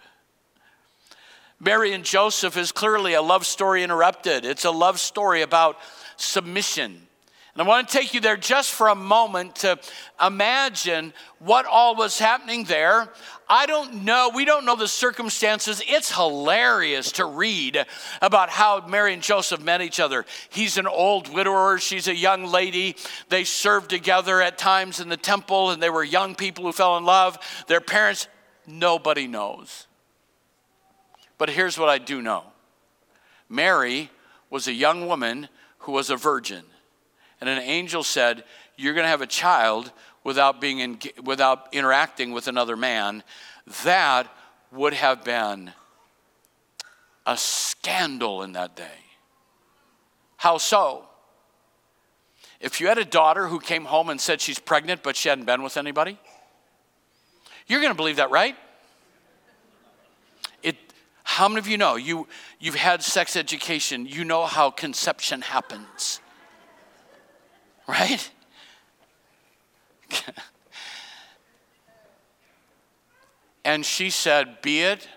Mary 1.59 1.93
and 1.93 2.03
Joseph 2.03 2.55
is 2.55 2.71
clearly 2.71 3.15
a 3.15 3.21
love 3.21 3.45
story 3.45 3.83
interrupted. 3.83 4.45
It's 4.45 4.65
a 4.65 4.71
love 4.71 4.99
story 4.99 5.41
about 5.41 5.77
submission. 6.17 7.07
And 7.57 7.65
I 7.65 7.67
want 7.67 7.89
to 7.89 7.97
take 7.97 8.13
you 8.13 8.21
there 8.21 8.37
just 8.37 8.71
for 8.71 8.89
a 8.89 8.93
moment 8.93 9.55
to 9.57 9.79
imagine 10.23 11.11
what 11.39 11.65
all 11.65 11.95
was 11.95 12.19
happening 12.19 12.65
there. 12.65 13.11
I 13.49 13.65
don't 13.65 14.03
know, 14.03 14.29
we 14.31 14.45
don't 14.45 14.63
know 14.63 14.75
the 14.75 14.87
circumstances. 14.87 15.81
It's 15.87 16.13
hilarious 16.13 17.13
to 17.13 17.25
read 17.25 17.83
about 18.21 18.49
how 18.49 18.85
Mary 18.85 19.11
and 19.11 19.23
Joseph 19.23 19.63
met 19.63 19.81
each 19.81 19.99
other. 19.99 20.23
He's 20.49 20.77
an 20.77 20.85
old 20.85 21.33
widower, 21.33 21.79
she's 21.79 22.07
a 22.07 22.15
young 22.15 22.45
lady. 22.45 22.95
They 23.29 23.43
served 23.43 23.89
together 23.89 24.39
at 24.39 24.59
times 24.59 24.99
in 24.99 25.09
the 25.09 25.17
temple, 25.17 25.71
and 25.71 25.81
they 25.81 25.89
were 25.89 26.03
young 26.03 26.35
people 26.35 26.63
who 26.63 26.71
fell 26.71 26.95
in 26.97 27.05
love. 27.05 27.39
Their 27.65 27.81
parents, 27.81 28.27
nobody 28.67 29.25
knows. 29.25 29.87
But 31.39 31.49
here's 31.49 31.79
what 31.79 31.89
I 31.89 31.97
do 31.97 32.21
know 32.21 32.43
Mary 33.49 34.11
was 34.51 34.67
a 34.67 34.73
young 34.73 35.07
woman 35.07 35.49
who 35.87 35.93
was 35.93 36.09
a 36.09 36.17
virgin. 36.17 36.65
And 37.39 37.49
an 37.49 37.59
angel 37.59 38.03
said, 38.03 38.43
You're 38.75 38.93
going 38.93 39.05
to 39.05 39.09
have 39.09 39.21
a 39.21 39.27
child 39.27 39.93
without, 40.25 40.59
being 40.59 40.79
in, 40.79 40.99
without 41.23 41.69
interacting 41.71 42.33
with 42.33 42.49
another 42.49 42.75
man. 42.75 43.23
That 43.85 44.27
would 44.73 44.93
have 44.93 45.23
been 45.23 45.71
a 47.25 47.37
scandal 47.37 48.43
in 48.43 48.51
that 48.51 48.75
day. 48.75 48.99
How 50.35 50.57
so? 50.57 51.05
If 52.59 52.81
you 52.81 52.87
had 52.87 52.97
a 52.97 53.05
daughter 53.05 53.47
who 53.47 53.61
came 53.61 53.85
home 53.85 54.09
and 54.09 54.19
said 54.19 54.41
she's 54.41 54.59
pregnant 54.59 55.03
but 55.03 55.15
she 55.15 55.29
hadn't 55.29 55.45
been 55.45 55.63
with 55.63 55.77
anybody, 55.77 56.19
you're 57.65 57.79
going 57.79 57.93
to 57.93 57.97
believe 57.97 58.17
that, 58.17 58.29
right? 58.29 58.57
How 61.37 61.47
many 61.47 61.59
of 61.59 61.67
you 61.67 61.77
know 61.77 61.97
you, 61.97 62.27
you've 62.59 62.73
had 62.73 63.03
sex 63.03 63.35
education? 63.35 64.07
You 64.07 64.25
know 64.25 64.47
how 64.47 64.71
conception 64.71 65.41
happens, 65.41 66.19
right? 67.87 68.31
and 73.63 73.85
she 73.85 74.09
said, 74.09 74.63
Be 74.63 74.81
it 74.81 75.07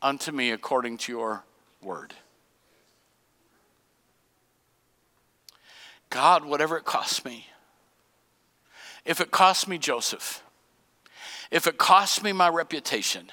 unto 0.00 0.32
me 0.32 0.50
according 0.50 0.96
to 0.96 1.12
your 1.12 1.44
word. 1.82 2.14
God, 6.08 6.46
whatever 6.46 6.78
it 6.78 6.86
costs 6.86 7.22
me, 7.22 7.48
if 9.04 9.20
it 9.20 9.30
costs 9.30 9.68
me 9.68 9.76
Joseph, 9.76 10.42
if 11.50 11.66
it 11.66 11.76
costs 11.76 12.22
me 12.22 12.32
my 12.32 12.48
reputation, 12.48 13.30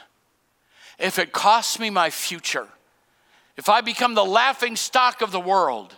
if 1.00 1.20
it 1.20 1.32
costs 1.32 1.80
me 1.80 1.90
my 1.90 2.10
future, 2.10 2.68
if 3.58 3.70
I 3.70 3.82
become 3.82 4.14
the 4.14 4.26
laughing 4.26 4.76
stock 4.76 5.22
of 5.22 5.32
the 5.32 5.40
world, 5.40 5.96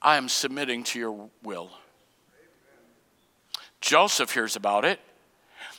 I 0.00 0.16
am 0.16 0.28
submitting 0.28 0.84
to 0.84 0.98
your 0.98 1.30
will. 1.42 1.70
Joseph 3.80 4.32
hears 4.32 4.56
about 4.56 4.84
it. 4.84 5.00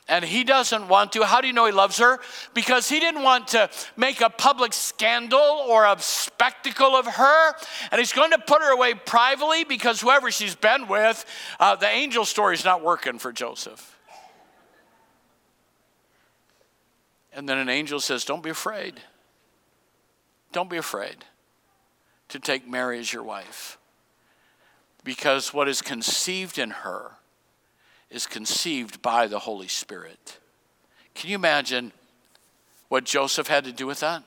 And 0.10 0.26
he 0.26 0.44
doesn't 0.44 0.90
want 0.90 1.14
to. 1.14 1.24
How 1.24 1.40
do 1.40 1.48
you 1.48 1.54
know 1.54 1.66
he 1.66 1.72
loves 1.72 1.98
her? 2.00 2.20
Because 2.54 2.90
he 2.90 3.00
didn't 3.00 3.24
want 3.24 3.50
to 3.50 3.70
make 3.96 4.20
a 4.20 4.30
public 4.30 4.74
scandal 4.74 5.40
or 5.40 5.86
a 5.86 5.96
spectacle 6.00 6.94
of 6.94 7.08
her. 7.08 7.54
And 7.90 8.00
he's 8.00 8.12
going 8.12 8.32
to 8.32 8.38
put 8.38 8.62
her 8.62 8.74
away 8.74 8.96
privately 8.96 9.64
because 9.64 10.02
whoever 10.02 10.30
she's 10.30 10.56
been 10.56 10.90
with, 10.90 11.26
uh, 11.58 11.78
the 11.78 11.88
angel 11.88 12.26
story 12.26 12.54
is 12.54 12.66
not 12.66 12.84
working 12.84 13.18
for 13.18 13.32
Joseph. 13.32 13.93
And 17.36 17.50
then 17.50 17.58
an 17.58 17.70
angel 17.70 18.00
says, 18.00 18.26
Don't 18.26 18.44
be 18.44 18.50
afraid. 18.50 19.02
Don't 20.52 20.70
be 20.70 20.78
afraid 20.78 21.26
to 22.30 22.40
take 22.40 22.68
Mary 22.68 23.00
as 23.00 23.12
your 23.12 23.24
wife. 23.24 23.78
Because 25.04 25.54
what 25.54 25.68
is 25.68 25.82
conceived 25.82 26.58
in 26.58 26.70
her 26.70 27.12
is 28.10 28.28
conceived 28.28 29.02
by 29.02 29.28
the 29.28 29.40
Holy 29.40 29.68
Spirit. 29.68 30.38
Can 31.16 31.30
you 31.30 31.36
imagine 31.36 31.92
what 32.88 33.04
Joseph 33.04 33.48
had 33.48 33.66
to 33.66 33.72
do 33.72 33.88
with 33.88 34.00
that? 34.02 34.24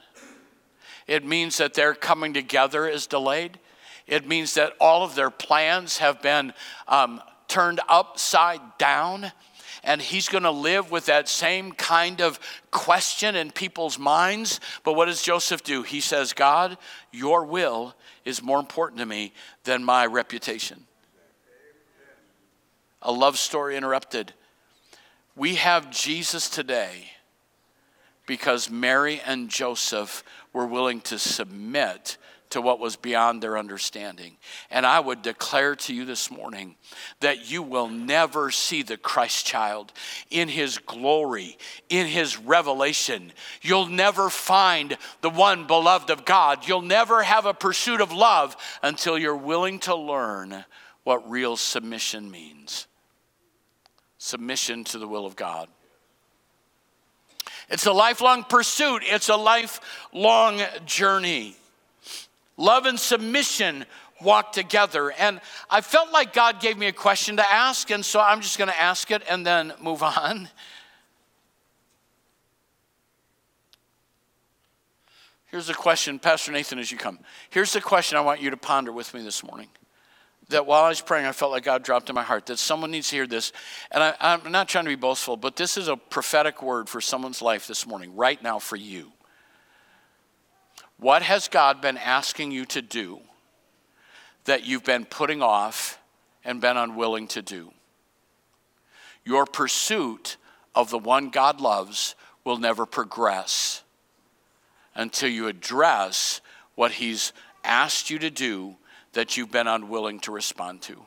It 1.06 1.24
means 1.24 1.58
that 1.58 1.74
their 1.74 1.94
coming 1.94 2.34
together 2.34 2.86
is 2.88 3.06
delayed. 3.06 3.58
It 4.06 4.26
means 4.26 4.54
that 4.54 4.72
all 4.80 5.04
of 5.04 5.14
their 5.14 5.30
plans 5.30 5.98
have 5.98 6.20
been 6.20 6.52
um, 6.88 7.22
turned 7.48 7.80
upside 7.88 8.60
down 8.78 9.32
and 9.86 10.02
he's 10.02 10.28
going 10.28 10.42
to 10.42 10.50
live 10.50 10.90
with 10.90 11.06
that 11.06 11.28
same 11.28 11.70
kind 11.70 12.20
of 12.20 12.40
question 12.72 13.36
in 13.36 13.52
people's 13.52 13.98
minds. 13.98 14.60
But 14.82 14.94
what 14.94 15.06
does 15.06 15.22
Joseph 15.22 15.62
do? 15.62 15.82
He 15.82 16.00
says, 16.00 16.32
God, 16.32 16.76
your 17.12 17.44
will 17.44 17.94
is 18.24 18.42
more 18.42 18.58
important 18.58 18.98
to 18.98 19.06
me 19.06 19.32
than 19.62 19.84
my 19.84 20.04
reputation. 20.04 20.84
A 23.00 23.12
love 23.12 23.38
story 23.38 23.76
interrupted. 23.76 24.32
We 25.36 25.54
have 25.54 25.92
Jesus 25.92 26.50
today 26.50 27.12
because 28.26 28.68
Mary 28.68 29.20
and 29.24 29.48
Joseph 29.48 30.24
were 30.52 30.66
willing 30.66 31.00
to 31.02 31.18
submit 31.18 32.16
to 32.50 32.60
what 32.60 32.78
was 32.78 32.96
beyond 32.96 33.42
their 33.42 33.58
understanding. 33.58 34.36
And 34.70 34.86
I 34.86 35.00
would 35.00 35.22
declare 35.22 35.76
to 35.76 35.94
you 35.94 36.04
this 36.04 36.30
morning 36.30 36.76
that 37.20 37.50
you 37.50 37.62
will 37.62 37.88
never 37.88 38.50
see 38.50 38.82
the 38.82 38.96
Christ 38.96 39.46
child 39.46 39.92
in 40.30 40.48
his 40.48 40.78
glory, 40.78 41.58
in 41.88 42.06
his 42.06 42.38
revelation. 42.38 43.32
You'll 43.62 43.88
never 43.88 44.30
find 44.30 44.96
the 45.20 45.30
one 45.30 45.66
beloved 45.66 46.10
of 46.10 46.24
God. 46.24 46.66
You'll 46.66 46.82
never 46.82 47.22
have 47.22 47.46
a 47.46 47.54
pursuit 47.54 48.00
of 48.00 48.12
love 48.12 48.56
until 48.82 49.18
you're 49.18 49.36
willing 49.36 49.78
to 49.80 49.94
learn 49.94 50.64
what 51.04 51.28
real 51.30 51.56
submission 51.56 52.30
means 52.30 52.86
submission 54.18 54.82
to 54.82 54.98
the 54.98 55.06
will 55.06 55.24
of 55.24 55.36
God. 55.36 55.68
It's 57.68 57.86
a 57.86 57.92
lifelong 57.92 58.44
pursuit, 58.44 59.02
it's 59.04 59.28
a 59.28 59.36
lifelong 59.36 60.60
journey. 60.84 61.56
Love 62.56 62.86
and 62.86 62.98
submission 62.98 63.84
walk 64.20 64.52
together. 64.52 65.10
And 65.10 65.40
I 65.68 65.80
felt 65.80 66.12
like 66.12 66.32
God 66.32 66.60
gave 66.60 66.78
me 66.78 66.86
a 66.86 66.92
question 66.92 67.36
to 67.36 67.52
ask, 67.52 67.90
and 67.90 68.04
so 68.04 68.20
I'm 68.20 68.40
just 68.40 68.58
going 68.58 68.70
to 68.70 68.80
ask 68.80 69.10
it 69.10 69.22
and 69.28 69.44
then 69.44 69.72
move 69.80 70.02
on. 70.02 70.48
Here's 75.46 75.68
a 75.68 75.74
question, 75.74 76.18
Pastor 76.18 76.52
Nathan, 76.52 76.78
as 76.78 76.90
you 76.90 76.98
come. 76.98 77.18
Here's 77.50 77.72
the 77.72 77.80
question 77.80 78.18
I 78.18 78.20
want 78.20 78.40
you 78.40 78.50
to 78.50 78.56
ponder 78.56 78.92
with 78.92 79.14
me 79.14 79.22
this 79.22 79.44
morning. 79.44 79.68
That 80.48 80.66
while 80.66 80.84
I 80.84 80.88
was 80.90 81.00
praying, 81.00 81.26
I 81.26 81.32
felt 81.32 81.50
like 81.50 81.64
God 81.64 81.82
dropped 81.82 82.08
in 82.08 82.14
my 82.14 82.22
heart 82.22 82.46
that 82.46 82.58
someone 82.58 82.90
needs 82.90 83.08
to 83.10 83.16
hear 83.16 83.26
this. 83.26 83.52
And 83.90 84.02
I, 84.02 84.14
I'm 84.20 84.52
not 84.52 84.68
trying 84.68 84.84
to 84.84 84.90
be 84.90 84.96
boastful, 84.96 85.36
but 85.36 85.56
this 85.56 85.76
is 85.76 85.88
a 85.88 85.96
prophetic 85.96 86.62
word 86.62 86.88
for 86.88 87.00
someone's 87.00 87.42
life 87.42 87.66
this 87.66 87.86
morning, 87.86 88.14
right 88.14 88.40
now 88.42 88.58
for 88.58 88.76
you. 88.76 89.12
What 90.98 91.22
has 91.22 91.48
God 91.48 91.80
been 91.80 91.98
asking 91.98 92.52
you 92.52 92.64
to 92.66 92.80
do 92.80 93.20
that 94.44 94.64
you've 94.64 94.84
been 94.84 95.04
putting 95.04 95.42
off 95.42 95.98
and 96.44 96.60
been 96.60 96.76
unwilling 96.76 97.28
to 97.28 97.42
do? 97.42 97.72
Your 99.24 99.44
pursuit 99.44 100.36
of 100.74 100.90
the 100.90 100.98
one 100.98 101.30
God 101.30 101.60
loves 101.60 102.14
will 102.44 102.58
never 102.58 102.86
progress 102.86 103.82
until 104.94 105.28
you 105.28 105.48
address 105.48 106.40
what 106.76 106.92
He's 106.92 107.32
asked 107.64 108.08
you 108.08 108.18
to 108.20 108.30
do 108.30 108.76
that 109.12 109.36
you've 109.36 109.50
been 109.50 109.66
unwilling 109.66 110.20
to 110.20 110.32
respond 110.32 110.82
to. 110.82 111.02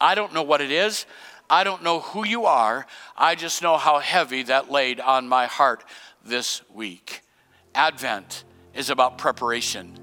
I 0.00 0.14
don't 0.14 0.32
know 0.32 0.42
what 0.42 0.60
it 0.60 0.70
is. 0.70 1.06
I 1.50 1.64
don't 1.64 1.82
know 1.82 2.00
who 2.00 2.26
you 2.26 2.46
are. 2.46 2.86
I 3.16 3.34
just 3.34 3.62
know 3.62 3.76
how 3.76 3.98
heavy 3.98 4.42
that 4.44 4.70
laid 4.70 5.00
on 5.00 5.28
my 5.28 5.46
heart 5.46 5.84
this 6.24 6.62
week. 6.72 7.22
Advent 7.74 8.44
is 8.78 8.90
about 8.90 9.18
preparation. 9.18 9.98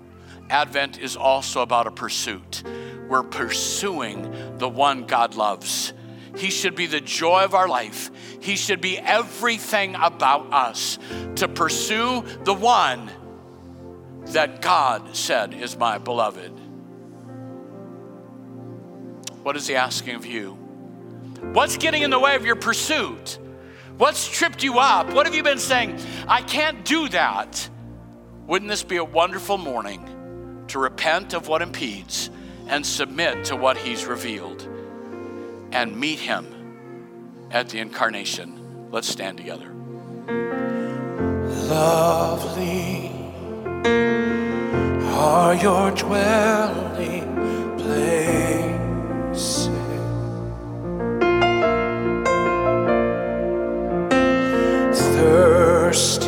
Advent 0.49 0.99
is 0.99 1.15
also 1.15 1.61
about 1.61 1.87
a 1.87 1.91
pursuit. 1.91 2.63
We're 3.07 3.23
pursuing 3.23 4.57
the 4.57 4.69
one 4.69 5.05
God 5.05 5.35
loves. 5.35 5.93
He 6.35 6.49
should 6.49 6.75
be 6.75 6.85
the 6.85 6.99
joy 6.99 7.43
of 7.43 7.55
our 7.55 7.67
life. 7.67 8.11
He 8.41 8.55
should 8.55 8.81
be 8.81 8.97
everything 8.97 9.95
about 9.95 10.53
us 10.53 10.99
to 11.37 11.47
pursue 11.47 12.23
the 12.43 12.53
one 12.53 13.09
that 14.27 14.61
God 14.61 15.15
said 15.15 15.53
is 15.53 15.77
my 15.77 15.97
beloved. 15.97 16.51
What 19.43 19.55
is 19.55 19.67
He 19.67 19.75
asking 19.75 20.15
of 20.15 20.25
you? 20.25 20.53
What's 21.53 21.77
getting 21.77 22.01
in 22.01 22.09
the 22.09 22.19
way 22.19 22.35
of 22.35 22.45
your 22.45 22.55
pursuit? 22.55 23.39
What's 23.97 24.27
tripped 24.27 24.63
you 24.63 24.79
up? 24.79 25.13
What 25.13 25.25
have 25.25 25.35
you 25.35 25.43
been 25.43 25.59
saying? 25.59 25.99
I 26.27 26.41
can't 26.41 26.83
do 26.83 27.07
that. 27.09 27.69
Wouldn't 28.47 28.69
this 28.69 28.83
be 28.83 28.97
a 28.97 29.03
wonderful 29.03 29.57
morning 29.57 30.65
to 30.67 30.79
repent 30.79 31.33
of 31.33 31.47
what 31.47 31.61
impedes 31.61 32.29
and 32.67 32.85
submit 32.85 33.45
to 33.45 33.55
what 33.55 33.77
He's 33.77 34.05
revealed 34.05 34.67
and 35.71 35.99
meet 35.99 36.19
Him 36.19 36.45
at 37.51 37.69
the 37.69 37.79
incarnation? 37.79 38.89
Let's 38.91 39.07
stand 39.07 39.37
together. 39.37 39.73
Lovely 41.67 43.11
are 45.15 45.55
your 45.55 45.91
dwelling 45.91 47.25
places. 47.77 49.69
Thirsty, 54.93 56.24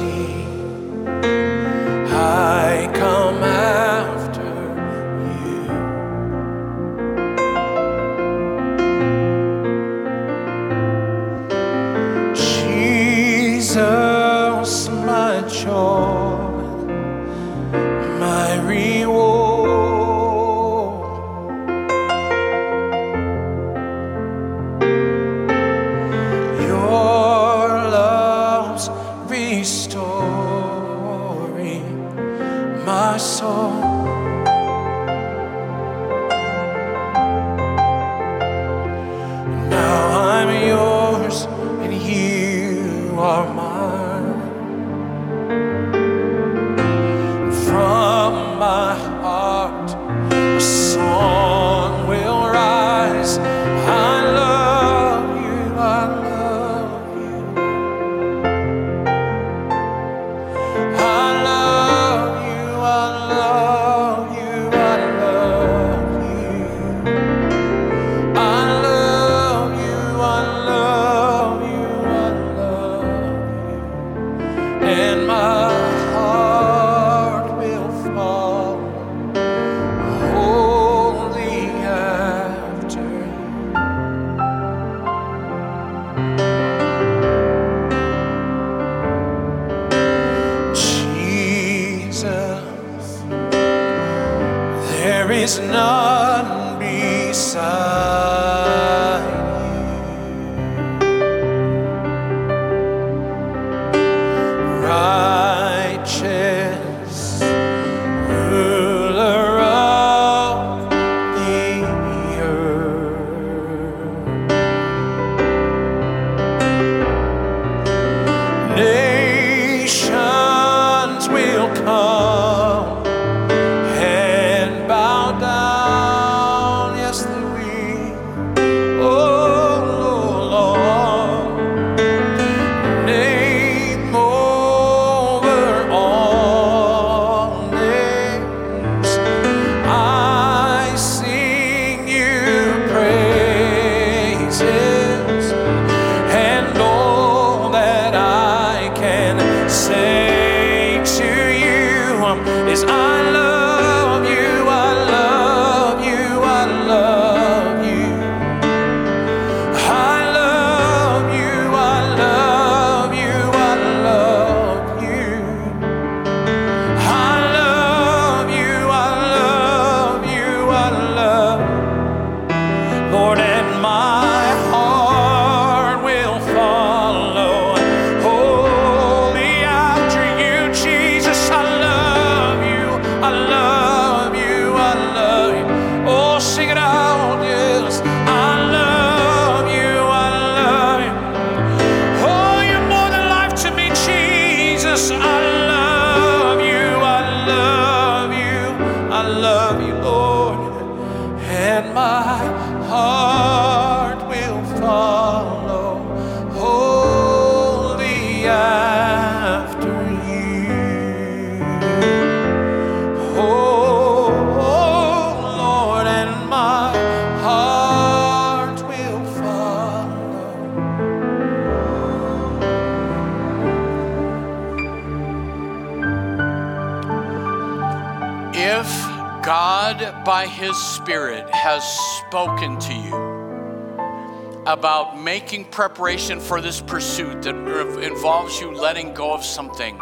making 235.48 235.64
preparation 235.64 236.42
for 236.42 236.60
this 236.60 236.82
pursuit 236.82 237.42
that 237.44 237.56
involves 238.04 238.60
you 238.60 238.70
letting 238.70 239.14
go 239.14 239.34
of 239.34 239.46
something, 239.46 239.98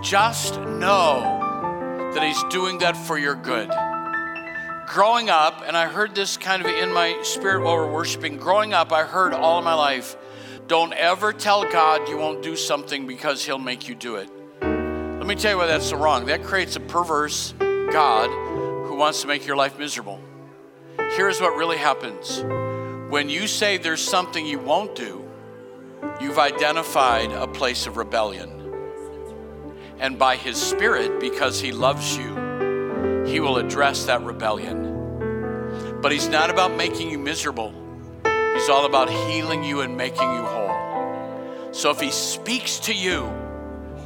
just 0.00 0.60
know 0.60 1.20
that 2.14 2.22
He's 2.22 2.40
doing 2.52 2.78
that 2.78 2.96
for 2.96 3.18
your 3.18 3.34
good. 3.34 3.68
Growing 4.86 5.28
up, 5.28 5.64
and 5.66 5.76
I 5.76 5.86
heard 5.88 6.14
this 6.14 6.36
kind 6.36 6.64
of 6.64 6.68
in 6.68 6.92
my 6.92 7.20
spirit 7.24 7.64
while 7.64 7.78
we're 7.78 7.90
worshiping, 7.90 8.36
growing 8.36 8.72
up, 8.72 8.92
I 8.92 9.02
heard 9.02 9.34
all 9.34 9.58
of 9.58 9.64
my 9.64 9.74
life 9.74 10.16
don't 10.68 10.92
ever 10.92 11.32
tell 11.32 11.64
God 11.64 12.08
you 12.08 12.16
won't 12.16 12.40
do 12.40 12.54
something 12.54 13.08
because 13.08 13.44
He'll 13.44 13.58
make 13.58 13.88
you 13.88 13.96
do 13.96 14.16
it. 14.16 14.30
Let 14.62 15.26
me 15.26 15.34
tell 15.34 15.50
you 15.50 15.58
why 15.58 15.66
that's 15.66 15.88
so 15.88 15.96
wrong. 15.96 16.26
That 16.26 16.44
creates 16.44 16.76
a 16.76 16.80
perverse 16.80 17.54
God 17.58 18.30
who 18.86 18.94
wants 18.94 19.20
to 19.22 19.26
make 19.26 19.48
your 19.48 19.56
life 19.56 19.80
miserable. 19.80 20.20
Here's 21.16 21.40
what 21.40 21.56
really 21.56 21.76
happens 21.76 22.44
when 23.10 23.28
you 23.28 23.48
say 23.48 23.76
there's 23.76 24.02
something 24.02 24.46
you 24.46 24.60
won't 24.60 24.94
do, 24.94 25.28
you've 26.20 26.38
identified 26.38 27.32
a 27.32 27.48
place 27.48 27.88
of 27.88 27.96
rebellion. 27.96 28.48
And 29.98 30.16
by 30.16 30.36
His 30.36 30.56
Spirit, 30.56 31.18
because 31.18 31.60
He 31.60 31.72
loves 31.72 32.16
you, 32.16 33.24
He 33.26 33.40
will 33.40 33.56
address 33.56 34.04
that 34.04 34.22
rebellion. 34.22 35.98
But 36.00 36.12
He's 36.12 36.28
not 36.28 36.50
about 36.50 36.76
making 36.76 37.10
you 37.10 37.18
miserable, 37.18 37.74
He's 38.54 38.68
all 38.68 38.86
about 38.86 39.10
healing 39.10 39.64
you 39.64 39.80
and 39.80 39.96
making 39.96 40.32
you 40.32 40.42
whole. 40.42 41.72
So 41.72 41.90
if 41.90 41.98
He 41.98 42.12
speaks 42.12 42.78
to 42.80 42.94
you, 42.94 43.28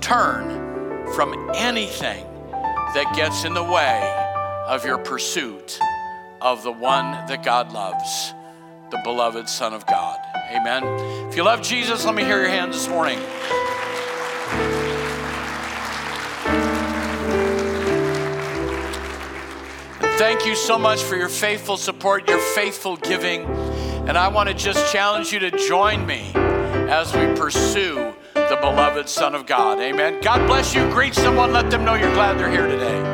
turn 0.01 1.13
from 1.13 1.51
anything 1.55 2.25
that 2.51 3.13
gets 3.15 3.45
in 3.45 3.53
the 3.53 3.63
way 3.63 4.03
of 4.67 4.87
your 4.87 4.97
pursuit 4.97 5.79
of 6.41 6.63
the 6.63 6.73
one 6.73 7.11
that 7.27 7.43
God 7.45 7.71
loves, 7.73 8.33
the 8.95 9.01
beloved 9.03 9.49
Son 9.49 9.75
of 9.75 9.85
God. 9.87 10.21
Amen. 10.53 10.85
If 11.29 11.37
you 11.37 11.43
love 11.43 11.63
Jesus, 11.63 12.05
let 12.05 12.15
me 12.15 12.23
hear 12.23 12.39
your 12.39 12.49
hand 12.49 12.73
this 12.73 12.87
morning. 12.87 13.19
Thank 20.17 20.47
you 20.47 20.55
so 20.55 20.79
much 20.79 21.03
for 21.03 21.17
your 21.17 21.29
faithful 21.29 21.77
support, 21.77 22.29
your 22.29 22.39
faithful 22.39 22.97
giving. 22.97 23.47
And 24.07 24.17
I 24.17 24.29
want 24.29 24.49
to 24.49 24.55
just 24.55 24.93
challenge 24.93 25.33
you 25.33 25.41
to 25.41 25.51
join 25.51 26.07
me 26.07 26.31
as 26.35 27.13
we 27.17 27.27
pursue 27.35 28.15
the 28.35 28.59
beloved 28.61 29.09
Son 29.09 29.35
of 29.35 29.45
God. 29.45 29.81
Amen. 29.81 30.21
God 30.21 30.47
bless 30.47 30.73
you. 30.73 30.89
Greet 30.91 31.15
someone. 31.15 31.53
Let 31.53 31.69
them 31.69 31.85
know 31.85 31.95
you're 31.95 32.15
glad 32.15 32.39
they're 32.39 32.49
here 32.49 32.69
today. 32.69 33.14